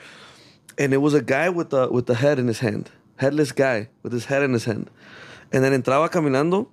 [0.78, 2.90] And it was a guy with the, with the head in his hand.
[3.18, 4.90] Headless guy with his head in his hand.
[5.52, 6.68] And then entraba caminando.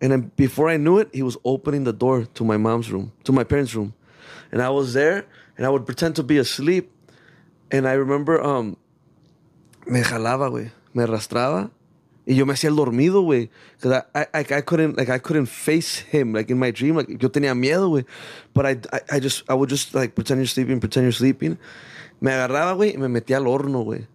[0.00, 3.12] And then before I knew it, he was opening the door to my mom's room,
[3.24, 3.94] to my parents' room.
[4.52, 5.26] And I was there
[5.56, 6.90] and I would pretend to be asleep.
[7.70, 8.76] And I remember um,
[9.86, 10.70] me jalaba, güey.
[10.92, 11.70] Me arrastraba.
[12.26, 13.50] Y yo me hacía el dormido, güey.
[13.76, 16.96] Because I, I, I, couldn't, like, I couldn't face him, like, in my dream.
[16.96, 18.06] Like, yo tenía miedo, güey.
[18.54, 21.58] But I, I, I just, I would just, like, pretend you're sleeping, pretend you're sleeping.
[22.20, 24.06] Me agarraba, güey, y me metía al horno, güey.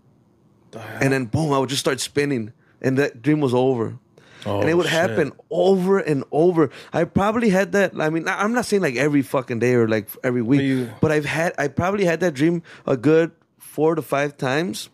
[1.01, 2.53] And then, boom, I would just start spinning.
[2.81, 3.97] And that dream was over.
[4.45, 4.93] Oh, and it would shit.
[4.93, 6.69] happen over and over.
[6.93, 7.91] I probably had that.
[7.99, 11.11] I mean, I'm not saying like every fucking day or like every week, you- but
[11.11, 11.53] I've had.
[11.57, 13.31] I probably had that dream a good
[13.70, 14.89] four to five times,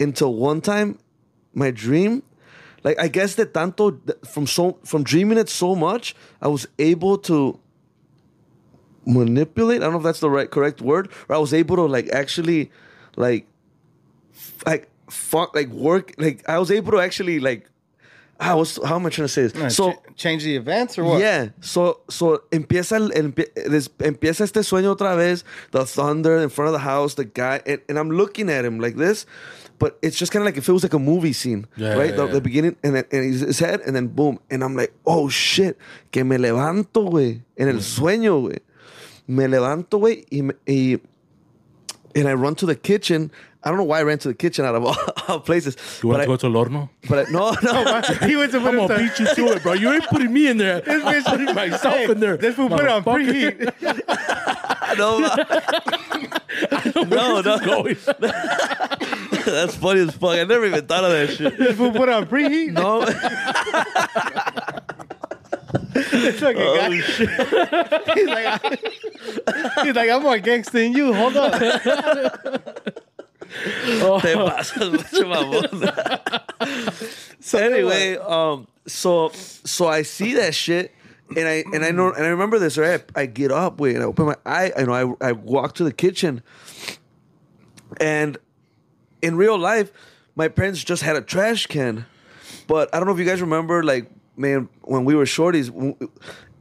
[0.00, 0.98] until one time,
[1.52, 2.22] my dream,
[2.82, 7.18] like I guess that tanto from so from dreaming it so much, I was able
[7.28, 7.60] to
[9.06, 9.82] manipulate.
[9.82, 12.08] I don't know if that's the right correct word, or I was able to like
[12.08, 12.72] actually,
[13.16, 13.46] like,
[14.66, 16.14] like fuck, like work.
[16.16, 17.68] Like I was able to actually like.
[18.40, 19.76] Ah, how was how am I trying to say this?
[19.76, 21.20] so Ch- change the events or what?
[21.20, 26.48] yeah, so so empieza el, el- des- empieza este sueño otra vez, the thunder in
[26.50, 29.24] front of the house, the guy, and, and I'm looking at him like this,
[29.78, 32.10] but it's just kind of like if it was like a movie scene, Yeah, right?
[32.10, 32.32] yeah, the, yeah.
[32.32, 35.28] the beginning, and then and his, his head, and then boom, and I'm like, oh
[35.28, 35.78] shit,
[36.10, 37.80] que me levanto, güey, en el mm.
[37.82, 38.58] sueño, güey,
[39.28, 41.00] me levanto, güey, y, y
[42.16, 43.30] and I run to the kitchen.
[43.64, 44.96] I don't know why I ran to the kitchen out of all,
[45.28, 46.88] all places, You want to I, go to El Horno?
[47.08, 49.62] but I, no, no, he went to put I'm it gonna beat you to it,
[49.62, 49.72] bro.
[49.72, 50.82] You ain't putting me in there.
[50.86, 52.36] I'm putting myself Hey, in there.
[52.36, 53.58] This fool put it on preheat.
[54.98, 55.18] no,
[57.04, 57.58] no, no.
[57.64, 57.96] Going.
[59.46, 60.36] That's funny as fuck.
[60.36, 61.56] I never even thought of that shit.
[61.58, 62.72] This fool put it on preheat.
[62.72, 63.00] No,
[65.94, 66.90] This fucking Oh, guy.
[68.14, 68.80] he's like,
[69.84, 71.12] he's like, I'm more gangster than you.
[71.14, 71.36] Hold
[73.84, 74.20] on.
[74.20, 75.70] te pasas, mucho mamón.
[77.40, 80.94] So anyway, um, so so I see that shit,
[81.36, 82.78] and I and I know and I remember this.
[82.78, 84.72] Right, I I get up, wait, and I open my eye.
[84.78, 86.42] You know, I I walk to the kitchen,
[88.00, 88.38] and
[89.20, 89.92] in real life,
[90.36, 92.06] my parents just had a trash can,
[92.66, 95.70] but I don't know if you guys remember, like man, when we were shorties.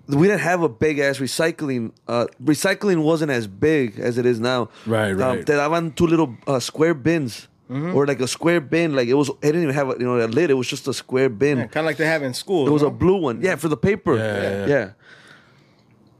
[0.08, 1.92] We didn't have a big ass recycling.
[2.08, 4.70] Uh, recycling wasn't as big as it is now.
[4.86, 5.46] Right, Um, right.
[5.46, 8.96] te daban two little uh, square bins, or like a square bin.
[8.96, 10.50] Like it was, it didn't even have a, you know a lid.
[10.52, 11.58] It was just a square bin.
[11.70, 12.68] Kind of like they have in school.
[12.68, 12.90] It was no?
[12.90, 13.42] a blue one.
[13.42, 14.18] Yeah, for the paper.
[14.18, 14.90] Yeah, yeah,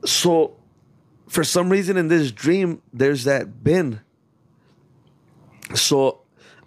[0.06, 0.56] So,
[1.28, 4.00] for some reason in this dream, there's that bin.
[5.76, 6.22] So,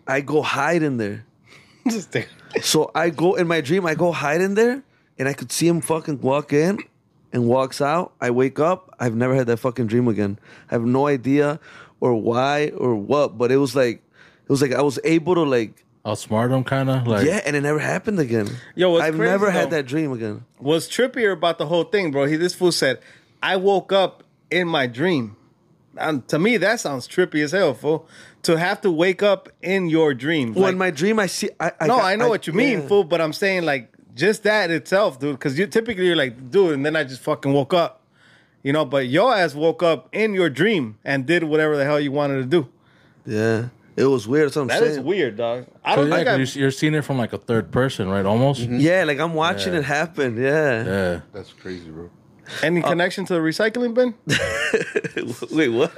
[0.07, 1.25] I go hide in there.
[2.63, 3.87] So I go in my dream.
[3.87, 4.83] I go hide in there,
[5.19, 6.79] and I could see him fucking walk in,
[7.37, 8.15] and walks out.
[8.21, 8.95] I wake up.
[8.99, 10.39] I've never had that fucking dream again.
[10.71, 11.61] I have no idea,
[12.01, 13.37] or why, or what.
[13.37, 13.97] But it was like,
[14.45, 17.27] it was like I was able to like, Outsmart him, kind of like.
[17.27, 18.49] yeah, and it never happened again.
[18.77, 20.45] Yo, what's I've crazy, never had though- that dream again.
[20.59, 22.25] What's trippier about the whole thing, bro?
[22.27, 23.01] He this fool said,
[23.43, 25.37] "I woke up in my dream."
[25.99, 28.07] And to me, that sounds trippy as hell, fool.
[28.45, 30.55] To have to wake up in your dream.
[30.55, 31.51] Well, Like- in my dream, I see.
[31.59, 32.87] I, I no, got- I know what you mean, yeah.
[32.89, 33.03] fool.
[33.05, 35.37] But I'm saying like just that itself, dude.
[35.39, 38.01] Because you typically you're like, dude, and then I just fucking woke up,
[38.65, 38.85] you know.
[38.85, 42.39] But your ass woke up in your dream and did whatever the hell you wanted
[42.39, 42.69] to do.
[43.25, 43.69] Yeah.
[43.97, 44.47] It was weird.
[44.49, 44.91] That's what I'm That saying.
[44.93, 45.67] is weird, dog.
[45.83, 46.59] I don't yeah, think 'cause I.
[46.59, 48.27] you're, you're seeing it from like a third person, right?
[48.27, 48.61] Almost.
[48.63, 48.79] Mm-hmm.
[48.81, 49.79] Yeah, like I'm watching Yeah.
[49.79, 50.37] it happen.
[50.37, 50.85] Yeah.
[50.85, 51.21] Yeah.
[51.33, 52.11] That's crazy, bro.
[52.63, 54.15] Any uh, connection to the recycling bin?
[55.51, 55.93] Wait, what?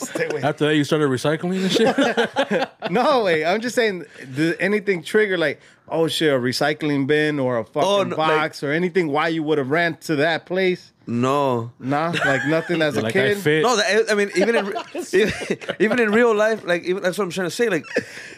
[0.00, 0.42] Stay away.
[0.42, 2.68] After that, you started recycling and shit.
[2.90, 3.44] No, wait.
[3.46, 4.04] I'm just saying,
[4.34, 5.58] did anything trigger like,
[5.88, 9.08] oh shit, a recycling bin or a fucking Oh, no, box or anything?
[9.08, 10.92] Why you would have ran to that place?
[11.06, 11.70] No.
[11.78, 13.36] Nah, like nothing as a like kid.
[13.36, 13.62] I fit.
[13.62, 14.66] No, that, I mean, even in
[15.12, 15.32] even,
[15.78, 17.68] even in real life, like even that's what I'm trying to say.
[17.68, 17.84] Like,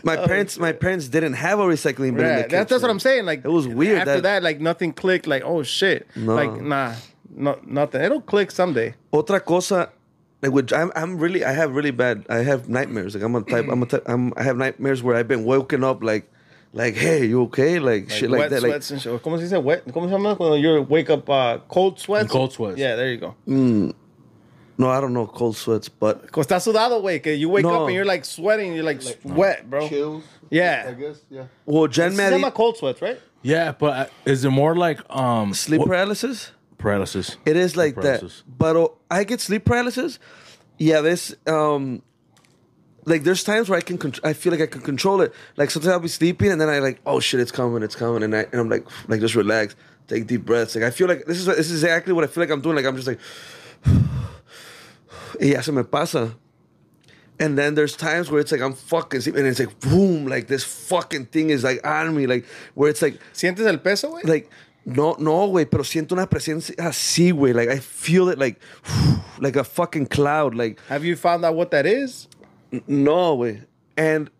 [0.02, 2.08] my oh, parents, my parents didn't have a recycling bin.
[2.08, 2.50] in the Yeah, kitchen.
[2.50, 3.24] that's, that's what I'm saying.
[3.24, 5.26] Like It was weird After that- that, like nothing clicked.
[5.28, 6.08] Like oh shit.
[6.16, 6.34] No.
[6.34, 6.94] Like nah,
[7.30, 8.00] no, nothing.
[8.02, 8.94] It'll click someday.
[9.12, 9.90] Otra cosa,
[10.42, 12.26] like which I'm, I'm really, I have really bad.
[12.28, 13.14] I have nightmares.
[13.14, 13.66] Like I'm a type.
[13.70, 14.02] I'm a type.
[14.06, 16.28] I'm, I have nightmares where I've been woken up like,
[16.76, 17.78] like, hey, you okay?
[17.78, 18.62] Like, shit like wet that.
[18.62, 19.22] Like, sweats and shit.
[19.22, 19.58] ¿Cómo se dice?
[19.62, 19.84] Wet.
[19.86, 20.34] ¿Cómo se llama?
[20.34, 22.30] When you wake up uh, cold sweats.
[22.30, 22.78] Cold sweats.
[22.78, 23.34] Yeah, there you go.
[24.78, 27.18] no, I don't know cold sweats, but Cause está sudado, way.
[27.18, 27.82] Que you wake No.
[27.82, 28.74] up and you're like sweating.
[28.74, 29.88] You're like, sweat, bro.
[29.88, 30.22] Chills.
[30.50, 30.86] Yeah.
[30.88, 31.22] I guess.
[31.30, 31.44] Yeah.
[31.64, 33.18] well, Jen Se me ha cold sweats, right?
[33.42, 36.52] yeah, but uh, is it more like um sleep what- paralysis.
[36.78, 37.36] paralysis?
[37.46, 38.22] It is like that.
[38.46, 40.18] But uh, I get sleep paralysis.
[40.78, 42.02] Yeah, this um
[43.06, 45.32] like there's times where I can I feel like I can control it.
[45.56, 48.24] Like sometimes I'll be sleeping and then I like, oh shit, it's coming, it's coming,
[48.24, 49.76] and I and I'm like like just relax,
[50.08, 50.74] take deep breaths.
[50.74, 52.76] Like I feel like this is this is exactly what I feel like I'm doing.
[52.76, 53.20] Like I'm just like
[55.40, 56.34] y ya se me pasa.
[57.38, 60.48] And then there's times where it's like I'm fucking sleeping and it's like boom, like
[60.48, 62.44] this fucking thing is like on me, like
[62.74, 64.24] where it's like ¿Sientes el peso, güey?
[64.24, 64.50] like
[64.84, 68.58] no no güey pero siento una presencia así güey like I feel it like
[69.38, 72.26] like a fucking cloud like Have you found out what that is?
[72.86, 73.64] No güey
[73.96, 74.30] and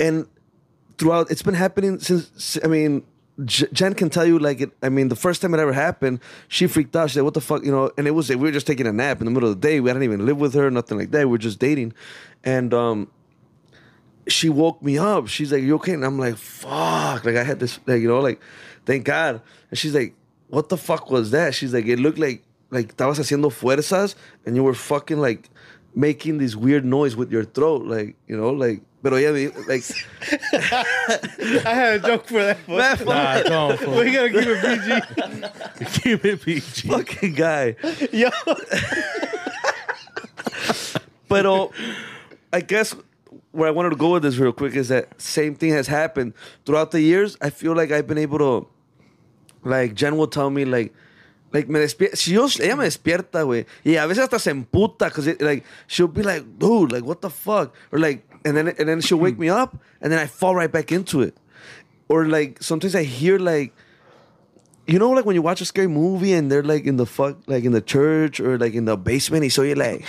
[0.00, 0.26] and
[0.98, 3.04] throughout it's been happening since I mean
[3.44, 6.66] Jen can tell you like it I mean the first time it ever happened she
[6.66, 8.66] freaked out she said what the fuck you know and it was we were just
[8.66, 10.70] taking a nap in the middle of the day we hadn't even lived with her
[10.70, 11.92] nothing like that we were just dating
[12.44, 13.08] and um
[14.28, 15.28] she woke me up.
[15.28, 18.20] She's like, "You okay?" And I'm like, "Fuck!" Like I had this, like you know,
[18.20, 18.40] like
[18.84, 19.40] thank God.
[19.70, 20.14] And she's like,
[20.48, 24.56] "What the fuck was that?" She's like, "It looked like like estabas haciendo fuerzas and
[24.56, 25.50] you were fucking like
[25.96, 29.30] making this weird noise with your throat, like you know, like." Pero yeah,
[29.68, 29.84] like
[31.64, 32.58] I had a joke for that.
[32.66, 32.76] fool.
[32.78, 33.42] Man, Nah,
[33.76, 36.00] come on, we gotta keep it PG.
[36.02, 36.88] keep it PG.
[36.88, 37.76] fucking guy.
[38.10, 38.30] Yo,
[41.28, 41.70] Pero
[42.52, 42.96] I guess
[43.52, 46.34] where I wanted to go with this real quick is that same thing has happened
[46.64, 47.36] throughout the years.
[47.40, 48.66] I feel like I've been able to,
[49.62, 50.92] like Jen will tell me like,
[51.52, 52.16] like me despierta,
[52.60, 56.22] ella me despierta, güey, y a veces hasta se emputa, cause it, like she'll be
[56.22, 59.48] like, dude, like what the fuck, or like, and then and then she'll wake me
[59.48, 61.36] up, and then I fall right back into it,
[62.08, 63.72] or like sometimes I hear like.
[64.88, 67.38] You know, like when you watch a scary movie and they're like in the fuck,
[67.48, 70.04] like in the church or like in the basement, and so you're like,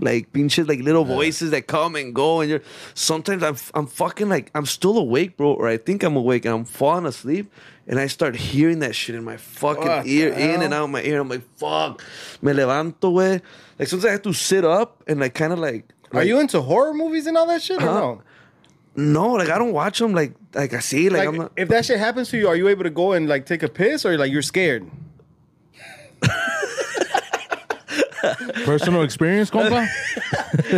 [0.00, 2.62] like pinches like little voices that come and go and you're
[2.94, 6.54] sometimes I'm I'm fucking like I'm still awake, bro, or I think I'm awake and
[6.54, 7.50] I'm falling asleep
[7.86, 11.02] and I start hearing that shit in my fucking What ear, in and out my
[11.02, 11.20] ear.
[11.20, 12.02] I'm like, fuck.
[12.42, 13.40] Me levanto, güey.
[13.78, 16.60] Like sometimes I have to sit up and like kind of like are you into
[16.62, 17.94] horror movies and all that shit or Huh?
[18.00, 18.22] no?
[18.96, 21.68] no, like I don't watch them like like I see like, Like, I'm not if
[21.68, 24.04] that shit happens to you, are you able to go and like take a piss
[24.04, 24.86] or like you're scared?
[28.64, 29.86] Personal experience, compa.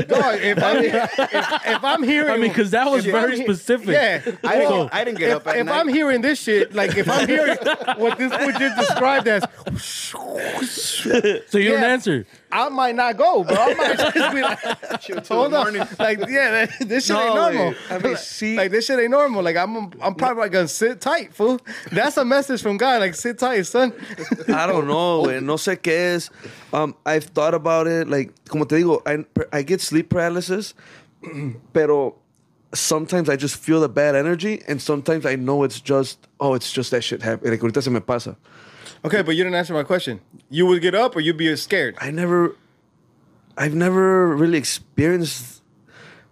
[0.09, 3.89] No, if I'm, if, if I'm hearing, I mean, 'cause that was very I'm specific.
[3.89, 5.79] Yeah, I didn't, Well, I didn't get if, up at if night.
[5.81, 7.57] I'm hearing this shit, like if I'm hearing
[7.97, 9.45] what this fool just described as,
[11.47, 12.27] So you don't answer.
[12.51, 13.55] I might not go, bro.
[13.57, 17.23] I might just be like, Chill till hold the on, like yeah, this shit No,
[17.27, 17.69] ain't normal.
[17.69, 17.77] wait.
[17.91, 19.43] I mean, like, see- like this shit ain't normal.
[19.43, 21.61] Like I'm, I'm probably like, gonna sit tight, fool.
[21.93, 23.01] That's a message from God.
[23.01, 23.93] Like sit tight, son.
[24.49, 25.43] I don't know, güey.
[25.43, 26.31] No sé qué es.
[26.73, 28.09] Um, I've thought about it.
[28.09, 29.25] Like, como te digo, I,
[29.57, 30.75] I get sleep paralysis,
[31.73, 32.17] pero
[32.75, 36.71] sometimes I just feel the bad energy, and sometimes I know it's just, oh, it's
[36.73, 37.53] just that shit happening.
[37.53, 38.37] Like, ahorita se me pasa.
[39.05, 40.21] Okay, but you didn't answer my question.
[40.51, 41.97] You would get up or you'd be scared.
[42.01, 42.57] I never,
[43.57, 45.58] I've never really experienced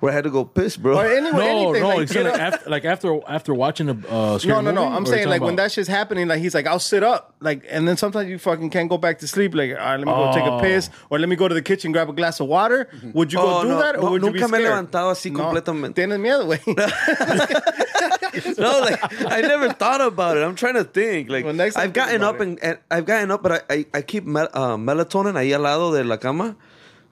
[0.01, 0.99] where I had to go piss, bro.
[0.99, 1.41] Or anyway, No,
[1.73, 1.83] anything.
[1.83, 1.89] no.
[1.89, 3.97] like, it's like, after, like after after watching a uh,
[4.33, 4.85] No, scary no, no.
[4.85, 7.03] movie, I'm saying like talking when about- that shit's happening, like he's like, I'll sit
[7.03, 9.55] up, like, and then sometimes you fucking can't go back to sleep.
[9.55, 10.61] Like, all right, let me go take a Oh.
[10.61, 12.89] piss, or let me go to the kitchen grab a glass of water.
[13.15, 14.91] Would you go Oh, do no, that, or no, would you be nunca me scared?
[14.91, 15.95] levantado así completamente.
[15.95, 16.61] Tienes miedo, güey.
[18.59, 19.01] no, like
[19.33, 20.43] I never thought about it.
[20.43, 21.31] I'm trying to think.
[21.31, 24.03] Like Well, next I've gotten up and, and I've gotten up, but I I, I
[24.03, 26.57] keep mel- uh, melatonin ahí al lado de la cama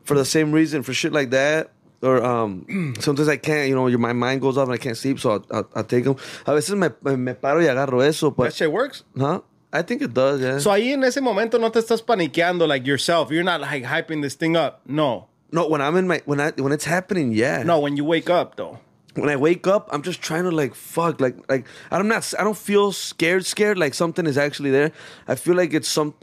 [0.05, 1.71] for the same reason for shit like that.
[2.05, 4.97] Or um, sometimes I can't, you know, your, my mind goes off and I can't
[4.97, 6.17] sleep, so I'll, I'll, I'll take them.
[6.47, 9.03] A veces me, me, paro y agarro eso, that shit works.
[9.19, 9.41] huh?
[9.73, 10.59] I think it does, yeah.
[10.59, 13.31] So ahí en ese momento no te estás paniqueando like yourself.
[13.33, 14.83] You're not like hyping this thing up.
[14.87, 15.27] No.
[15.51, 17.63] no, when I'm in my when I when it's happening, yeah.
[17.65, 18.79] No, when you wake up though.
[19.15, 22.45] when I wake up, I'm just trying to like fuck, like like I'm not, I
[22.45, 24.93] don't feel scared, scared like something is actually there.
[25.29, 26.15] I feel like it's some,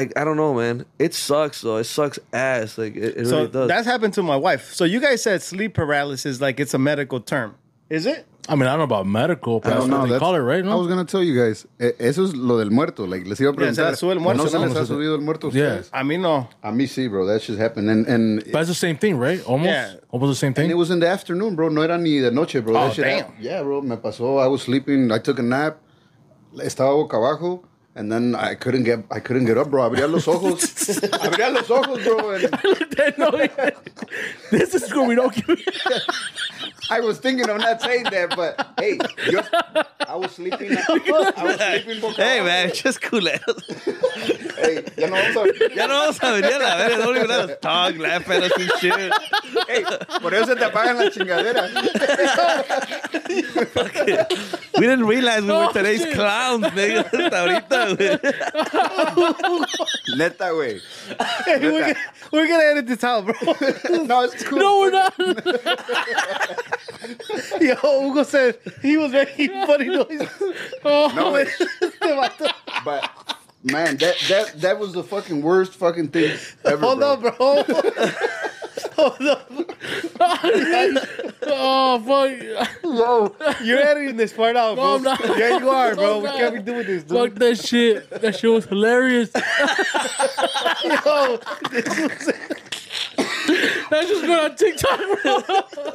[0.00, 0.84] like I don't know, man.
[0.98, 1.76] It sucks though.
[1.76, 2.78] It sucks ass.
[2.78, 3.68] Like it, it So really does.
[3.68, 4.72] that's happened to my wife.
[4.72, 7.54] So you guys said sleep paralysis like it's a medical term.
[7.90, 8.26] Is it?
[8.50, 10.00] I mean, I don't know about medical, but I that's don't know.
[10.00, 10.64] what they call it, right?
[10.64, 11.66] I was gonna tell you guys.
[11.78, 13.06] eh, Eso es lo del muerto.
[13.06, 13.90] Like les iba a Ya, se preguntar.
[13.90, 14.64] les sube el muerto, ¿No se ¿no?
[14.66, 15.64] les ha subido el muerto a Yeah.
[15.80, 15.90] ustedes?
[15.92, 16.48] I mean, no.
[16.62, 17.26] A mí sí, bro.
[17.26, 17.90] That just happened.
[17.90, 19.42] And and, But it's the same thing, right?
[19.46, 19.94] Almost, Yeah.
[20.10, 20.62] almost the same thing.
[20.64, 20.76] and thing.
[20.76, 21.68] it was in the afternoon, bro.
[21.68, 22.74] No era ni de noche, bro.
[22.74, 23.18] Oh, That shit damn.
[23.18, 23.44] happened.
[23.44, 23.82] Yeah, bro.
[23.82, 24.38] Me pasó.
[24.42, 25.12] I was sleeping.
[25.12, 25.76] I took a nap.
[26.56, 27.64] Estaba boca abajo.
[27.98, 29.90] And then I couldn't get I couldn't get up, bro.
[29.90, 30.62] Abría los ojos.
[31.18, 32.30] Abría los ojos, bro.
[32.30, 32.48] And
[33.18, 33.30] No,
[34.52, 35.56] this is going to
[36.90, 38.98] I was thinking of not saying that, but hey,
[40.06, 40.76] I was sleeping.
[40.76, 43.62] I was sleeping boca hey man, just culeros.
[44.56, 46.96] Hey, ya no vamos a ya no vamos a venir a la verga.
[46.98, 49.12] Don't even let us talk, laugh at us and shit.
[49.66, 49.84] Hey,
[50.20, 51.70] por eso se te apagan las chingaderas.
[54.78, 57.04] We didn't realize we were today's clowns, nigga.
[57.04, 58.18] Hasta ahorita, güey.
[60.16, 60.80] Neta, güey.
[61.44, 61.94] Hey, we're, gonna,
[62.32, 63.34] we're gonna edit this out, bro.
[64.06, 64.58] No, it's cool.
[64.58, 65.14] No, we're not.
[67.60, 70.28] Yo, Hugo said he was making funny noises.
[70.84, 71.48] Oh, No, wait.
[72.84, 73.10] But
[73.72, 76.80] man, that that that was the fucking worst fucking thing ever.
[76.84, 77.12] Hold bro.
[77.12, 77.32] on, bro.
[78.98, 79.66] Hold on.
[81.46, 82.76] oh, fuck.
[82.82, 84.94] Yo, you're editing this part out, No, bro.
[84.96, 85.38] I'm not.
[85.38, 86.16] Yeah, you are, bro.
[86.16, 86.36] I'm we not.
[86.36, 88.10] can't be doing this, Fuck that shit.
[88.10, 89.30] That shit was hilarious.
[90.84, 91.38] Yo,
[93.90, 95.42] That's just going on TikTok, bro.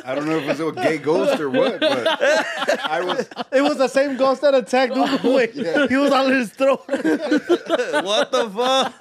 [0.05, 3.27] I don't know if it was a gay ghost or what, but I was.
[3.51, 5.35] it was the same ghost that attacked Hugo.
[5.35, 6.83] Wait, He was on his throat.
[6.87, 8.93] What the fuck?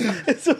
[0.00, 0.56] Neta,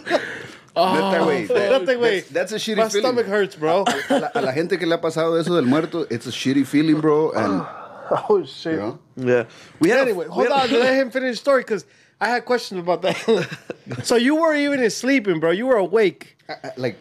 [0.77, 1.49] ah, güey.
[1.49, 2.21] that- Neta, güey.
[2.29, 3.07] That's, that's a shitty My feeling.
[3.07, 3.85] stomach hurts, bro.
[4.09, 6.67] A la, a la gente que le ha pasado eso del muerto, it's a shitty
[6.67, 7.33] feeling, bro.
[7.33, 7.67] And
[8.29, 8.73] Oh shit.
[8.75, 9.45] you know, Yeah.
[9.79, 10.75] We had a- Anyway, we hold had on.
[10.77, 11.85] a- Let him finish the story because
[12.21, 13.17] I had questions about that.
[14.03, 15.51] so you weren't even sleeping, bro.
[15.51, 16.37] You were awake.
[16.49, 16.97] I- I- like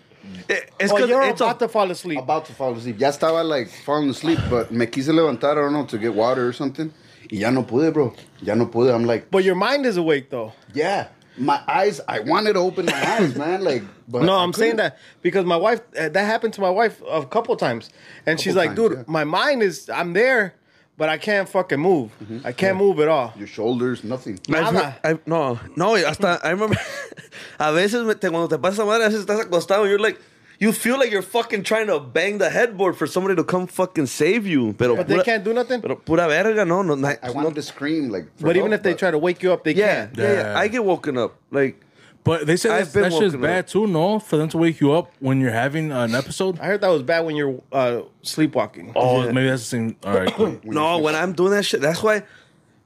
[0.47, 2.19] It's oh, 'cause you're it's about a, to fall asleep.
[2.19, 2.99] about to fall asleep.
[2.99, 6.47] Ya estaba like falling asleep, but me quise levantar, I don't know, to get water
[6.47, 6.93] or something.
[7.31, 8.13] Y ya no pude, bro.
[8.41, 8.93] Ya no pude.
[8.93, 10.53] I'm like, but your mind is awake, though.
[10.73, 11.07] yeah.
[11.37, 13.63] My eyes, I wanted to open my eyes, man.
[13.63, 14.91] Like, but No, I I'm saying couldn't.
[14.93, 17.89] that because my wife, uh, that happened to my wife a couple times.
[18.25, 19.03] And she's like, times, dude, yeah.
[19.07, 20.53] my mind is, I'm there,
[20.99, 22.11] but I can't fucking move.
[22.21, 22.45] Mm-hmm.
[22.45, 23.33] I can't move at all.
[23.37, 24.37] Your shoulders, nothing.
[24.53, 24.79] I've Nada.
[24.79, 26.77] heard- eh, I've- no, no, hasta I remember
[27.59, 30.19] a veces me- te, cuando te pasa madre, a veces estás acostado, you're like,
[30.59, 34.07] you feel like you're fucking trying to bang the headboard for somebody to come fucking
[34.07, 34.73] save you.
[34.77, 35.81] Pero But they can't do nothing?
[35.81, 36.95] Pero pura verga, no, no.
[36.95, 38.25] no I wanted to scream, like.
[38.37, 40.17] for But even help, if they try to wake you up, they yeah, can't.
[40.17, 40.59] yeah, yeah, Yeah.
[40.59, 41.35] I get woken up.
[41.49, 41.79] Like,
[42.23, 43.67] But they said I've that, been that shit's woken bad up.
[43.67, 44.19] too, no?
[44.19, 46.59] For them to wake you up when you're having an episode?
[46.59, 48.91] I heard that was bad when you're uh, sleepwalking.
[48.95, 49.31] Oh, Yeah.
[49.31, 49.95] maybe that's the same.
[50.03, 50.59] All right, cool.
[50.63, 52.23] no, when I'm doing that shit, that's why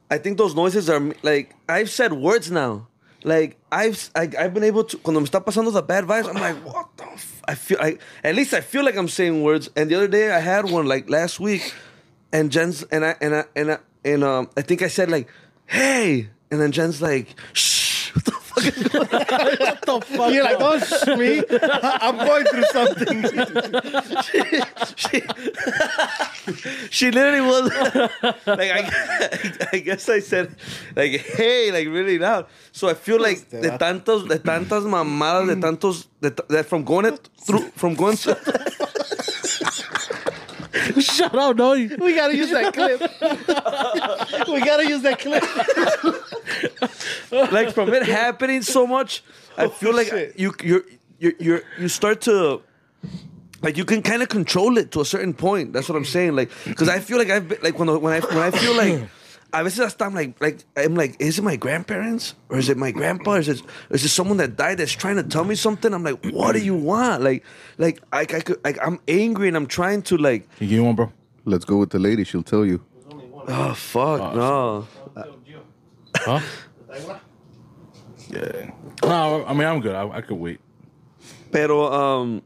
[0.09, 2.87] I think those noises are like I've said words now.
[3.25, 6.35] Like I've I, I've been able to cuando me está pasando the bad vibes, I'm
[6.35, 7.41] like, what the f-?
[7.47, 9.69] I feel like at least I feel like I'm saying words.
[9.75, 11.73] And the other day I had one like last week,
[12.31, 15.27] and Jen's and I and I and I and um I think I said like,
[15.65, 17.81] hey, and then Jen's like, shh.
[18.13, 19.09] What the fuck is going on?
[19.59, 20.33] what the fuck?
[20.33, 21.43] You're like, don't shh me.
[22.01, 23.23] I'm going through something.
[24.95, 25.21] she,
[26.89, 27.63] she literally was
[28.45, 30.55] like I, I guess I said
[30.95, 35.55] like hey like really loud so I feel like de tantos de tantas mamadas de
[35.55, 35.61] mm.
[35.61, 38.35] tantos de, t- that from going it through from going to,
[40.99, 41.73] Shut up, no.
[41.73, 42.99] we gotta use that clip.
[44.47, 45.43] we gotta use that clip.
[47.51, 49.23] like from it happening so much
[49.57, 50.39] I oh, feel like shit.
[50.39, 50.83] you you're
[51.19, 52.61] you you you start to
[53.61, 55.73] like you can kind of control it to a certain point.
[55.73, 56.35] That's what I'm saying.
[56.35, 59.09] Like, because I feel like I've been like when when I when I feel like.
[59.53, 62.77] A veces hasta I'm like, like I'm like, is it my grandparents or is it
[62.77, 63.35] my grandpa?
[63.35, 65.93] Or is it is it someone that died that's trying to tell me something?
[65.93, 67.21] I'm like, what do you want?
[67.21, 67.43] Like,
[67.77, 70.85] like I, I could, like I'm angry and I'm trying to like, Can you give
[70.85, 71.11] one, bro?
[71.45, 72.23] Let's go with the lady.
[72.23, 72.83] She'll tell you.
[73.47, 74.87] oh fuck, no.
[76.15, 76.39] Huh?
[78.29, 78.71] Yeah.
[79.03, 79.95] No, I mean, I'm good.
[79.95, 80.59] I, I could wait.
[81.51, 82.41] Pero um,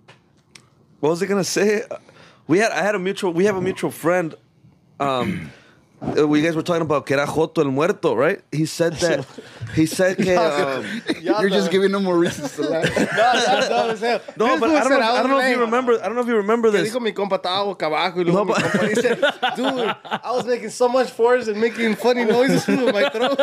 [1.00, 1.84] what was I gonna say?
[2.48, 4.36] We had I had a mutual we have a mutual friend.
[5.00, 5.52] Um,
[6.26, 8.42] we guys were talking about que era Joto el muerto, right?
[8.52, 9.26] He said that.
[9.76, 10.36] He said que.
[10.36, 10.86] Um,
[11.22, 12.90] You're just giving them more reasons to laugh.
[12.98, 13.34] No,
[13.70, 15.00] no, no, no, This but dude I don't know.
[15.00, 15.94] I don't know if you remember.
[16.02, 16.90] I don't know if you remember this.
[16.92, 20.32] dijo mi compa estaba boca abajo y No, luego mi but- compa dice, dude, I
[20.32, 23.40] was making so much force and making funny noises with my throat.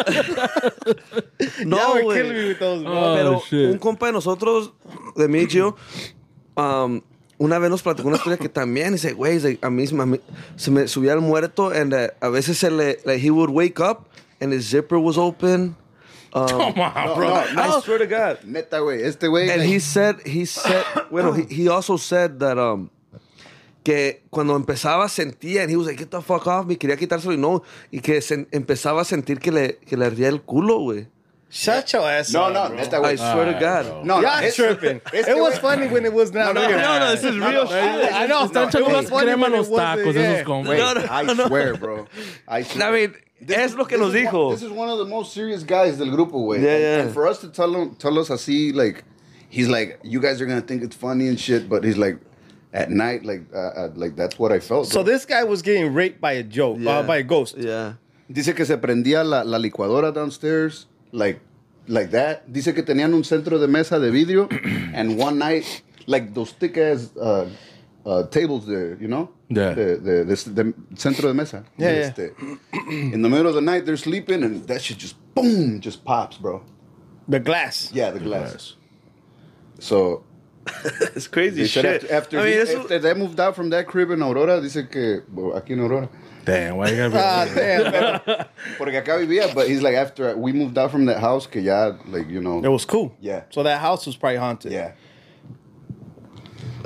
[1.67, 2.93] No, Y'all killing me with those, bro.
[2.93, 3.71] Oh, Pero shit.
[3.71, 4.71] un compa de nosotros,
[5.17, 5.77] de mí y yo,
[6.57, 7.03] um,
[7.39, 10.21] una vez nos platicó una historia que también dice, güey, a mí, a mí
[10.57, 13.81] se me subía el muerto and uh, a veces se le, like, he would wake
[13.81, 14.09] up
[14.41, 15.77] and his zipper was open.
[16.33, 17.29] Um, Come on, No, bro.
[17.29, 17.81] no, I no.
[17.81, 18.39] swear to God.
[18.45, 19.03] Neta, güey.
[19.03, 19.51] Este güey.
[19.51, 22.91] And like, he said, he said, bueno, he, he also said that, um,
[23.85, 27.35] que cuando empezaba sentía, and he was like, get the fuck off me, quería quitárselo
[27.35, 27.63] y no,
[27.93, 31.07] y que se, empezaba a sentir que le, que le ardía el culo, güey.
[31.57, 32.77] Shut your ass No, up, no, bro.
[32.77, 33.17] neta, I güey.
[33.17, 33.85] swear to God.
[33.87, 34.03] bro.
[34.03, 35.01] No, no, Y'all es- tripping.
[35.13, 36.79] este it was güey- funny when it was not No, no, real.
[36.81, 38.13] no, no, this is real shit.
[38.13, 38.47] I know.
[38.49, 40.21] Están it echando was las funny crema when en it los wasn't, tacos, yeah.
[40.23, 40.69] esos compas.
[40.69, 41.47] Wait, No, no, I no.
[41.47, 42.07] swear, bro.
[42.49, 42.89] I swear.
[42.89, 43.15] I mean,
[43.49, 44.45] es lo que nos this is dijo.
[44.47, 46.61] one- This is one of the most serious guys del grupo, güey.
[46.61, 46.99] Yeah, and, yeah.
[47.03, 49.05] and for us to tell him, tell us así, like,
[49.49, 52.19] he's like, you guys are gonna think it's funny and shit, but he's like,
[52.73, 54.89] at night, like, uh, uh, like that's what I felt.
[54.89, 55.13] So bro.
[55.13, 56.99] this guy was getting raped by a joke, Yeah.
[56.99, 57.55] uh, by a ghost.
[57.57, 57.93] Yeah.
[58.29, 61.41] Dice que se prendía la, la licuadora downstairs, like,
[61.89, 62.53] like that.
[62.53, 64.49] Dice que tenían un centro de mesa de vidrio,
[64.95, 67.49] and one night, like those thick ass uh,
[68.05, 69.31] uh, tables there, you know?
[69.49, 69.75] Yeah.
[69.75, 71.65] The, the, the, the centro de mesa.
[71.79, 72.29] Yeah, yeah.
[72.91, 76.37] In the middle of the night, they're sleeping, and that shit just boom, just pops,
[76.37, 76.63] bro.
[77.29, 77.91] The glass.
[77.95, 78.75] Yeah, the glass.
[79.79, 80.25] So
[81.15, 81.85] It's crazy they shit.
[81.85, 84.89] after, after, I mean, he- after they moved out from that crib in Aurora, dice
[84.91, 86.09] que well, aquí en Aurora.
[86.45, 88.47] Damn, why you gotta be Ah, damn, man.
[88.79, 91.93] Porque acá vivía, but he's like after we moved out from that house, que ya
[92.07, 92.63] like you know.
[92.63, 93.15] It was cool.
[93.21, 93.45] Yeah.
[93.51, 94.73] So that house was probably haunted.
[94.73, 94.93] Yeah.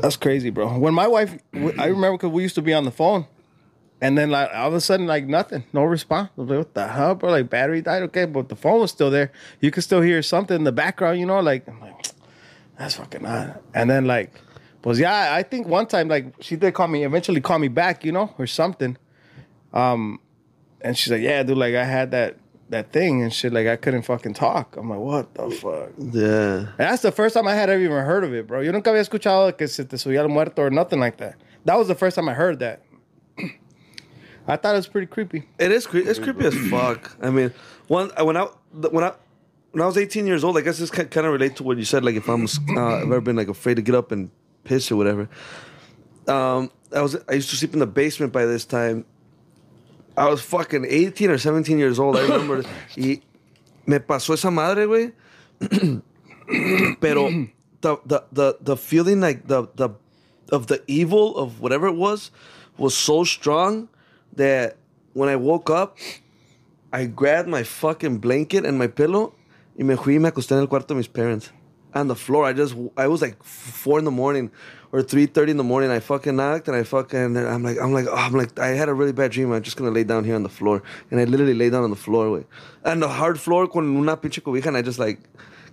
[0.00, 0.78] That's crazy, bro.
[0.78, 3.26] When my wife, I remember because we used to be on the phone,
[4.00, 6.30] and then like all of a sudden, like nothing, no response.
[6.38, 7.30] I was like, what the hell, bro?
[7.30, 9.32] Like battery died, okay, but the phone was still there.
[9.60, 11.40] You could still hear something in the background, you know.
[11.40, 12.06] Like I'm like,
[12.78, 13.58] that's fucking odd.
[13.74, 14.32] And then like,
[14.84, 18.04] was yeah, I think one time like she did call me, eventually call me back,
[18.04, 18.96] you know, or something.
[19.72, 20.20] Um,
[20.80, 22.36] and she's like, yeah, dude, like I had that
[22.70, 24.76] that thing and shit, like I couldn't fucking talk.
[24.76, 25.90] I'm like, what the fuck?
[25.98, 26.68] yeah.
[26.78, 28.60] And that's the first time I had ever even heard of it, bro.
[28.60, 31.36] Yo nunca había escuchado que se te subía el muerto or nothing like that.
[31.64, 32.82] That was the first time I heard that.
[34.46, 35.44] I thought it was pretty creepy.
[35.58, 37.16] It is cre- it's creepy as fuck.
[37.22, 37.52] I mean,
[37.88, 39.12] one when I when I
[39.72, 41.84] when I was 18 years old, I guess this kind of relate to what you
[41.84, 42.04] said.
[42.04, 42.46] Like if I'm
[42.76, 44.30] uh, I've ever been like afraid to get up and
[44.64, 45.28] piss or whatever.
[46.26, 49.04] Um, I was I used to sleep in the basement by this time.
[50.18, 52.16] I was fucking 18 or 17 years old.
[52.16, 52.64] I remember.
[52.96, 53.22] y
[53.86, 55.12] me pasó esa madre, güey.
[57.00, 57.28] Pero
[57.80, 59.90] the, the the the feeling like the the
[60.50, 62.30] of the evil of whatever it was
[62.76, 63.88] was so strong
[64.34, 64.76] that
[65.12, 65.98] when I woke up,
[66.92, 69.34] I grabbed my fucking blanket and my pillow
[69.78, 71.52] y me fui y me acosté en el cuarto de mis parents.
[71.94, 74.50] On the floor, I just, I was like four in the morning
[74.92, 75.90] or 3.30 in the morning.
[75.90, 78.88] I fucking knocked and I fucking, I'm like, I'm like, oh, I'm like, I had
[78.88, 79.52] a really bad dream.
[79.52, 80.82] I'm just gonna lay down here on the floor.
[81.10, 82.44] And I literally lay down on the floor, güey.
[82.84, 85.20] And the hard floor con una pinche cobija and I just like,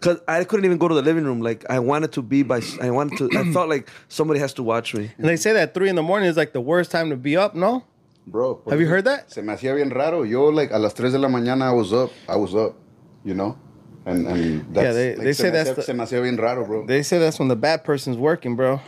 [0.02, 1.42] Cause I couldn't even go to the living room.
[1.42, 2.62] Like I wanted to be by.
[2.82, 3.40] I wanted to.
[3.40, 5.10] I felt like somebody has to watch me.
[5.18, 7.38] And they say that three in the morning is like the worst time to be
[7.38, 7.86] up, no?
[8.28, 8.62] Bro.
[8.70, 9.32] Have you heard that?
[9.32, 10.24] Se me hacía bien raro.
[10.24, 12.12] Yo, like, a las 3 de la mañana, I was up.
[12.28, 12.76] I was up,
[13.24, 13.58] you know?
[14.06, 16.86] And, and that's, Yeah, they- like, they say that's hacía- the- Se bien raro, bro.
[16.86, 18.80] They say that's when the bad person's working, bro.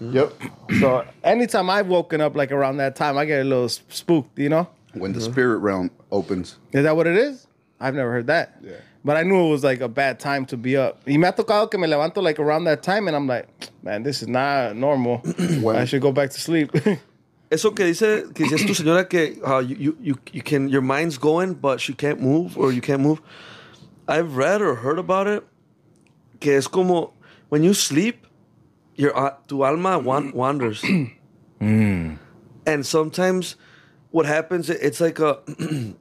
[0.00, 0.32] yep.
[0.80, 4.48] So anytime I've woken up like around that time, I get a little spooked, you
[4.48, 4.66] know?
[4.94, 6.56] When the spirit realm opens.
[6.72, 7.46] Is that what it is?
[7.80, 8.56] I've never heard that.
[8.62, 8.72] Yeah.
[9.04, 11.00] But I knew it was like a bad time to be up.
[11.06, 13.48] Y me ha tocado que me levanto like around that time and I'm like,
[13.82, 15.18] man, this is not normal.
[15.60, 16.70] When- I should go back to sleep.
[17.50, 20.80] Eso que dice que dices tu señora que uh, you, you you you can your
[20.80, 23.20] mind's going but she can't move or you can't move.
[24.08, 25.44] I've read or heard about it.
[26.40, 27.12] Que es como
[27.48, 28.26] when you sleep,
[28.96, 30.82] your uh, tu alma wan- wanders.
[31.60, 33.56] And sometimes
[34.10, 35.38] what happens it's like a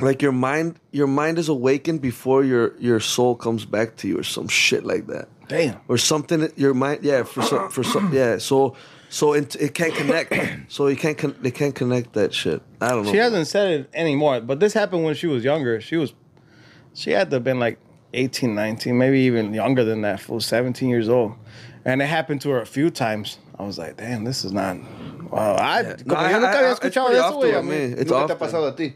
[0.00, 4.18] like your mind your mind is awakened before your your soul comes back to you
[4.18, 5.80] or some shit like that Damn.
[5.88, 8.74] or something that your mind yeah for some for some yeah so
[9.10, 10.32] so it, it can't connect
[10.68, 13.70] so you can't con- they can't connect that shit i don't know She hasn't said
[13.80, 15.80] it anymore, but this happened when she was younger.
[15.80, 16.14] She was,
[16.94, 17.78] she had to have been like
[18.14, 21.34] 18, 19, maybe even younger than that, full 17 years old.
[21.84, 23.38] And it happened to her a few times.
[23.58, 24.76] I was like, damn, this is not.
[25.30, 27.54] Wow, I, No, como I- yo nunca I- había escuchado eso, güey.
[27.54, 28.00] I.
[28.00, 28.94] It's ¿Nunca te ha pasado a ti?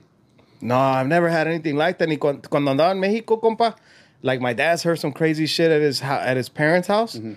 [0.61, 2.09] No, I've never had anything like that.
[2.09, 3.77] Ni cuando, cuando andaba en Mexico, compa,
[4.23, 7.35] like my dad's heard some crazy shit at his at his parents' house, mm-hmm.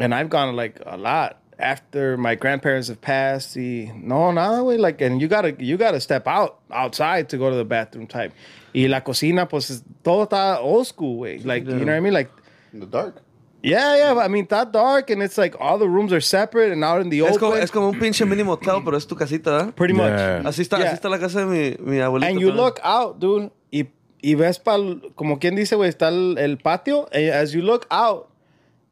[0.00, 3.56] and I've gone like a lot after my grandparents have passed.
[3.56, 7.50] Y, no, nada, way like, and you gotta you gotta step out outside to go
[7.50, 8.32] to the bathroom type.
[8.74, 12.00] Y la cocina, pues es- todo está old school way, like you know what I
[12.00, 12.30] mean, like.
[12.72, 13.22] In the dark.
[13.62, 16.70] Yeah, yeah, but I mean, that dark, and it's like all the rooms are separate
[16.72, 17.38] and out in the es open.
[17.40, 19.72] como, es como un pinche mini motel pero es tu casita ¿eh?
[19.72, 20.12] pretty much.
[20.12, 20.42] Yeah.
[20.44, 20.88] así está Yeah.
[20.92, 22.56] así está la casa de mi, mi abuelita And you también.
[22.64, 23.86] look out, dude, y,
[24.22, 24.82] y ves para,
[25.16, 27.08] como quien dice, güey, está el, el patio.
[27.12, 28.28] And as you look out,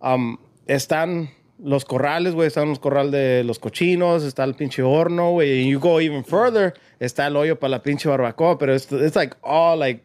[0.01, 1.29] um, están
[1.59, 2.49] los corrales, güey.
[2.49, 5.63] Están los corral de los cochinos, está el pinche horno, güey.
[5.63, 8.59] And you go even further, está el hoyo para la pinche barbacoa.
[8.59, 10.03] Pero it's, it's like all like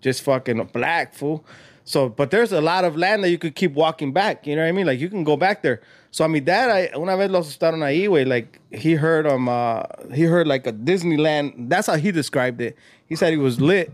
[0.00, 1.44] just fucking black, fool.
[1.84, 4.46] So, but there's a lot of land that you could keep walking back.
[4.46, 4.86] You know what I mean?
[4.86, 5.80] Like you can go back there.
[6.12, 8.26] So a mi dad, I, una vez lo asustaron ahí, güey.
[8.26, 9.82] Like he heard um, uh,
[10.14, 11.68] he heard like a Disneyland.
[11.68, 12.76] That's how he described it.
[13.08, 13.90] He said he was lit,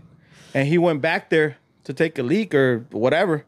[0.53, 3.45] and he went back there to take a leak or whatever,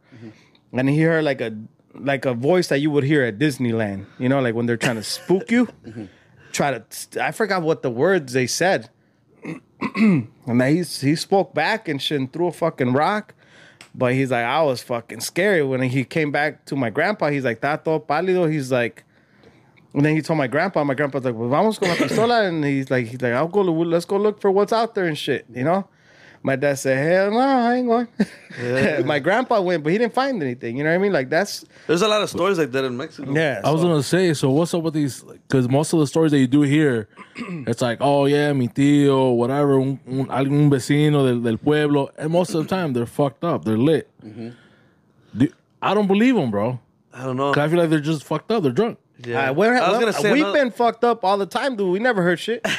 [0.74, 1.56] and he heard like a
[1.94, 4.06] like a voice that you would hear at Disneyland.
[4.20, 5.68] You know, like when they're trying to spook you.
[6.52, 7.24] Try to.
[7.24, 8.90] I forgot what the words they said.
[10.48, 13.34] And then he he spoke back and shit and threw a fucking rock.
[13.94, 17.30] But he's like, I was fucking scary when he came back to my grandpa.
[17.30, 18.50] He's like, Tato pálido.
[18.52, 19.04] He's like,
[19.94, 20.84] and then he told my grandpa.
[20.84, 22.48] My grandpa's like, well, vamos con la pistola.
[22.48, 23.62] And he's like, he's like, I'll go.
[23.62, 25.46] Let's go look for what's out there and shit.
[25.54, 25.88] You know.
[26.44, 29.06] My dad said, hell no, I ain't going.
[29.06, 30.76] my grandpa went, but he didn't find anything.
[30.76, 31.14] You know what I mean?
[31.14, 33.32] Like that's There's a lot of stories like that in Mexico.
[33.32, 33.62] yeah.
[33.64, 35.22] I was so- gonna say, so what's up with these?
[35.24, 37.08] Because most of the stories that you do here,
[37.68, 42.32] it's like, oh yeah, mi tío, whatever, un, un, algún vecino del, del pueblo, and
[42.32, 44.10] most of the time they're fucked up, they're lit.
[45.38, 46.80] Do- I don't believe them, bro.
[47.14, 47.54] I don't know.
[47.54, 48.98] 'Cause I feel like they're just fucked up, they're drunk.
[49.24, 49.52] Yeah.
[49.52, 51.76] Uh, we're, I was well, gonna say we've another- been fucked up all the time,
[51.76, 51.92] dude.
[51.92, 52.66] We never heard shit.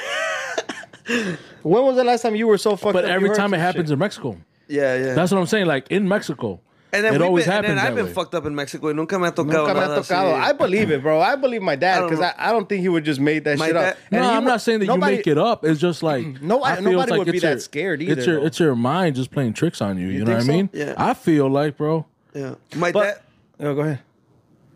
[1.62, 3.10] when was the last time you were so fucked But up?
[3.10, 3.92] you every time it happens shit?
[3.94, 4.36] in Mexico,
[4.68, 5.14] Yeah, yeah.
[5.14, 5.66] that's what I'm saying.
[5.66, 6.60] Like in Mexico,
[6.94, 8.12] and then it always been, and happens then I've been way.
[8.12, 8.88] fucked up in Mexico.
[8.88, 10.34] y Nunca me ha tocado Nunca me ha tocado.
[10.34, 11.20] I believe it, bro.
[11.20, 12.26] I believe my dad because know.
[12.26, 13.96] I, I don't think he would just made that My shit dad- up.
[14.10, 15.64] No, And he I'm not saying that nobody- you make it up.
[15.64, 17.58] It's just like No, I I- feel nobody it's like would be it's that your-
[17.60, 18.46] scared It's either, your though.
[18.46, 20.08] it's your mind just playing tricks on you.
[20.08, 20.52] You, know think what I so?
[20.52, 20.70] mean?
[20.74, 20.94] Yeah.
[20.98, 22.04] I feel like, bro.
[22.34, 22.54] Yeah.
[22.76, 23.66] My But- dad.
[23.66, 24.00] Oh, go ahead.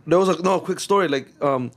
[0.06, 1.70] There was a no quick story like um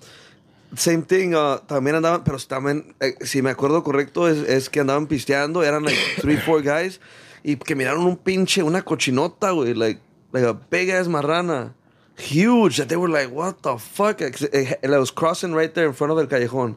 [0.76, 4.80] same thing uh, también andaban pero también eh, si me acuerdo correcto es, es que
[4.82, 7.00] andaban pisteando eran like three four guys
[7.44, 10.00] y que miraron un pinche una cochinota güey like
[10.32, 11.74] like a big ass marrana.
[12.18, 15.88] Huge that they were like what the fuck it, it, it was crossing right there
[15.88, 16.76] in front of el callejón.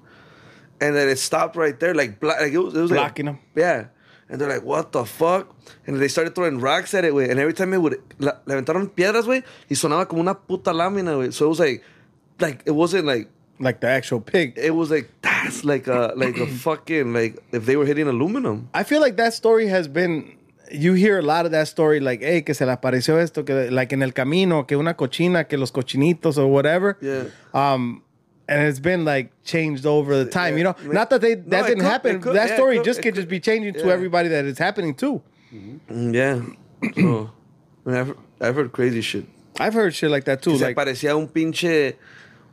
[0.81, 3.41] And then it stopped right there like, like it was, it was Blocking like, 'em.
[3.57, 3.85] yeah.
[4.29, 5.55] And they're like what the fuck
[5.87, 7.29] and they started throwing rocks at it güey.
[7.29, 10.73] And every time it would la, le aventaron piedras güey y sonaba como una puta
[10.73, 11.33] lámina güey.
[11.33, 11.83] So it was like
[12.39, 13.29] like it wasn't like
[13.63, 14.55] Like the actual pig.
[14.57, 18.69] it was like that's like a like a fucking like if they were hitting aluminum
[18.75, 20.37] I feel like that story has been.
[20.71, 23.71] You hear a lot of that story, like, hey, que se le apareció esto, que
[23.71, 26.97] like en el camino, que una cochina, que los cochinitos or whatever.
[27.03, 27.25] Yeah.
[27.53, 28.03] Um,
[28.49, 30.57] and it's been like changed over the time.
[30.57, 30.93] You know, Yeah.
[30.93, 32.21] not that they that it didn't could- happen.
[32.23, 34.95] could- that yeah, story could- just could just be changing to everybody that it's happening
[34.97, 35.21] to.
[35.55, 36.41] Mm, yeah
[36.95, 37.31] so
[37.87, 39.27] I mean, I've, I've heard crazy shit
[39.61, 40.57] I've heard shit like that too.
[40.57, 41.97] se Like, parecía un pinche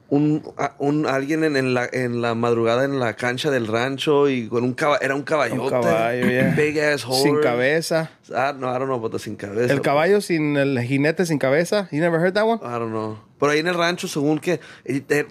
[0.09, 0.43] un,
[0.79, 4.63] un alguien en, en la en la madrugada en la cancha del rancho y con
[4.63, 6.53] un caballo era un caballote Un caballo, yeah.
[6.55, 8.11] big ass horse sin cabeza.
[8.29, 11.87] I, no, I don't know the sin cabeza El caballo sin el jinete sin cabeza.
[11.91, 12.59] You never heard that one?
[12.63, 13.19] I don't know.
[13.39, 14.59] Pero ahí en el rancho, según que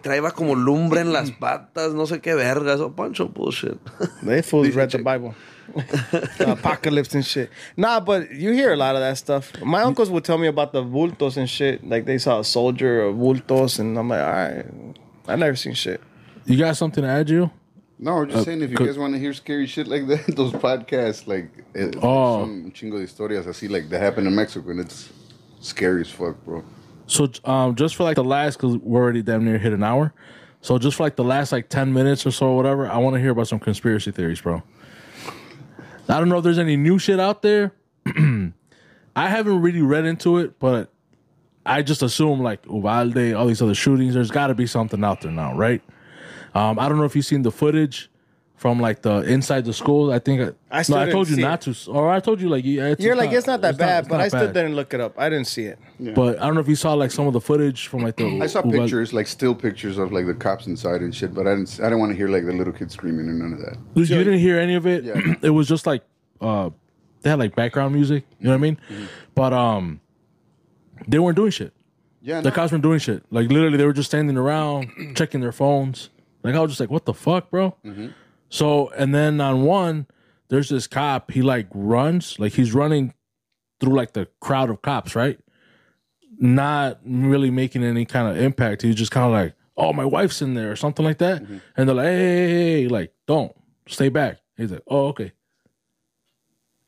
[0.03, 3.79] traía como lumbre en las patas, no sé qué vergas, o bunch of bullshit.
[4.25, 4.99] They fools read the.
[4.99, 5.35] Bible.
[5.75, 7.51] The apocalypse and shit.
[7.77, 9.53] Nah, but you hear a lot of that stuff.
[9.63, 11.87] My uncles would tell me about the bultos and shit.
[11.87, 14.67] Like they saw a soldier or bultos, and I'm like, all right,
[15.29, 16.01] I never seen shit.
[16.47, 17.51] You got something to add, you?
[18.01, 20.25] No, we're just saying if you could- guys want to hear scary shit like that,
[20.37, 22.43] those podcasts, like, eh, Oh.
[22.45, 25.11] son un chingo de historias I see like, that happen in Mexico, and it's
[25.61, 26.65] scary as fuck, bro.
[27.07, 30.13] So um, just for like the last, because we're already damn near hit an hour.
[30.61, 33.15] So just for like the last like ten minutes or so, or whatever, I want
[33.15, 34.63] to hear about some conspiracy theories, bro.
[36.09, 37.73] I don't know if there's any new shit out there.
[38.07, 40.91] I haven't really read into it, but
[41.67, 44.15] I just assume like Uvalde, all these other shootings.
[44.15, 45.83] There's got to be something out there now, right?
[46.55, 48.11] Um, I don't know if you've seen the footage
[48.59, 50.13] from like the inside the school.
[50.13, 52.49] I think I no, still I told you see not to, or I told you
[52.49, 54.53] like yeah, it's You're like, it's not that bad, it's but I still bad.
[54.55, 55.15] didn't look it up.
[55.17, 55.79] I didn't see it.
[56.15, 58.41] But I don't know if you saw like some of the footage from like the.
[58.43, 61.47] I saw Uvalde- pictures, like still pictures of like the cops inside and shit, but
[61.47, 61.79] I didn't.
[61.81, 63.79] I didn't want to hear like the little kids screaming or none of that.
[63.95, 65.05] Dude, you didn't hear any of it.
[65.05, 65.35] Yeah.
[65.43, 66.03] it was just like
[66.41, 66.71] uh
[67.23, 68.25] they had like background music.
[68.41, 68.79] You know what I mean?
[69.35, 70.01] But um,
[71.07, 71.73] they weren't doing shit.
[72.21, 72.55] Yeah, The no.
[72.55, 73.23] cops weren't doing shit.
[73.31, 76.11] Like literally, they were just standing around checking their phones.
[76.43, 77.75] Like I was just like, what the fuck, bro?
[78.49, 80.07] So and then on one,
[80.49, 81.31] there's this cop.
[81.31, 83.15] He like runs, like he's running
[83.81, 85.39] through like the crowd of cops, right?
[86.39, 88.83] Not really making any kind of impact.
[88.83, 91.43] He's just kind of like, oh, my wife's in there or something like that.
[91.43, 91.59] Mm-hmm.
[91.77, 93.53] And they're like, hey, hey, hey, hey, like, don't
[93.87, 94.41] stay back.
[94.57, 95.33] He's like, oh, okay.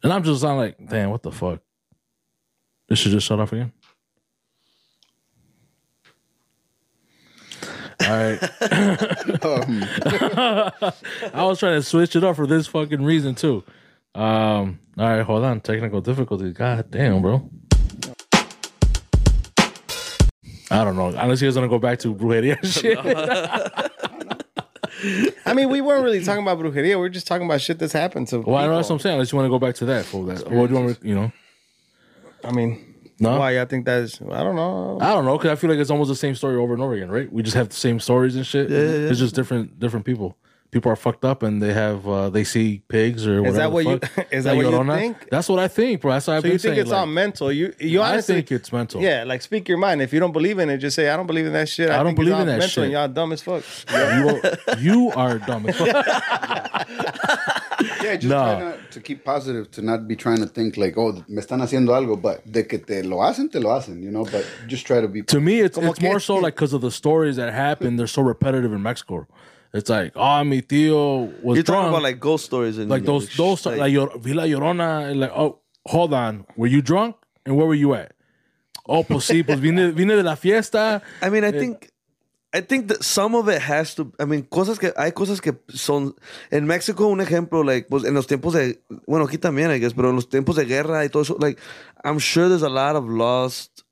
[0.02, 1.60] And I'm just I'm like, damn, what the fuck?
[2.88, 3.72] This should just shut off again.
[8.02, 8.40] All right.
[9.42, 9.84] Um,
[11.34, 13.62] I was trying to switch it up for this fucking reason too.
[14.14, 15.60] Um, all right, hold on.
[15.60, 16.52] Technical difficulties.
[16.52, 17.48] God damn, bro.
[20.72, 21.08] I don't know.
[21.08, 22.98] Unless he was gonna go back to brujeria shit.
[25.46, 26.98] I mean, we weren't really talking about brujeria.
[27.00, 28.40] We are just talking about shit that's happened to.
[28.40, 28.76] well, I know people.
[28.76, 29.14] that's what I'm saying.
[29.14, 30.48] Unless you want to go back to that for that.
[30.50, 31.00] What do you want?
[31.00, 31.32] to- You know?
[32.44, 32.89] I mean,
[33.20, 33.38] No.
[33.38, 33.60] why?
[33.60, 34.20] I think that's.
[34.22, 34.98] I don't know.
[35.00, 36.94] I don't know because I feel like it's almost the same story over and over
[36.94, 37.30] again, right?
[37.32, 38.70] We just have the same stories and shit.
[38.72, 40.36] It's just different different people.
[40.72, 43.48] People are fucked up and they have uh, they see pigs or whatever.
[43.48, 44.00] Is that what you-
[44.30, 45.28] is that what you think?
[45.28, 46.12] That's what I think, bro.
[46.12, 46.80] That's what I've So been you think saying.
[46.82, 47.50] it's like, all mental?
[47.50, 49.02] You you I honestly think it's mental.
[49.02, 50.00] Yeah, like speak your mind.
[50.00, 51.90] If you don't believe in it, just say I don't believe in that shit.
[51.90, 52.92] I, I don't believe in that mental shit.
[52.92, 53.64] Y'all dumb as fuck.
[53.90, 56.86] You are, you are dumb as fuck.
[58.02, 58.42] Yeah, just No.
[58.44, 61.60] try not to keep positive, to not be trying to think like, oh, me están
[61.60, 64.24] haciendo algo, but de que te lo hacen, te lo hacen, you know.
[64.24, 65.22] But just try to be.
[65.22, 67.96] to me, it's Como it's more so like because of the stories that happen.
[67.96, 69.26] They're so repetitive in Mexico.
[69.72, 71.82] It's like, oh, mi tío was You're drunk.
[71.82, 75.10] talking about like ghost stories and like those those like, like, your Villa Llorona.
[75.10, 77.14] and Like, oh, hold on, were you drunk
[77.46, 78.12] and where were you at?
[78.86, 81.00] Oh, pues sí, pues vine, vine de la fiesta.
[81.22, 81.89] I mean, I eh, think,
[82.52, 84.12] I think that some of it has to.
[84.18, 86.14] I mean, cosas que hay cosas que son
[86.50, 87.06] en México.
[87.06, 90.16] Un ejemplo, like, pues en los tiempos de, bueno, aquí también, I guess, pero en
[90.16, 91.60] los tiempos de guerra y todo eso, like,
[92.04, 93.84] I'm sure there's a lot of lost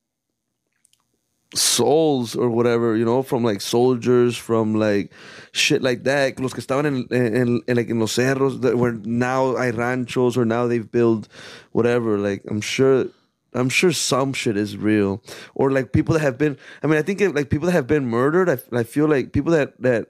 [1.55, 5.13] souls or whatever, you know, from like soldiers, from like
[5.53, 6.41] shit like that.
[6.41, 10.37] Los que estaban en, en, en like in los cerros, that where now hay ranchos
[10.37, 11.29] or now they've built
[11.71, 12.19] whatever.
[12.19, 13.07] Like, I'm sure.
[13.55, 15.23] I'm sure some shit is real,
[15.55, 16.59] or like people that have been.
[16.83, 18.49] I mean, I think if, like people that have been murdered.
[18.51, 20.09] I, I feel like people that that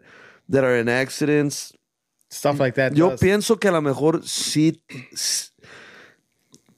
[0.49, 1.73] that are in accidents.
[2.31, 2.97] Stuff like that.
[2.97, 3.21] Yo does.
[3.21, 4.81] pienso que a lo mejor sí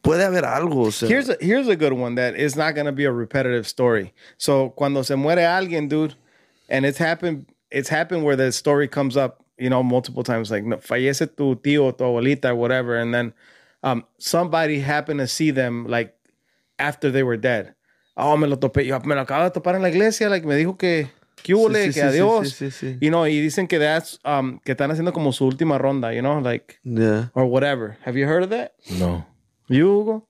[0.02, 0.86] puede haber algo.
[0.86, 3.66] O sea, Here's a here's a good one that is not gonna be a repetitive
[3.66, 4.12] story.
[4.38, 6.14] So cuando se muere alguien, dude,
[6.68, 10.64] and it's happened it's happened where the story comes up, you know, multiple times, like
[10.64, 13.32] no, fallece tu tío, tu abuelita, or whatever, and then
[13.82, 16.14] um somebody happened to see them like
[16.80, 17.74] after they were dead.
[18.16, 20.56] Oh, me lo topé, yo me lo acabo de topar en la iglesia, like me
[20.56, 21.08] dijo que
[21.42, 22.48] que hubo, Sí, sí, que sí, adiós.
[22.48, 22.98] sí, sí, sí.
[23.00, 26.20] You know, y dicen que that's um que están haciendo como su última ronda, you
[26.20, 27.30] know, like yeah.
[27.34, 27.96] or whatever.
[28.04, 28.72] Have you heard of that?
[28.98, 29.24] No.
[29.68, 30.24] You Hugo?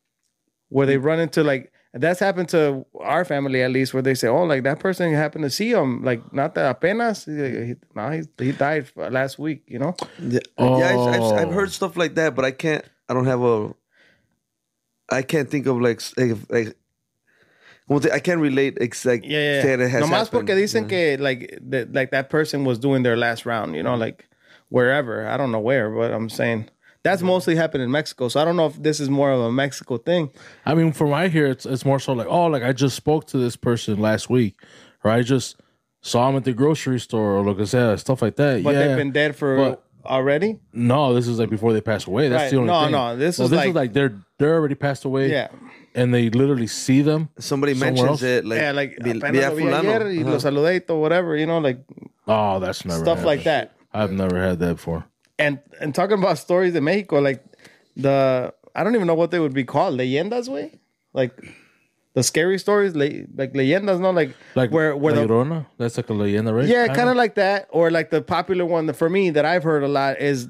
[0.68, 4.28] Where they run into like that's happened to our family at least, where they say,
[4.28, 8.11] "Oh, like that person happened to see him, like not that apenas, he, he, no,
[8.11, 9.96] he, he died last week," you know.
[10.20, 11.53] Yeah, yeah I've, I've, I've Oh.
[11.59, 12.84] heard stuff like that, but I can't.
[13.09, 13.74] I don't have a.
[15.11, 16.76] I can't think of like s- like, like
[17.88, 18.78] como te- I can't relate.
[18.80, 19.84] It's like Yeah, that yeah.
[19.86, 20.30] it has Nomás happened.
[20.30, 23.96] porque dicen que like that, like that person was doing their last round, you know,
[23.96, 24.28] like
[24.68, 25.26] wherever.
[25.26, 26.68] I don't know where, but I'm saying
[27.02, 28.28] that's mostly happened in Mexico.
[28.28, 30.30] So I don't know if this is more of a Mexico thing.
[30.66, 32.94] I mean, from what I hear, it's it's more so like, oh, like I just
[32.96, 34.54] spoke to this person last week,
[35.02, 35.56] or I just
[36.02, 38.58] saw him at the grocery store, or look at that stuff like that.
[38.58, 38.86] Yeah, but yeah.
[38.88, 40.59] they've been dead for But- already.
[40.72, 42.28] No, this is like before they passed away.
[42.28, 42.51] That's Right.
[42.51, 42.92] the only No, thing.
[42.92, 45.30] no, this No, is this like- is like they're they're already passed away.
[45.30, 45.48] Yeah.
[45.92, 47.28] and they literally see them.
[47.40, 48.22] Somebody somewhere mentions else.
[48.22, 49.88] it like yeah, like vi- apenas vi a lo vi fulano.
[49.88, 50.40] ayer y lo Ajá.
[50.40, 51.80] saludé y todo, whatever, you know, like
[52.28, 53.70] Oh, that's never stuff like happened.
[53.92, 53.98] that.
[54.01, 55.05] I've never had that before.
[55.38, 57.42] And and talking about stories in Mexico, like
[57.96, 60.78] the I don't even know what they would be called, leyendas, way,
[61.12, 61.32] like
[62.14, 65.66] the scary stories, le, like leyendas, no, like Like where where La the Llorona?
[65.78, 66.66] That's like a leyenda, right?
[66.66, 69.62] yeah, kind of like that, or like the popular one that for me that I've
[69.62, 70.48] heard a lot is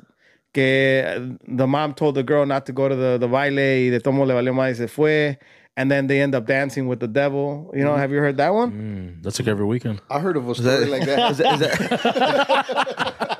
[0.54, 4.00] que the mom told the girl not to go to the the baile y de
[4.00, 5.36] tomo le valió más y se fue.
[5.76, 7.70] And then they end up dancing with the devil.
[7.72, 8.70] You know, have you heard that one?
[8.72, 10.02] Mm, that's like every weekend.
[10.11, 11.30] I heard of a story that- like that.
[11.30, 13.38] Is that, is that,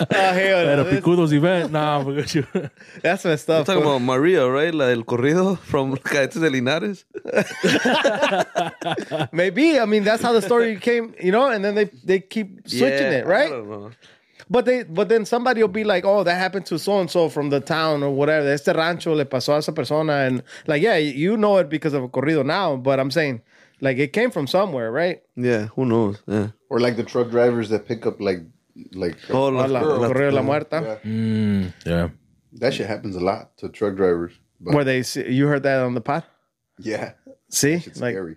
[0.00, 0.82] Ah, hell At no.
[0.82, 2.46] a This- Picudos event, nah, because you.
[3.02, 3.66] That's messed up.
[3.66, 3.96] talking fool.
[3.96, 4.74] about Maria, right?
[4.74, 7.04] La del corrido from Cadetes de Linares.
[9.32, 9.78] Maybe.
[9.78, 12.88] I mean, that's how the story came, you know, and then they they keep switching
[13.12, 13.50] Yeah, it, I right?
[13.50, 13.90] don't know.
[14.50, 17.28] But they but then somebody will be like, "Oh, that happened to so and so
[17.28, 18.48] from the town or whatever.
[18.48, 22.02] Este rancho le pasó a esa persona." And like, yeah, you know it because of
[22.02, 23.42] a corrido now, but I'm saying
[23.80, 25.20] like it came from somewhere, right?
[25.36, 26.22] Yeah, who knows?
[26.26, 26.48] Yeah.
[26.70, 28.38] or like the truck drivers that pick up like
[28.92, 30.80] like Oh, la- La, la- corrido de la muerta.
[30.82, 30.98] Yeah.
[31.04, 32.08] Mm, yeah.
[32.60, 34.32] that shit happens a lot to truck drivers.
[34.60, 36.24] But Where they see, you heard that on the pod?
[36.78, 37.12] yeah,
[37.48, 37.74] See?
[37.74, 38.36] it's Like scary.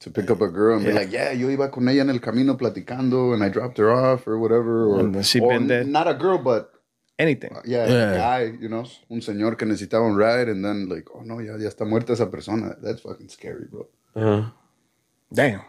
[0.00, 0.98] To pick up a girl and be Yeah.
[0.98, 4.26] like, yeah, yo iba con ella en el camino platicando and I dropped her off
[4.26, 4.86] or whatever.
[4.86, 5.02] Or.
[5.02, 6.70] Not a girl, but
[7.18, 7.50] anything.
[7.64, 8.12] yeah, Yeah.
[8.12, 11.40] a guy, you know, un señor que necesitaba un ride and then like, oh no,
[11.40, 12.76] ya, ya está muerta esa persona.
[12.82, 13.88] That's fucking scary, bro.
[14.14, 14.50] Uh,
[15.32, 15.62] Damn.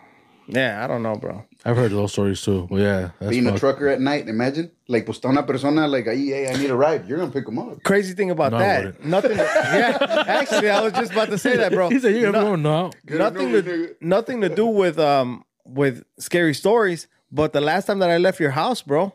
[0.48, 1.44] Yeah, I don't know, bro.
[1.66, 2.68] I've heard those stories too.
[2.70, 3.10] But yeah.
[3.20, 4.70] That's Being a trucker at night, imagine.
[4.88, 7.08] Like, pues está una persona like, ahí, hey, I need a ride.
[7.08, 7.82] You're gonna pick them up.
[7.84, 9.38] Crazy thing about No, that, nothing.
[9.38, 11.90] yeah, actually, I was just about to say that, bro.
[11.94, 13.96] He said, "You No- ever no, no." nothing know, to nigga.
[14.02, 17.08] nothing to do with um with scary stories.
[17.32, 19.14] But the last time that I left your house, bro,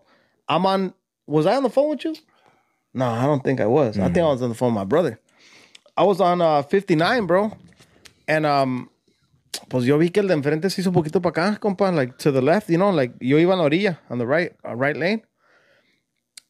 [0.49, 0.93] I'm on.
[1.29, 2.17] Was I on the phone with you?
[2.93, 3.97] No, I don't think I was.
[3.97, 5.21] I think I was on the phone with my brother.
[5.97, 7.53] I was on uh 59, bro,
[8.27, 8.91] and um
[9.69, 12.17] Pues yo vi que el de enfrente se hizo un poquito para acá, compa, like
[12.19, 14.75] to the left, you know, like yo iba en la orilla, on the right, uh,
[14.75, 15.23] right lane.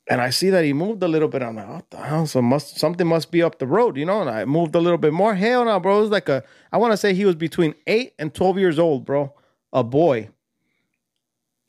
[0.09, 1.41] And I see that he moved a little bit.
[1.41, 2.27] I'm like, what the hell?
[2.27, 4.21] So must something must be up the road, you know?
[4.23, 5.37] And I moved a little bit more.
[5.37, 5.99] Hell no, bro.
[5.99, 6.43] It was like a
[6.73, 9.33] I want to say he was between eight and twelve years old, bro.
[9.73, 10.31] A boy.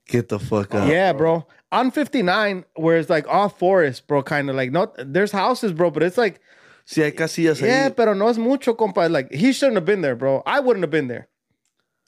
[0.07, 0.87] Get the fuck out.
[0.87, 1.45] Yeah, bro.
[1.71, 5.91] On 59, where it's like off forest, bro, kind of like not there's houses, bro,
[5.91, 6.41] but it's like
[6.91, 7.95] Si hay casillas yeah, ahí.
[7.95, 9.09] pero no es mucho, compa.
[9.09, 10.43] Like he shouldn't have been there, bro.
[10.45, 11.29] I wouldn't have been there.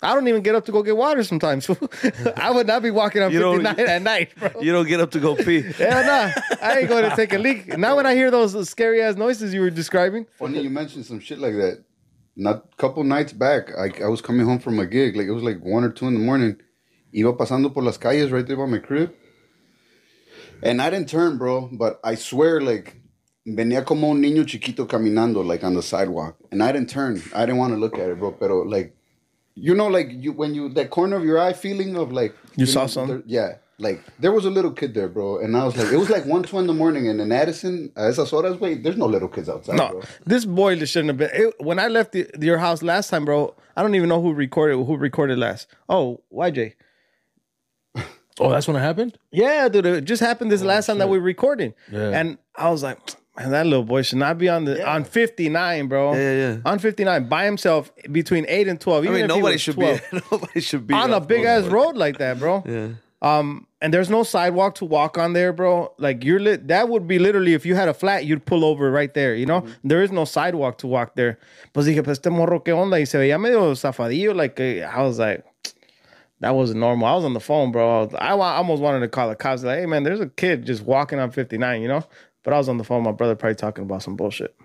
[0.02, 1.70] I don't even get up to go get water sometimes.
[2.36, 4.50] I would not be walking on You 59 at night, bro.
[4.62, 5.62] You don't get up to go pee.
[5.78, 6.34] Hell no.
[6.62, 7.78] I ain't going to take a leak.
[7.78, 11.22] Now when I hear those scary ass noises you were describing, Funny you mentioned some
[11.22, 11.86] shit like that.
[12.36, 15.16] Not a couple nights back, I, I was coming home from a gig.
[15.16, 16.58] Like it was like one or two in the morning.
[17.16, 19.14] Iba pasando por las calles right there by my crib.
[20.62, 21.70] And I didn't turn, bro.
[21.72, 23.03] But I swear, like,
[23.46, 26.36] venía como un niño chiquito caminando, like on the sidewalk.
[26.52, 27.22] And I didn't turn.
[27.34, 28.32] I didn't want to look at it, bro.
[28.32, 28.96] Pero like,
[29.56, 32.66] you know, like you when you that corner of your eye feeling of like You
[32.66, 33.18] saw know, something?
[33.18, 33.56] there- yeah.
[33.80, 36.26] Like there was a little kid there, bro, and I was like, it was like
[36.28, 39.28] one two in the morning, and in Addison, a esas horas, wait, there's no little
[39.28, 40.02] kids outside, no, bro.
[40.28, 41.32] this boy just shouldn't have been.
[41.34, 44.32] It, when I left the, your house last time, bro, I don't even know who
[44.32, 45.68] recorded who recorded last.
[45.90, 46.74] Oh, YJ.
[48.40, 49.18] Oh, that's when it happened.
[49.32, 51.74] Yeah, dude, it just happened this oh, last time that we were recording.
[51.92, 52.10] Yeah.
[52.20, 52.98] And I was like,
[53.38, 56.14] man, that little boy should not be on the on 59, bro.
[56.14, 56.58] Yeah, yeah, yeah.
[56.66, 59.04] On 59 by himself between 8 and 12.
[59.04, 60.02] I Even mean, nobody should 12.
[60.12, 60.20] be.
[60.32, 62.64] Nobody should be on a big ass road like that, bro.
[62.66, 62.90] Yeah.
[63.22, 65.94] Um, and there's no sidewalk to walk on there, bro.
[65.98, 66.68] Like you're lit.
[66.68, 69.34] That would be literally if you had a flat, you'd pull over right there.
[69.34, 69.88] You know, Mm-hmm.
[69.88, 71.40] There is no sidewalk to walk there.
[71.74, 74.36] Pues dije, pues este morro qué onda, y se veía medio zafadillo.
[74.36, 75.44] Like eh, I was like,
[76.42, 77.08] that wasn't normal.
[77.08, 77.88] I was on the phone, bro.
[77.88, 79.64] I, was- I almost wanted to call the cops.
[79.64, 81.82] Like, hey man, there's a kid just walking on 59.
[81.82, 82.04] You know,
[82.44, 83.00] but I was on the phone.
[83.04, 84.56] with My brother probably talking about some bullshit,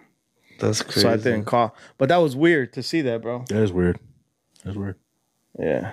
[0.60, 1.00] That's crazy.
[1.00, 1.74] so I didn't call.
[1.96, 3.44] But that was weird to see that, bro.
[3.48, 3.98] That is weird.
[4.64, 4.96] That's weird.
[5.58, 5.92] Yeah.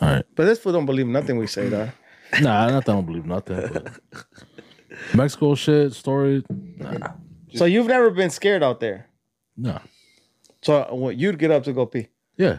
[0.00, 0.24] All right.
[0.34, 1.90] But this fool don't believe nothing we say, though.
[2.40, 3.68] Nah, not that I don't believe nothing.
[3.72, 3.92] But
[5.14, 6.44] Mexico shit story.
[6.50, 7.12] Nah,
[7.54, 9.06] So you've never been scared out there.
[9.56, 9.78] nah.
[10.62, 12.58] So what you'd get up to go pee Yeah,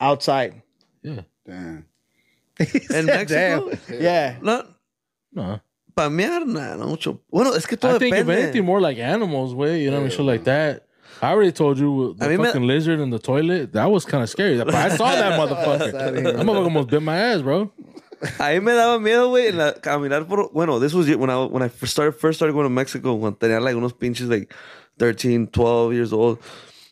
[0.00, 0.62] outside.
[1.02, 1.22] yeah.
[1.44, 1.86] Damn.
[2.94, 3.70] En Mexico?
[3.88, 4.00] Damn.
[4.02, 4.36] Yeah.
[4.40, 4.66] No,
[5.32, 5.60] No.
[5.98, 7.20] Pamear, nah, no mucho.
[7.30, 9.82] Bueno, es que todo I think if anything, more like animals, way.
[9.82, 10.84] You know, what I mean, shit like that.
[11.20, 13.72] I already told you the I mean, fucking lizard in the toilet.
[13.72, 14.60] That was kind of scary.
[14.60, 15.92] I saw that motherfucker.
[15.92, 17.72] that motherfucker almost bit my ass, bro.
[18.20, 20.50] A mí me daba miedo, güey, en la- caminar por...
[20.52, 23.38] Bueno, this was when I, when I first started, first started going to Mexico, cuando
[23.38, 24.52] tenía like unos pinches like
[24.98, 26.38] 13, 12 years old.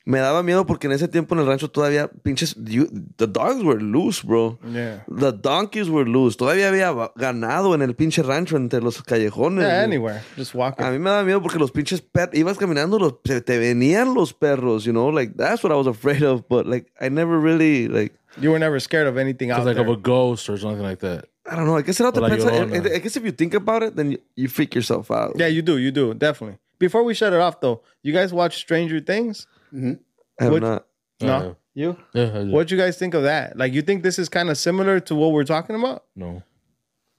[0.08, 2.54] Me daba miedo porque en ese tiempo en el rancho todavía pinches...
[2.64, 4.56] you- the dogs were loose, bro.
[4.72, 5.04] Yeah.
[5.08, 6.36] The donkeys were loose.
[6.36, 9.64] Todavía había va- ganado en el pinche rancho entre los callejones.
[9.64, 9.84] Yeah, güey.
[9.84, 10.20] anywhere.
[10.36, 10.84] Just walking.
[10.86, 14.14] A mí me daba miedo porque los pinches perros, ibas caminando, los, se te venían
[14.14, 17.36] los perros, you know, like that's what I was afraid of, but like I never
[17.40, 19.84] really, like, you were never scared of anything out It's like there.
[19.84, 21.24] of a ghost or something like that.
[21.50, 21.76] I don't know.
[21.76, 22.44] I guess it all Or like depends.
[22.44, 25.10] your own, I, I guess if you think about it, then you, you freak yourself
[25.10, 25.32] out.
[25.36, 25.78] yeah, you do.
[25.78, 26.14] You do.
[26.14, 26.58] Definitely.
[26.78, 29.46] Before we shut it off, though, you guys watch Stranger Things?
[29.76, 30.86] I have What- not.
[31.20, 31.28] No.
[31.36, 31.96] Uh, You?
[32.14, 32.50] Yeah, I do.
[32.52, 33.56] What'd you guys think of that?
[33.58, 36.04] Like, you think this is kind of similar to what we're talking about?
[36.14, 36.42] No,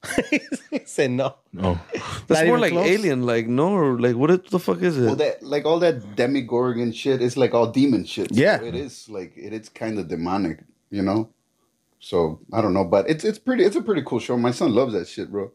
[0.30, 0.40] he
[0.84, 1.34] said no.
[1.52, 1.78] no.
[2.26, 2.86] That's Not more even like close?
[2.86, 5.06] Alien, like no, or like what the fuck is it?
[5.06, 8.34] Well, that like all that Demogorgon shit is like all demon shit.
[8.34, 8.60] So Yeah.
[8.62, 11.30] it is like it is kind of demonic, you know.
[12.00, 13.64] So I don't know, but it's it's pretty.
[13.64, 14.36] It's a pretty cool show.
[14.36, 15.50] My son loves that shit, bro.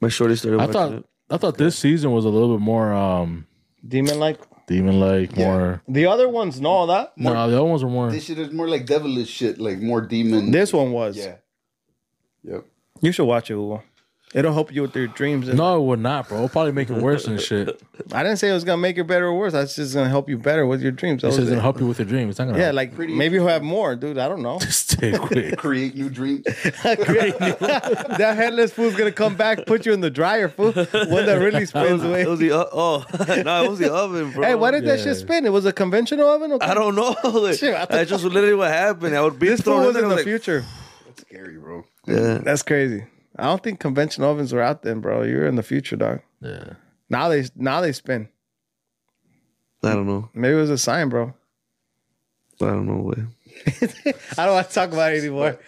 [0.00, 1.04] My shorty started I watching thought it.
[1.30, 3.46] I thought this season was a little bit more um
[3.86, 4.40] Demon like.
[4.68, 5.44] Demon like, Yeah.
[5.46, 5.82] more.
[5.88, 7.16] The other ones, no, that.
[7.16, 8.10] No, the other ones were more.
[8.12, 10.52] This shit is more like devilish shit, like more demon.
[10.52, 11.16] This one was.
[11.16, 11.36] yeah.
[12.44, 12.64] Yep.
[13.00, 13.82] You should watch it, Hugo.
[14.34, 15.48] It'll help you with your dreams.
[15.48, 16.36] No, it would not, bro.
[16.36, 17.80] It'll probably make it worse and shit.
[18.12, 19.54] I didn't say it was gonna make it better or worse.
[19.54, 21.22] That's just gonna help you better with your dreams.
[21.22, 22.30] That This was is gonna help you with your dreams.
[22.32, 22.76] It's not gonna Yeah, help.
[22.76, 24.18] like Pretty- maybe you'll have more, dude.
[24.18, 24.58] I don't know.
[24.68, 25.56] stay quick.
[25.56, 26.44] Create new dreams.
[26.44, 30.72] that headless fool's gonna come back, put you in the dryer, fool.
[30.72, 30.84] One
[31.26, 32.22] that really spins away.
[32.22, 33.04] It was the o- oh
[33.42, 34.44] no, it was the oven, bro.
[34.44, 35.04] Hey, why did that Yeah.
[35.04, 35.46] shit spin?
[35.46, 36.52] It was a conventional oven.
[36.52, 36.66] Okay?
[36.66, 37.16] I don't know.
[37.38, 39.16] Like, Shit, I thought- that's just literally what happened.
[39.16, 40.64] I would be This fool thrown was in in there, the like, future.
[41.06, 41.84] That's scary, bro.
[42.06, 43.04] Yeah, That's crazy.
[43.38, 45.22] I don't think conventional ovens were out then, bro.
[45.22, 46.20] You're in the future, dog.
[46.40, 46.74] Yeah.
[47.08, 48.28] Now they now they spin.
[49.82, 50.28] I don't know.
[50.34, 51.34] Maybe it was a sign, bro.
[52.60, 53.02] I don't know.
[53.02, 53.24] Way.
[54.36, 55.58] I don't want to talk about it anymore.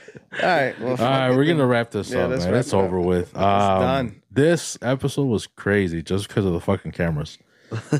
[0.42, 0.78] All right.
[0.80, 2.54] Well, All right, we're gonna wrap this Yeah, up, let's man.
[2.54, 2.82] It's it up.
[2.84, 3.34] over with.
[3.36, 4.22] Um, done.
[4.32, 7.38] This episode was crazy just because of the fucking cameras.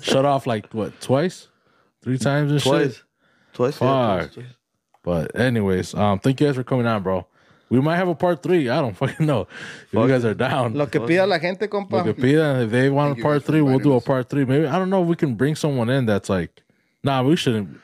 [0.02, 1.48] Shut off like what twice,
[2.02, 3.02] three times and Twice, shit.
[3.52, 3.80] twice.
[3.80, 4.32] yeah, Fuck.
[4.32, 4.54] twice, twice.
[5.02, 7.26] But anyways, um, thank you guys for coming on, bro.
[7.70, 8.68] We might have a part three.
[8.68, 9.42] I don't fucking know.
[9.42, 10.74] If you guys are down.
[10.74, 11.92] Lo que pida la gente, compa.
[11.92, 12.64] Lo que pidan.
[12.64, 14.44] If they want a part three, we'll do a part three.
[14.44, 16.62] Maybe I don't know if we can bring someone in that's like,
[17.04, 17.80] nah, we shouldn't.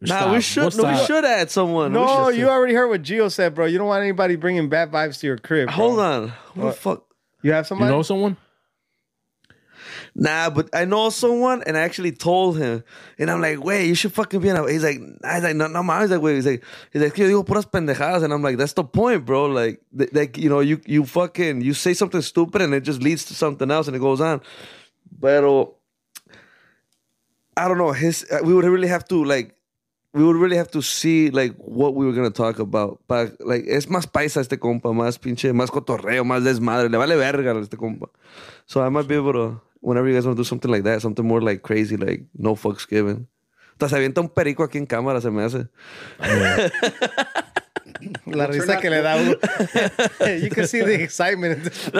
[0.00, 0.32] Nah, Stop.
[0.34, 0.64] we should.
[0.64, 1.92] What's No, we should add someone.
[1.92, 3.66] No, you already heard what Gio said, bro.
[3.66, 5.66] You don't want anybody bringing bad vibes to your crib.
[5.68, 5.74] bro.
[5.74, 6.28] Hold on.
[6.54, 7.04] Who the fuck?
[7.42, 7.90] You have somebody?
[7.90, 8.36] You know someone?
[10.16, 12.84] Nah, but I know someone, and I actually told him,
[13.18, 14.70] and I'm like, wait, you should fucking be in a.
[14.70, 16.02] He's like, nah, he's like, no, no, man.
[16.02, 16.62] He's like, wait, he's like,
[16.92, 19.46] he's like, yo digo puras pendejadas, and I'm like, that's the point, bro.
[19.46, 23.02] Like, th- like, you know, you you fucking you say something stupid, and it just
[23.02, 24.40] leads to something else, and it goes on.
[25.18, 25.42] But
[27.56, 27.92] I don't know.
[27.92, 29.56] His uh, we would really have to like.
[30.12, 33.00] We would really have to see like what we were gonna talk about.
[33.08, 36.88] But like es más paisa este compa, más pinche, más cotorreo, más desmadre.
[36.88, 38.06] Le vale verga este compa.
[38.66, 41.02] So I might be able to, whenever you guys want to do something like that,
[41.02, 43.26] something more like crazy, like no fucks given.
[43.80, 45.66] Hasta se avienta un perico aquí en cámara, se me hace.
[48.26, 49.30] La risa que le da uno.
[50.42, 51.64] you can see the excitement.
[51.64, 51.90] you, see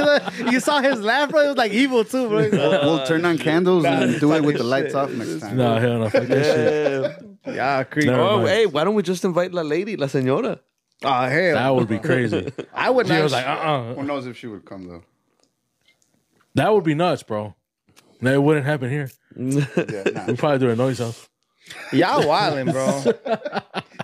[0.00, 1.40] the, you saw his laugh, bro.
[1.42, 2.48] It was like evil too, bro.
[2.50, 5.56] We'll, we'll turn on candles and do it with the lights off next time.
[5.56, 6.08] No, hell no.
[6.10, 7.54] Fuck that shit.
[7.54, 8.06] yeah, creep.
[8.06, 10.60] Never Oh, hey, why don't we just invite la lady, la señora?
[11.04, 12.52] Oh hell, That would be crazy.
[12.72, 13.22] I would She not.
[13.24, 15.02] was like, uh uh Who knows if she would come though?
[16.54, 17.54] That would be nuts, bro.
[18.20, 19.10] That wouldn't happen here.
[19.36, 20.26] Yeah, nah.
[20.26, 21.28] We probably do it at Noe's House.
[21.92, 23.04] Y'all wilding, bro.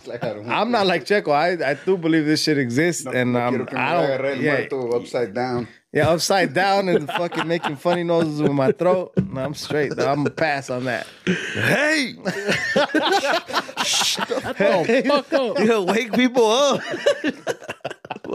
[0.07, 1.33] Like, I don't I'm not like Checo.
[1.33, 3.93] I I do believe this shit exists, No, and no um, quiero que me I
[4.17, 4.25] don't.
[4.25, 5.69] el Yeah, muerto upside down.
[5.93, 9.13] Yeah, upside down and fucking making funny noises with my throat.
[9.17, 9.95] No, I'm straight.
[9.97, 10.09] Though.
[10.11, 11.07] I'm gonna pass on that.
[11.27, 12.15] Hey!
[14.61, 15.59] Oh, fuck up.
[15.61, 16.83] you wake people up.
[18.27, 18.35] All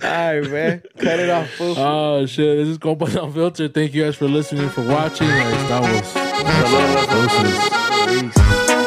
[0.00, 0.82] right, man.
[0.98, 1.74] Cut it off, fool.
[1.78, 2.58] Oh, shit.
[2.58, 3.74] This is Compas Unfiltered.
[3.74, 5.28] Thank you guys for listening, for watching.
[5.28, 6.12] That was.
[8.72, 8.81] Peace.